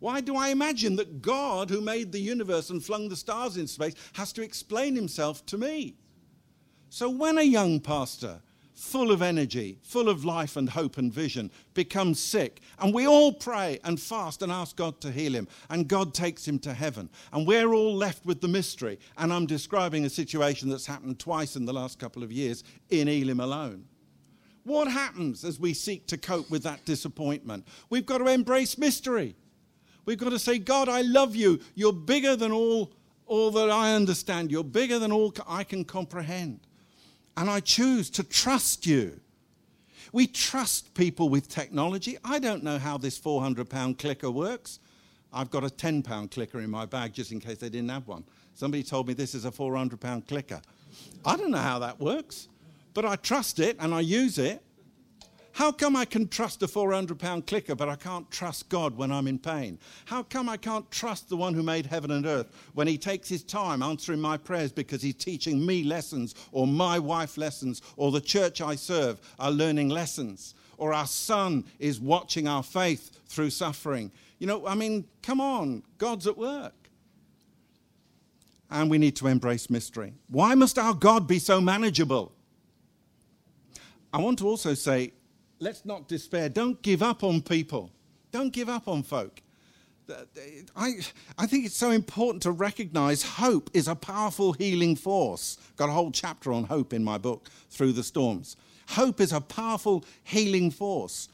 Why 0.00 0.20
do 0.20 0.36
I 0.36 0.50
imagine 0.50 0.96
that 0.96 1.22
God, 1.22 1.70
who 1.70 1.80
made 1.80 2.12
the 2.12 2.20
universe 2.20 2.70
and 2.70 2.84
flung 2.84 3.08
the 3.08 3.16
stars 3.16 3.56
in 3.56 3.66
space, 3.66 3.94
has 4.14 4.32
to 4.34 4.42
explain 4.42 4.94
himself 4.94 5.44
to 5.46 5.58
me? 5.58 5.96
So 6.88 7.10
when 7.10 7.38
a 7.38 7.42
young 7.42 7.80
pastor, 7.80 8.40
full 8.74 9.10
of 9.10 9.22
energy, 9.22 9.76
full 9.82 10.08
of 10.08 10.24
life 10.24 10.56
and 10.56 10.70
hope 10.70 10.98
and 10.98 11.12
vision, 11.12 11.50
becomes 11.74 12.20
sick, 12.20 12.60
and 12.78 12.94
we 12.94 13.08
all 13.08 13.32
pray 13.32 13.80
and 13.82 14.00
fast 14.00 14.40
and 14.40 14.52
ask 14.52 14.76
God 14.76 15.00
to 15.00 15.10
heal 15.10 15.34
him, 15.34 15.48
and 15.68 15.88
God 15.88 16.14
takes 16.14 16.46
him 16.46 16.60
to 16.60 16.72
heaven, 16.72 17.10
and 17.32 17.44
we're 17.44 17.74
all 17.74 17.94
left 17.94 18.24
with 18.24 18.40
the 18.40 18.46
mystery, 18.46 19.00
and 19.16 19.32
I'm 19.32 19.46
describing 19.46 20.04
a 20.04 20.10
situation 20.10 20.68
that's 20.68 20.86
happened 20.86 21.18
twice 21.18 21.56
in 21.56 21.64
the 21.64 21.72
last 21.72 21.98
couple 21.98 22.22
of 22.22 22.30
years 22.30 22.62
in 22.88 23.08
Elim 23.08 23.40
alone. 23.40 23.84
What 24.62 24.86
happens 24.86 25.44
as 25.44 25.58
we 25.58 25.74
seek 25.74 26.06
to 26.06 26.16
cope 26.16 26.48
with 26.48 26.62
that 26.62 26.84
disappointment? 26.84 27.66
We've 27.90 28.06
got 28.06 28.18
to 28.18 28.26
embrace 28.26 28.78
mystery. 28.78 29.34
We've 30.08 30.16
got 30.16 30.30
to 30.30 30.38
say, 30.38 30.58
God, 30.58 30.88
I 30.88 31.02
love 31.02 31.36
you. 31.36 31.60
You're 31.74 31.92
bigger 31.92 32.34
than 32.34 32.50
all, 32.50 32.90
all 33.26 33.50
that 33.50 33.68
I 33.68 33.92
understand. 33.92 34.50
You're 34.50 34.64
bigger 34.64 34.98
than 34.98 35.12
all 35.12 35.34
I 35.46 35.64
can 35.64 35.84
comprehend. 35.84 36.60
And 37.36 37.50
I 37.50 37.60
choose 37.60 38.08
to 38.12 38.22
trust 38.22 38.86
you. 38.86 39.20
We 40.10 40.26
trust 40.26 40.94
people 40.94 41.28
with 41.28 41.50
technology. 41.50 42.16
I 42.24 42.38
don't 42.38 42.64
know 42.64 42.78
how 42.78 42.96
this 42.96 43.18
400 43.18 43.68
pound 43.68 43.98
clicker 43.98 44.30
works. 44.30 44.80
I've 45.30 45.50
got 45.50 45.62
a 45.62 45.68
10 45.68 46.02
pound 46.02 46.30
clicker 46.30 46.60
in 46.60 46.70
my 46.70 46.86
bag 46.86 47.12
just 47.12 47.30
in 47.30 47.38
case 47.38 47.58
they 47.58 47.68
didn't 47.68 47.90
have 47.90 48.08
one. 48.08 48.24
Somebody 48.54 48.84
told 48.84 49.08
me 49.08 49.12
this 49.12 49.34
is 49.34 49.44
a 49.44 49.52
400 49.52 50.00
pound 50.00 50.26
clicker. 50.26 50.62
I 51.26 51.36
don't 51.36 51.50
know 51.50 51.58
how 51.58 51.80
that 51.80 52.00
works, 52.00 52.48
but 52.94 53.04
I 53.04 53.16
trust 53.16 53.60
it 53.60 53.76
and 53.78 53.92
I 53.92 54.00
use 54.00 54.38
it. 54.38 54.62
How 55.58 55.72
come 55.72 55.96
I 55.96 56.04
can 56.04 56.28
trust 56.28 56.62
a 56.62 56.68
400 56.68 57.18
pound 57.18 57.48
clicker, 57.48 57.74
but 57.74 57.88
I 57.88 57.96
can't 57.96 58.30
trust 58.30 58.68
God 58.68 58.96
when 58.96 59.10
I'm 59.10 59.26
in 59.26 59.40
pain? 59.40 59.80
How 60.04 60.22
come 60.22 60.48
I 60.48 60.56
can't 60.56 60.88
trust 60.92 61.28
the 61.28 61.36
one 61.36 61.52
who 61.52 61.64
made 61.64 61.84
heaven 61.84 62.12
and 62.12 62.26
earth 62.26 62.46
when 62.74 62.86
he 62.86 62.96
takes 62.96 63.28
his 63.28 63.42
time 63.42 63.82
answering 63.82 64.20
my 64.20 64.36
prayers 64.36 64.70
because 64.70 65.02
he's 65.02 65.16
teaching 65.16 65.66
me 65.66 65.82
lessons, 65.82 66.36
or 66.52 66.68
my 66.68 67.00
wife 67.00 67.36
lessons, 67.36 67.82
or 67.96 68.12
the 68.12 68.20
church 68.20 68.60
I 68.60 68.76
serve 68.76 69.20
are 69.40 69.50
learning 69.50 69.88
lessons, 69.88 70.54
or 70.76 70.92
our 70.92 71.08
son 71.08 71.64
is 71.80 71.98
watching 71.98 72.46
our 72.46 72.62
faith 72.62 73.10
through 73.26 73.50
suffering? 73.50 74.12
You 74.38 74.46
know, 74.46 74.64
I 74.64 74.76
mean, 74.76 75.08
come 75.24 75.40
on, 75.40 75.82
God's 75.98 76.28
at 76.28 76.38
work. 76.38 76.88
And 78.70 78.88
we 78.88 78.98
need 78.98 79.16
to 79.16 79.26
embrace 79.26 79.70
mystery. 79.70 80.14
Why 80.28 80.54
must 80.54 80.78
our 80.78 80.94
God 80.94 81.26
be 81.26 81.40
so 81.40 81.60
manageable? 81.60 82.30
I 84.12 84.18
want 84.18 84.38
to 84.38 84.46
also 84.46 84.74
say 84.74 85.14
let's 85.60 85.84
not 85.84 86.08
despair. 86.08 86.48
Don't 86.48 86.80
give 86.82 87.02
up 87.02 87.22
on 87.24 87.42
people. 87.42 87.90
Don't 88.30 88.52
give 88.52 88.68
up 88.68 88.88
on 88.88 89.02
folk. 89.02 89.40
I, 90.74 90.94
I 91.36 91.46
think 91.46 91.66
it's 91.66 91.76
so 91.76 91.90
important 91.90 92.42
to 92.44 92.50
recognize 92.50 93.22
hope 93.22 93.70
is 93.74 93.88
a 93.88 93.94
powerful 93.94 94.54
healing 94.54 94.96
force. 94.96 95.58
Got 95.76 95.90
a 95.90 95.92
whole 95.92 96.10
chapter 96.10 96.52
on 96.52 96.64
hope 96.64 96.92
in 96.92 97.04
my 97.04 97.18
book, 97.18 97.50
Through 97.70 97.92
the 97.92 98.02
Storms. 98.02 98.56
Hope 98.88 99.20
is 99.20 99.32
a 99.32 99.40
powerful 99.40 100.04
healing 100.24 100.70
force. 100.70 101.28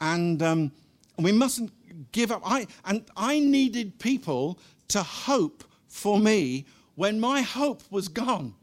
And 0.00 0.42
um, 0.42 0.72
we 1.18 1.32
mustn't 1.32 1.70
give 2.12 2.32
up. 2.32 2.42
I, 2.44 2.66
and 2.86 3.04
I 3.16 3.40
needed 3.40 3.98
people 3.98 4.58
to 4.88 5.02
hope 5.02 5.64
for 5.86 6.18
me 6.18 6.64
when 6.94 7.20
my 7.20 7.42
hope 7.42 7.82
was 7.90 8.08
gone. 8.08 8.54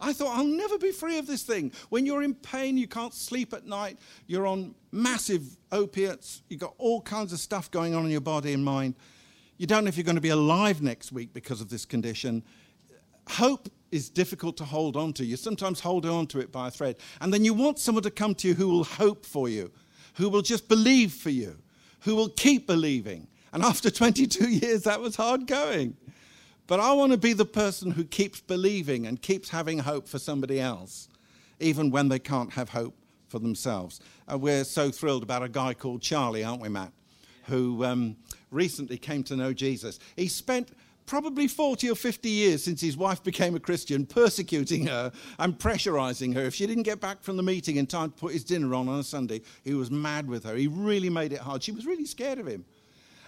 I 0.00 0.12
thought, 0.12 0.36
I'll 0.36 0.44
never 0.44 0.78
be 0.78 0.92
free 0.92 1.18
of 1.18 1.26
this 1.26 1.42
thing. 1.42 1.72
When 1.90 2.06
you're 2.06 2.22
in 2.22 2.34
pain, 2.34 2.76
you 2.78 2.88
can't 2.88 3.12
sleep 3.12 3.52
at 3.52 3.66
night, 3.66 3.98
you're 4.26 4.46
on 4.46 4.74
massive 4.92 5.56
opiates, 5.70 6.42
you've 6.48 6.60
got 6.60 6.74
all 6.78 7.00
kinds 7.02 7.32
of 7.32 7.38
stuff 7.38 7.70
going 7.70 7.94
on 7.94 8.04
in 8.04 8.10
your 8.10 8.20
body 8.20 8.52
and 8.52 8.64
mind. 8.64 8.94
You 9.58 9.66
don't 9.66 9.84
know 9.84 9.88
if 9.88 9.96
you're 9.96 10.04
going 10.04 10.14
to 10.14 10.22
be 10.22 10.30
alive 10.30 10.80
next 10.80 11.12
week 11.12 11.34
because 11.34 11.60
of 11.60 11.68
this 11.68 11.84
condition. 11.84 12.42
Hope 13.28 13.68
is 13.90 14.08
difficult 14.08 14.56
to 14.56 14.64
hold 14.64 14.96
on 14.96 15.12
to. 15.14 15.24
You 15.24 15.36
sometimes 15.36 15.80
hold 15.80 16.06
on 16.06 16.26
to 16.28 16.40
it 16.40 16.50
by 16.50 16.68
a 16.68 16.70
thread. 16.70 16.96
And 17.20 17.32
then 17.32 17.44
you 17.44 17.52
want 17.52 17.78
someone 17.78 18.02
to 18.04 18.10
come 18.10 18.34
to 18.36 18.48
you 18.48 18.54
who 18.54 18.68
will 18.68 18.84
hope 18.84 19.26
for 19.26 19.48
you, 19.48 19.70
who 20.14 20.28
will 20.28 20.42
just 20.42 20.68
believe 20.68 21.12
for 21.12 21.30
you, 21.30 21.58
who 22.00 22.16
will 22.16 22.30
keep 22.30 22.66
believing. 22.66 23.28
And 23.52 23.62
after 23.62 23.90
22 23.90 24.48
years, 24.48 24.84
that 24.84 25.00
was 25.00 25.16
hard 25.16 25.46
going. 25.46 25.96
But 26.70 26.78
I 26.78 26.92
want 26.92 27.10
to 27.10 27.18
be 27.18 27.32
the 27.32 27.44
person 27.44 27.90
who 27.90 28.04
keeps 28.04 28.40
believing 28.40 29.04
and 29.04 29.20
keeps 29.20 29.48
having 29.48 29.80
hope 29.80 30.06
for 30.06 30.20
somebody 30.20 30.60
else, 30.60 31.08
even 31.58 31.90
when 31.90 32.08
they 32.08 32.20
can't 32.20 32.52
have 32.52 32.68
hope 32.68 32.94
for 33.26 33.40
themselves. 33.40 33.98
Uh, 34.32 34.38
we're 34.38 34.62
so 34.62 34.92
thrilled 34.92 35.24
about 35.24 35.42
a 35.42 35.48
guy 35.48 35.74
called 35.74 36.00
Charlie, 36.00 36.44
aren't 36.44 36.62
we, 36.62 36.68
Matt? 36.68 36.92
Who 37.46 37.84
um, 37.84 38.16
recently 38.52 38.98
came 38.98 39.24
to 39.24 39.34
know 39.34 39.52
Jesus. 39.52 39.98
He 40.14 40.28
spent 40.28 40.68
probably 41.06 41.48
40 41.48 41.90
or 41.90 41.96
50 41.96 42.28
years 42.28 42.62
since 42.62 42.80
his 42.80 42.96
wife 42.96 43.24
became 43.24 43.56
a 43.56 43.60
Christian, 43.60 44.06
persecuting 44.06 44.86
her 44.86 45.10
and 45.40 45.58
pressurizing 45.58 46.34
her. 46.34 46.42
If 46.42 46.54
she 46.54 46.68
didn't 46.68 46.84
get 46.84 47.00
back 47.00 47.20
from 47.20 47.36
the 47.36 47.42
meeting 47.42 47.78
in 47.78 47.88
time 47.88 48.12
to 48.12 48.16
put 48.16 48.32
his 48.32 48.44
dinner 48.44 48.72
on 48.76 48.88
on 48.88 49.00
a 49.00 49.02
Sunday, 49.02 49.40
he 49.64 49.74
was 49.74 49.90
mad 49.90 50.28
with 50.28 50.44
her. 50.44 50.54
He 50.54 50.68
really 50.68 51.10
made 51.10 51.32
it 51.32 51.40
hard. 51.40 51.64
She 51.64 51.72
was 51.72 51.84
really 51.84 52.06
scared 52.06 52.38
of 52.38 52.46
him. 52.46 52.64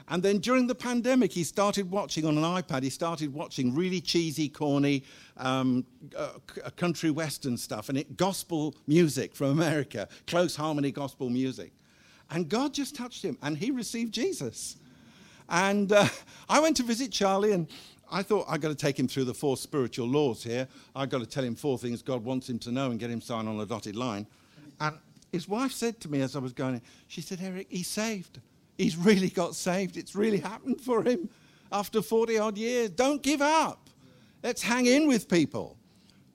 And 0.09 0.23
then 0.23 0.39
during 0.39 0.67
the 0.67 0.75
pandemic, 0.75 1.33
he 1.33 1.45
started 1.45 1.91
watching 1.91 2.27
on 2.27 2.37
an 2.37 2.45
iPad, 2.45 2.83
he 2.83 2.91
started 2.91 3.33
watching 3.33 3.75
really 3.75 4.01
cheesy, 4.01 4.49
corny 4.49 5.05
um, 5.37 5.85
uh, 6.17 6.31
country 6.77 7.11
western 7.11 7.57
stuff 7.57 7.89
and 7.89 7.99
it, 7.99 8.17
gospel 8.17 8.75
music 8.87 9.35
from 9.35 9.51
America, 9.51 10.09
close 10.27 10.57
harmony 10.57 10.91
gospel 10.91 11.31
music. 11.31 11.73
And 12.31 12.49
God 12.49 12.75
just 12.75 12.95
touched 12.95 13.23
him 13.23 13.39
and 13.43 13.57
he 13.57 13.71
received 13.71 14.13
Jesus. 14.13 14.77
And 15.49 15.93
uh, 15.93 16.09
I 16.49 16.61
went 16.61 16.77
to 16.79 16.83
visit 16.83 17.13
Charlie 17.13 17.53
and 17.53 17.69
I 18.11 18.23
thought 18.23 18.47
I've 18.49 18.61
got 18.61 18.69
to 18.69 18.75
take 18.75 18.99
him 18.99 19.09
through 19.09 19.25
the 19.25 19.35
four 19.35 19.57
spiritual 19.57 20.07
laws 20.07 20.43
here. 20.43 20.69
I've 20.95 21.09
got 21.09 21.21
to 21.21 21.27
tell 21.27 21.45
him 21.45 21.55
four 21.55 21.79
things 21.79 22.03
God 22.03 22.25
wants 22.25 22.49
him 22.49 22.59
to 22.61 22.73
know 22.73 22.91
and 22.91 23.01
get 23.01 23.11
him 23.11 23.21
signed 23.21 23.49
on 23.49 23.59
a 23.59 23.67
dotted 23.67 23.97
line. 23.97 24.27
And 24.81 24.99
his 25.31 25.49
wife 25.49 25.73
said 25.73 25.99
to 26.01 26.11
me 26.11 26.21
as 26.21 26.37
I 26.37 26.39
was 26.39 26.53
going, 26.53 26.83
she 27.09 27.23
said, 27.23 27.39
Eric, 27.43 27.69
he's 27.71 27.89
saved. 27.89 28.41
He's 28.83 28.97
really 28.97 29.29
got 29.29 29.55
saved. 29.55 29.97
It's 29.97 30.17
really 30.17 30.39
happened 30.39 30.81
for 30.81 31.05
him 31.05 31.29
after 31.71 32.03
40 32.03 32.37
odd 32.39 32.59
years. 32.59 32.91
Don't 32.91 33.23
give 33.23 33.41
up. 33.41 33.89
Let's 34.43 34.61
hang 34.61 34.87
in 34.87 35.07
with 35.07 35.29
people 35.29 35.77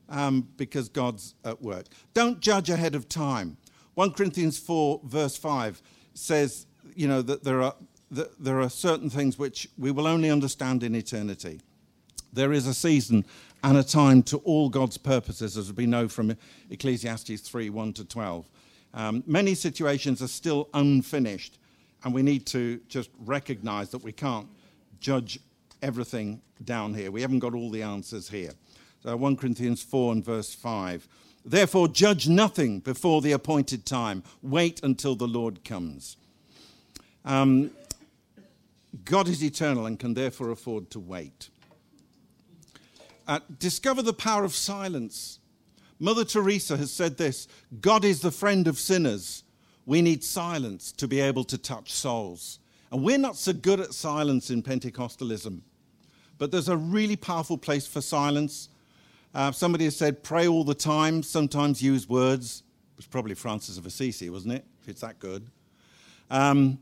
um, 0.08 0.48
because 0.56 0.88
God's 0.88 1.36
at 1.44 1.62
work. 1.62 1.88
Don't 2.14 2.40
judge 2.40 2.70
ahead 2.70 2.96
of 2.96 3.10
time. 3.10 3.58
1 3.96 4.14
Corinthians 4.14 4.58
4, 4.58 5.02
verse 5.04 5.36
5 5.36 5.82
says, 6.14 6.68
you 6.96 7.06
know, 7.06 7.22
that 7.22 7.44
there 7.44 7.62
are, 7.62 7.76
that 8.12 8.42
there 8.42 8.62
are 8.62 8.70
certain 8.70 9.10
things 9.10 9.38
which 9.38 9.68
we 9.78 9.92
will 9.92 10.08
only 10.08 10.30
understand 10.30 10.84
in 10.84 10.96
eternity. 10.96 11.60
There 12.32 12.54
is 12.54 12.66
a 12.66 12.74
season 12.74 13.26
and 13.62 13.78
a 13.78 13.84
time 13.84 14.24
to 14.24 14.38
all 14.38 14.70
God's 14.70 14.98
purposes, 14.98 15.58
as 15.58 15.74
we 15.74 15.86
know 15.86 16.08
from 16.08 16.38
Ecclesiastes 16.70 17.42
3 17.42 17.70
1 17.70 17.94
to 17.94 18.06
12. 18.06 18.48
Um, 18.94 19.22
many 19.28 19.54
situations 19.54 20.22
are 20.22 20.30
still 20.30 20.70
unfinished 20.74 21.60
and 22.08 22.14
we 22.14 22.24
need 22.24 22.46
to 22.46 22.80
just 22.88 23.10
recognize 23.26 23.90
that 23.90 24.02
we 24.02 24.14
can't 24.14 24.48
judge 25.02 25.42
everything 25.82 26.42
down 26.64 26.94
here. 26.94 27.12
We 27.12 27.22
haven't 27.22 27.40
got 27.40 27.54
all 27.54 27.70
the 27.70 27.84
answers 27.84 28.30
here. 28.30 28.52
So 29.04 29.14
1 29.18 29.36
Corinthians 29.36 29.84
4 29.84 30.14
and 30.14 30.24
verse 30.24 30.56
5. 30.56 31.06
Therefore, 31.44 31.90
judge 31.90 32.30
nothing 32.30 32.80
before 32.80 33.22
the 33.22 33.34
appointed 33.34 33.86
time. 33.86 34.24
Wait 34.42 34.82
until 34.84 35.18
the 35.18 35.28
Lord 35.28 35.66
comes. 35.66 36.16
Um, 37.26 37.72
God 39.04 39.28
is 39.28 39.44
eternal 39.44 39.86
and 39.86 40.00
can 40.00 40.14
therefore 40.14 40.52
afford 40.52 40.90
to 40.92 41.02
wait. 41.02 41.50
Uh, 43.28 43.42
discover 43.60 44.02
the 44.02 44.14
power 44.14 44.46
of 44.46 44.56
silence. 44.56 45.40
Mother 46.00 46.24
Teresa 46.24 46.78
has 46.78 46.90
said 46.90 47.18
this 47.18 47.50
God 47.82 48.06
is 48.06 48.22
the 48.22 48.32
friend 48.32 48.66
of 48.66 48.80
sinners 48.80 49.44
we 49.88 50.02
need 50.02 50.22
silence 50.22 50.92
to 50.92 51.08
be 51.08 51.22
able 51.22 51.46
to 51.46 51.58
touch 51.58 51.92
souls. 51.92 52.60
And 52.92 53.04
we're 53.04 53.18
not 53.18 53.38
so 53.38 53.54
good 53.54 53.80
at 53.80 53.94
silence 53.94 54.52
in 54.52 54.62
Pentecostalism. 54.62 55.62
But 56.38 56.52
there's 56.52 56.68
a 56.68 56.76
really 56.78 57.16
powerful 57.16 57.58
place 57.58 57.88
for 57.88 58.02
silence. 58.02 58.68
Uh, 59.34 59.52
somebody 59.54 59.86
has 59.86 59.96
said, 59.96 60.24
pray 60.24 60.46
all 60.46 60.66
the 60.66 60.76
time, 60.76 61.24
sometimes 61.24 61.82
use 61.82 62.08
words. 62.08 62.64
It 62.92 62.98
was 62.98 63.08
probably 63.08 63.34
Francis 63.34 63.78
of 63.78 63.86
Assisi, 63.86 64.30
wasn't 64.30 64.56
it? 64.56 64.66
If 64.82 64.90
it's 64.90 65.02
that 65.02 65.20
good. 65.20 65.48
Um, 66.30 66.80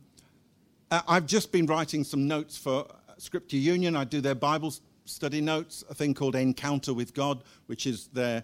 I've 0.90 1.28
just 1.28 1.52
been 1.52 1.68
writing 1.68 2.04
some 2.04 2.28
notes 2.28 2.58
for 2.58 2.88
Scripture 3.20 3.58
Union. 3.58 3.96
I 3.96 4.04
do 4.04 4.20
their 4.20 4.36
Bible 4.36 4.74
study 5.06 5.42
notes, 5.42 5.84
a 5.92 5.94
thing 5.94 6.16
called 6.16 6.36
Encounter 6.36 6.94
with 6.94 7.14
God, 7.14 7.44
which 7.68 7.86
is 7.86 8.08
their 8.08 8.44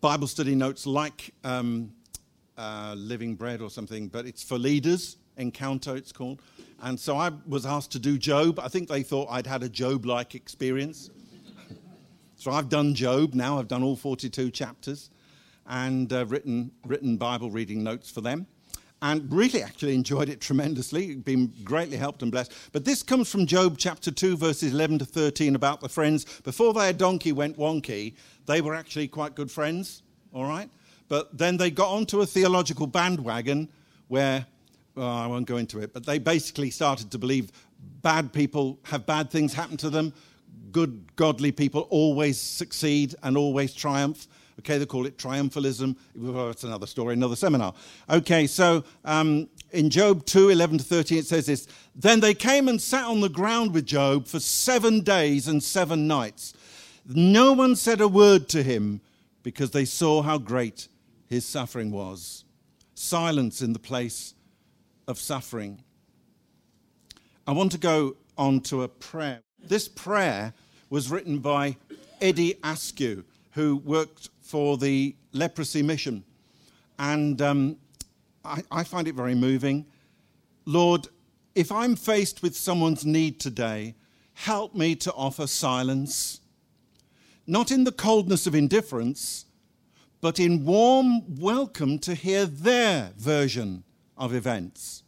Bible 0.00 0.26
study 0.26 0.54
notes 0.54 0.86
like 0.86 1.34
um, 1.44 1.92
uh, 2.60 2.94
Living 2.94 3.34
Bread 3.34 3.62
or 3.62 3.70
something, 3.70 4.08
but 4.08 4.26
it's 4.26 4.42
for 4.42 4.58
leaders, 4.58 5.16
Encounter 5.38 5.96
it's 5.96 6.12
called. 6.12 6.42
And 6.82 7.00
so 7.00 7.16
I 7.16 7.30
was 7.46 7.64
asked 7.64 7.92
to 7.92 7.98
do 7.98 8.18
Job. 8.18 8.58
I 8.58 8.68
think 8.68 8.88
they 8.88 9.02
thought 9.02 9.28
I'd 9.30 9.46
had 9.46 9.62
a 9.62 9.68
Job 9.68 10.04
like 10.04 10.34
experience. 10.34 11.08
so 12.36 12.50
I've 12.50 12.68
done 12.68 12.94
Job 12.94 13.32
now, 13.34 13.58
I've 13.58 13.68
done 13.68 13.82
all 13.82 13.96
42 13.96 14.50
chapters 14.50 15.08
and 15.66 16.12
uh, 16.12 16.26
written, 16.26 16.70
written 16.84 17.16
Bible 17.16 17.50
reading 17.50 17.82
notes 17.82 18.10
for 18.10 18.20
them. 18.20 18.46
And 19.02 19.32
really 19.32 19.62
actually 19.62 19.94
enjoyed 19.94 20.28
it 20.28 20.42
tremendously, 20.42 21.14
been 21.14 21.50
greatly 21.64 21.96
helped 21.96 22.22
and 22.22 22.30
blessed. 22.30 22.52
But 22.72 22.84
this 22.84 23.02
comes 23.02 23.30
from 23.30 23.46
Job 23.46 23.78
chapter 23.78 24.10
2, 24.10 24.36
verses 24.36 24.74
11 24.74 24.98
to 24.98 25.04
13, 25.06 25.54
about 25.54 25.80
the 25.80 25.88
friends. 25.88 26.26
Before 26.40 26.74
their 26.74 26.92
donkey 26.92 27.32
went 27.32 27.56
wonky, 27.56 28.14
they 28.44 28.60
were 28.60 28.74
actually 28.74 29.08
quite 29.08 29.34
good 29.34 29.50
friends, 29.50 30.02
all 30.34 30.44
right? 30.44 30.68
But 31.10 31.36
then 31.36 31.56
they 31.56 31.72
got 31.72 31.88
onto 31.88 32.20
a 32.20 32.26
theological 32.26 32.86
bandwagon 32.86 33.68
where, 34.06 34.46
well, 34.94 35.08
I 35.08 35.26
won't 35.26 35.44
go 35.44 35.56
into 35.56 35.80
it, 35.80 35.92
but 35.92 36.06
they 36.06 36.20
basically 36.20 36.70
started 36.70 37.10
to 37.10 37.18
believe 37.18 37.50
bad 38.00 38.32
people 38.32 38.78
have 38.84 39.06
bad 39.06 39.28
things 39.28 39.52
happen 39.52 39.76
to 39.78 39.90
them, 39.90 40.14
good, 40.70 41.04
godly 41.16 41.50
people 41.50 41.88
always 41.90 42.40
succeed 42.40 43.16
and 43.24 43.36
always 43.36 43.74
triumph. 43.74 44.28
Okay, 44.60 44.78
they 44.78 44.86
call 44.86 45.04
it 45.04 45.18
triumphalism. 45.18 45.96
That's 46.14 46.62
another 46.62 46.86
story, 46.86 47.14
another 47.14 47.34
seminar. 47.34 47.74
Okay, 48.08 48.46
so 48.46 48.84
um, 49.04 49.48
in 49.72 49.90
Job 49.90 50.24
2 50.26 50.50
11 50.50 50.78
to 50.78 50.84
13, 50.84 51.18
it 51.18 51.26
says 51.26 51.46
this 51.46 51.66
Then 51.96 52.20
they 52.20 52.34
came 52.34 52.68
and 52.68 52.80
sat 52.80 53.06
on 53.06 53.20
the 53.20 53.28
ground 53.28 53.74
with 53.74 53.84
Job 53.84 54.28
for 54.28 54.38
seven 54.38 55.00
days 55.00 55.48
and 55.48 55.60
seven 55.60 56.06
nights. 56.06 56.54
No 57.04 57.52
one 57.52 57.74
said 57.74 58.00
a 58.00 58.06
word 58.06 58.48
to 58.50 58.62
him 58.62 59.00
because 59.42 59.72
they 59.72 59.84
saw 59.84 60.22
how 60.22 60.38
great 60.38 60.86
his 61.30 61.46
suffering 61.46 61.92
was. 61.92 62.44
Silence 62.94 63.62
in 63.62 63.72
the 63.72 63.78
place 63.78 64.34
of 65.06 65.18
suffering. 65.18 65.82
I 67.46 67.52
want 67.52 67.72
to 67.72 67.78
go 67.78 68.16
on 68.36 68.60
to 68.62 68.82
a 68.82 68.88
prayer. 68.88 69.40
This 69.62 69.88
prayer 69.88 70.52
was 70.90 71.10
written 71.10 71.38
by 71.38 71.76
Eddie 72.20 72.56
Askew, 72.64 73.24
who 73.52 73.76
worked 73.76 74.28
for 74.40 74.76
the 74.76 75.14
leprosy 75.32 75.82
mission. 75.82 76.24
And 76.98 77.40
um, 77.40 77.76
I, 78.44 78.62
I 78.70 78.84
find 78.84 79.06
it 79.06 79.14
very 79.14 79.34
moving. 79.34 79.86
Lord, 80.66 81.08
if 81.54 81.70
I'm 81.70 81.94
faced 81.94 82.42
with 82.42 82.56
someone's 82.56 83.06
need 83.06 83.38
today, 83.38 83.94
help 84.34 84.74
me 84.74 84.96
to 84.96 85.12
offer 85.12 85.46
silence, 85.46 86.40
not 87.46 87.70
in 87.70 87.84
the 87.84 87.92
coldness 87.92 88.46
of 88.46 88.54
indifference, 88.54 89.46
but 90.20 90.38
in 90.38 90.64
warm 90.64 91.40
welcome 91.40 91.98
to 91.98 92.14
hear 92.14 92.44
their 92.44 93.12
version 93.16 93.84
of 94.18 94.34
events. 94.34 95.02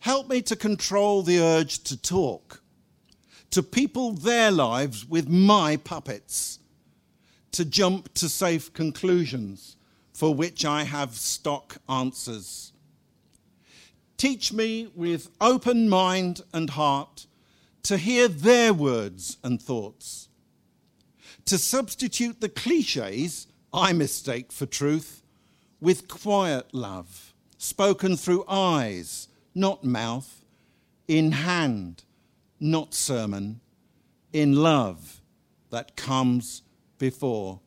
Help 0.00 0.28
me 0.28 0.40
to 0.42 0.54
control 0.54 1.22
the 1.22 1.40
urge 1.40 1.82
to 1.82 2.00
talk, 2.00 2.62
to 3.50 3.62
people 3.62 4.12
their 4.12 4.52
lives 4.52 5.04
with 5.04 5.28
my 5.28 5.76
puppets, 5.76 6.60
to 7.50 7.64
jump 7.64 8.12
to 8.14 8.28
safe 8.28 8.72
conclusions 8.72 9.76
for 10.12 10.32
which 10.32 10.64
I 10.64 10.84
have 10.84 11.16
stock 11.16 11.78
answers. 11.88 12.72
Teach 14.16 14.52
me 14.52 14.92
with 14.94 15.28
open 15.40 15.88
mind 15.88 16.42
and 16.52 16.70
heart 16.70 17.26
to 17.82 17.96
hear 17.96 18.28
their 18.28 18.72
words 18.72 19.38
and 19.42 19.60
thoughts, 19.60 20.28
to 21.46 21.58
substitute 21.58 22.40
the 22.40 22.48
cliches 22.48 23.48
I 23.74 23.92
mistake 23.92 24.52
for 24.52 24.66
truth 24.66 25.24
with 25.80 26.06
quiet 26.06 26.72
love, 26.72 27.34
spoken 27.58 28.16
through 28.16 28.44
eyes, 28.48 29.26
not 29.52 29.82
mouth, 29.82 30.44
in 31.08 31.32
hand, 31.32 32.04
not 32.60 32.94
sermon, 32.94 33.60
in 34.32 34.54
love 34.54 35.20
that 35.70 35.96
comes 35.96 36.62
before 36.98 37.58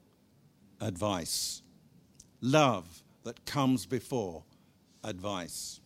advice. 0.79 1.61
Love 2.39 3.03
that 3.25 3.45
comes 3.45 3.85
before 3.85 4.45
advice. 5.03 5.81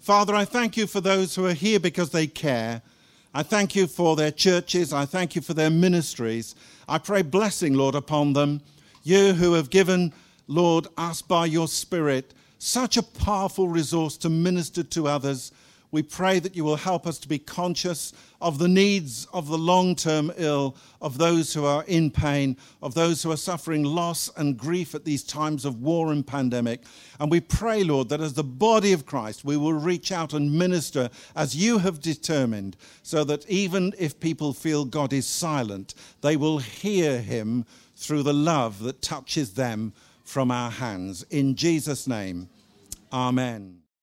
Father, 0.00 0.34
I 0.34 0.46
thank 0.46 0.78
you 0.78 0.86
for 0.86 1.02
those 1.02 1.34
who 1.34 1.44
are 1.44 1.52
here 1.52 1.78
because 1.78 2.08
they 2.08 2.26
care. 2.26 2.80
I 3.34 3.42
thank 3.42 3.76
you 3.76 3.86
for 3.86 4.16
their 4.16 4.30
churches. 4.30 4.94
I 4.94 5.04
thank 5.04 5.36
you 5.36 5.42
for 5.42 5.52
their 5.52 5.70
ministries. 5.70 6.54
I 6.88 6.96
pray 6.96 7.20
blessing, 7.20 7.74
Lord, 7.74 7.94
upon 7.94 8.32
them. 8.32 8.62
You 9.06 9.34
who 9.34 9.52
have 9.52 9.68
given, 9.68 10.14
Lord, 10.48 10.86
us 10.96 11.20
by 11.20 11.44
your 11.44 11.68
Spirit 11.68 12.32
such 12.56 12.96
a 12.96 13.02
powerful 13.02 13.68
resource 13.68 14.16
to 14.16 14.30
minister 14.30 14.82
to 14.82 15.06
others. 15.06 15.52
We 15.90 16.02
pray 16.02 16.38
that 16.38 16.56
you 16.56 16.64
will 16.64 16.76
help 16.76 17.06
us 17.06 17.18
to 17.18 17.28
be 17.28 17.38
conscious 17.38 18.14
of 18.40 18.58
the 18.58 18.66
needs 18.66 19.26
of 19.34 19.46
the 19.48 19.58
long 19.58 19.94
term 19.94 20.32
ill, 20.38 20.74
of 21.02 21.18
those 21.18 21.52
who 21.52 21.66
are 21.66 21.84
in 21.84 22.10
pain, 22.10 22.56
of 22.82 22.94
those 22.94 23.22
who 23.22 23.30
are 23.30 23.36
suffering 23.36 23.84
loss 23.84 24.30
and 24.38 24.56
grief 24.56 24.94
at 24.94 25.04
these 25.04 25.22
times 25.22 25.66
of 25.66 25.82
war 25.82 26.10
and 26.10 26.26
pandemic. 26.26 26.80
And 27.20 27.30
we 27.30 27.40
pray, 27.40 27.84
Lord, 27.84 28.08
that 28.08 28.22
as 28.22 28.32
the 28.32 28.42
body 28.42 28.94
of 28.94 29.04
Christ, 29.04 29.44
we 29.44 29.58
will 29.58 29.74
reach 29.74 30.12
out 30.12 30.32
and 30.32 30.50
minister 30.50 31.10
as 31.36 31.54
you 31.54 31.76
have 31.76 32.00
determined, 32.00 32.78
so 33.02 33.22
that 33.24 33.46
even 33.50 33.92
if 33.98 34.18
people 34.18 34.54
feel 34.54 34.86
God 34.86 35.12
is 35.12 35.26
silent, 35.26 35.94
they 36.22 36.36
will 36.36 36.56
hear 36.58 37.20
him 37.20 37.66
through 38.04 38.22
the 38.22 38.34
love 38.34 38.80
that 38.80 39.00
touches 39.00 39.54
them 39.54 39.92
from 40.24 40.50
our 40.50 40.70
hands. 40.70 41.24
In 41.30 41.54
Jesus' 41.54 42.06
name, 42.06 42.48
amen. 43.12 43.83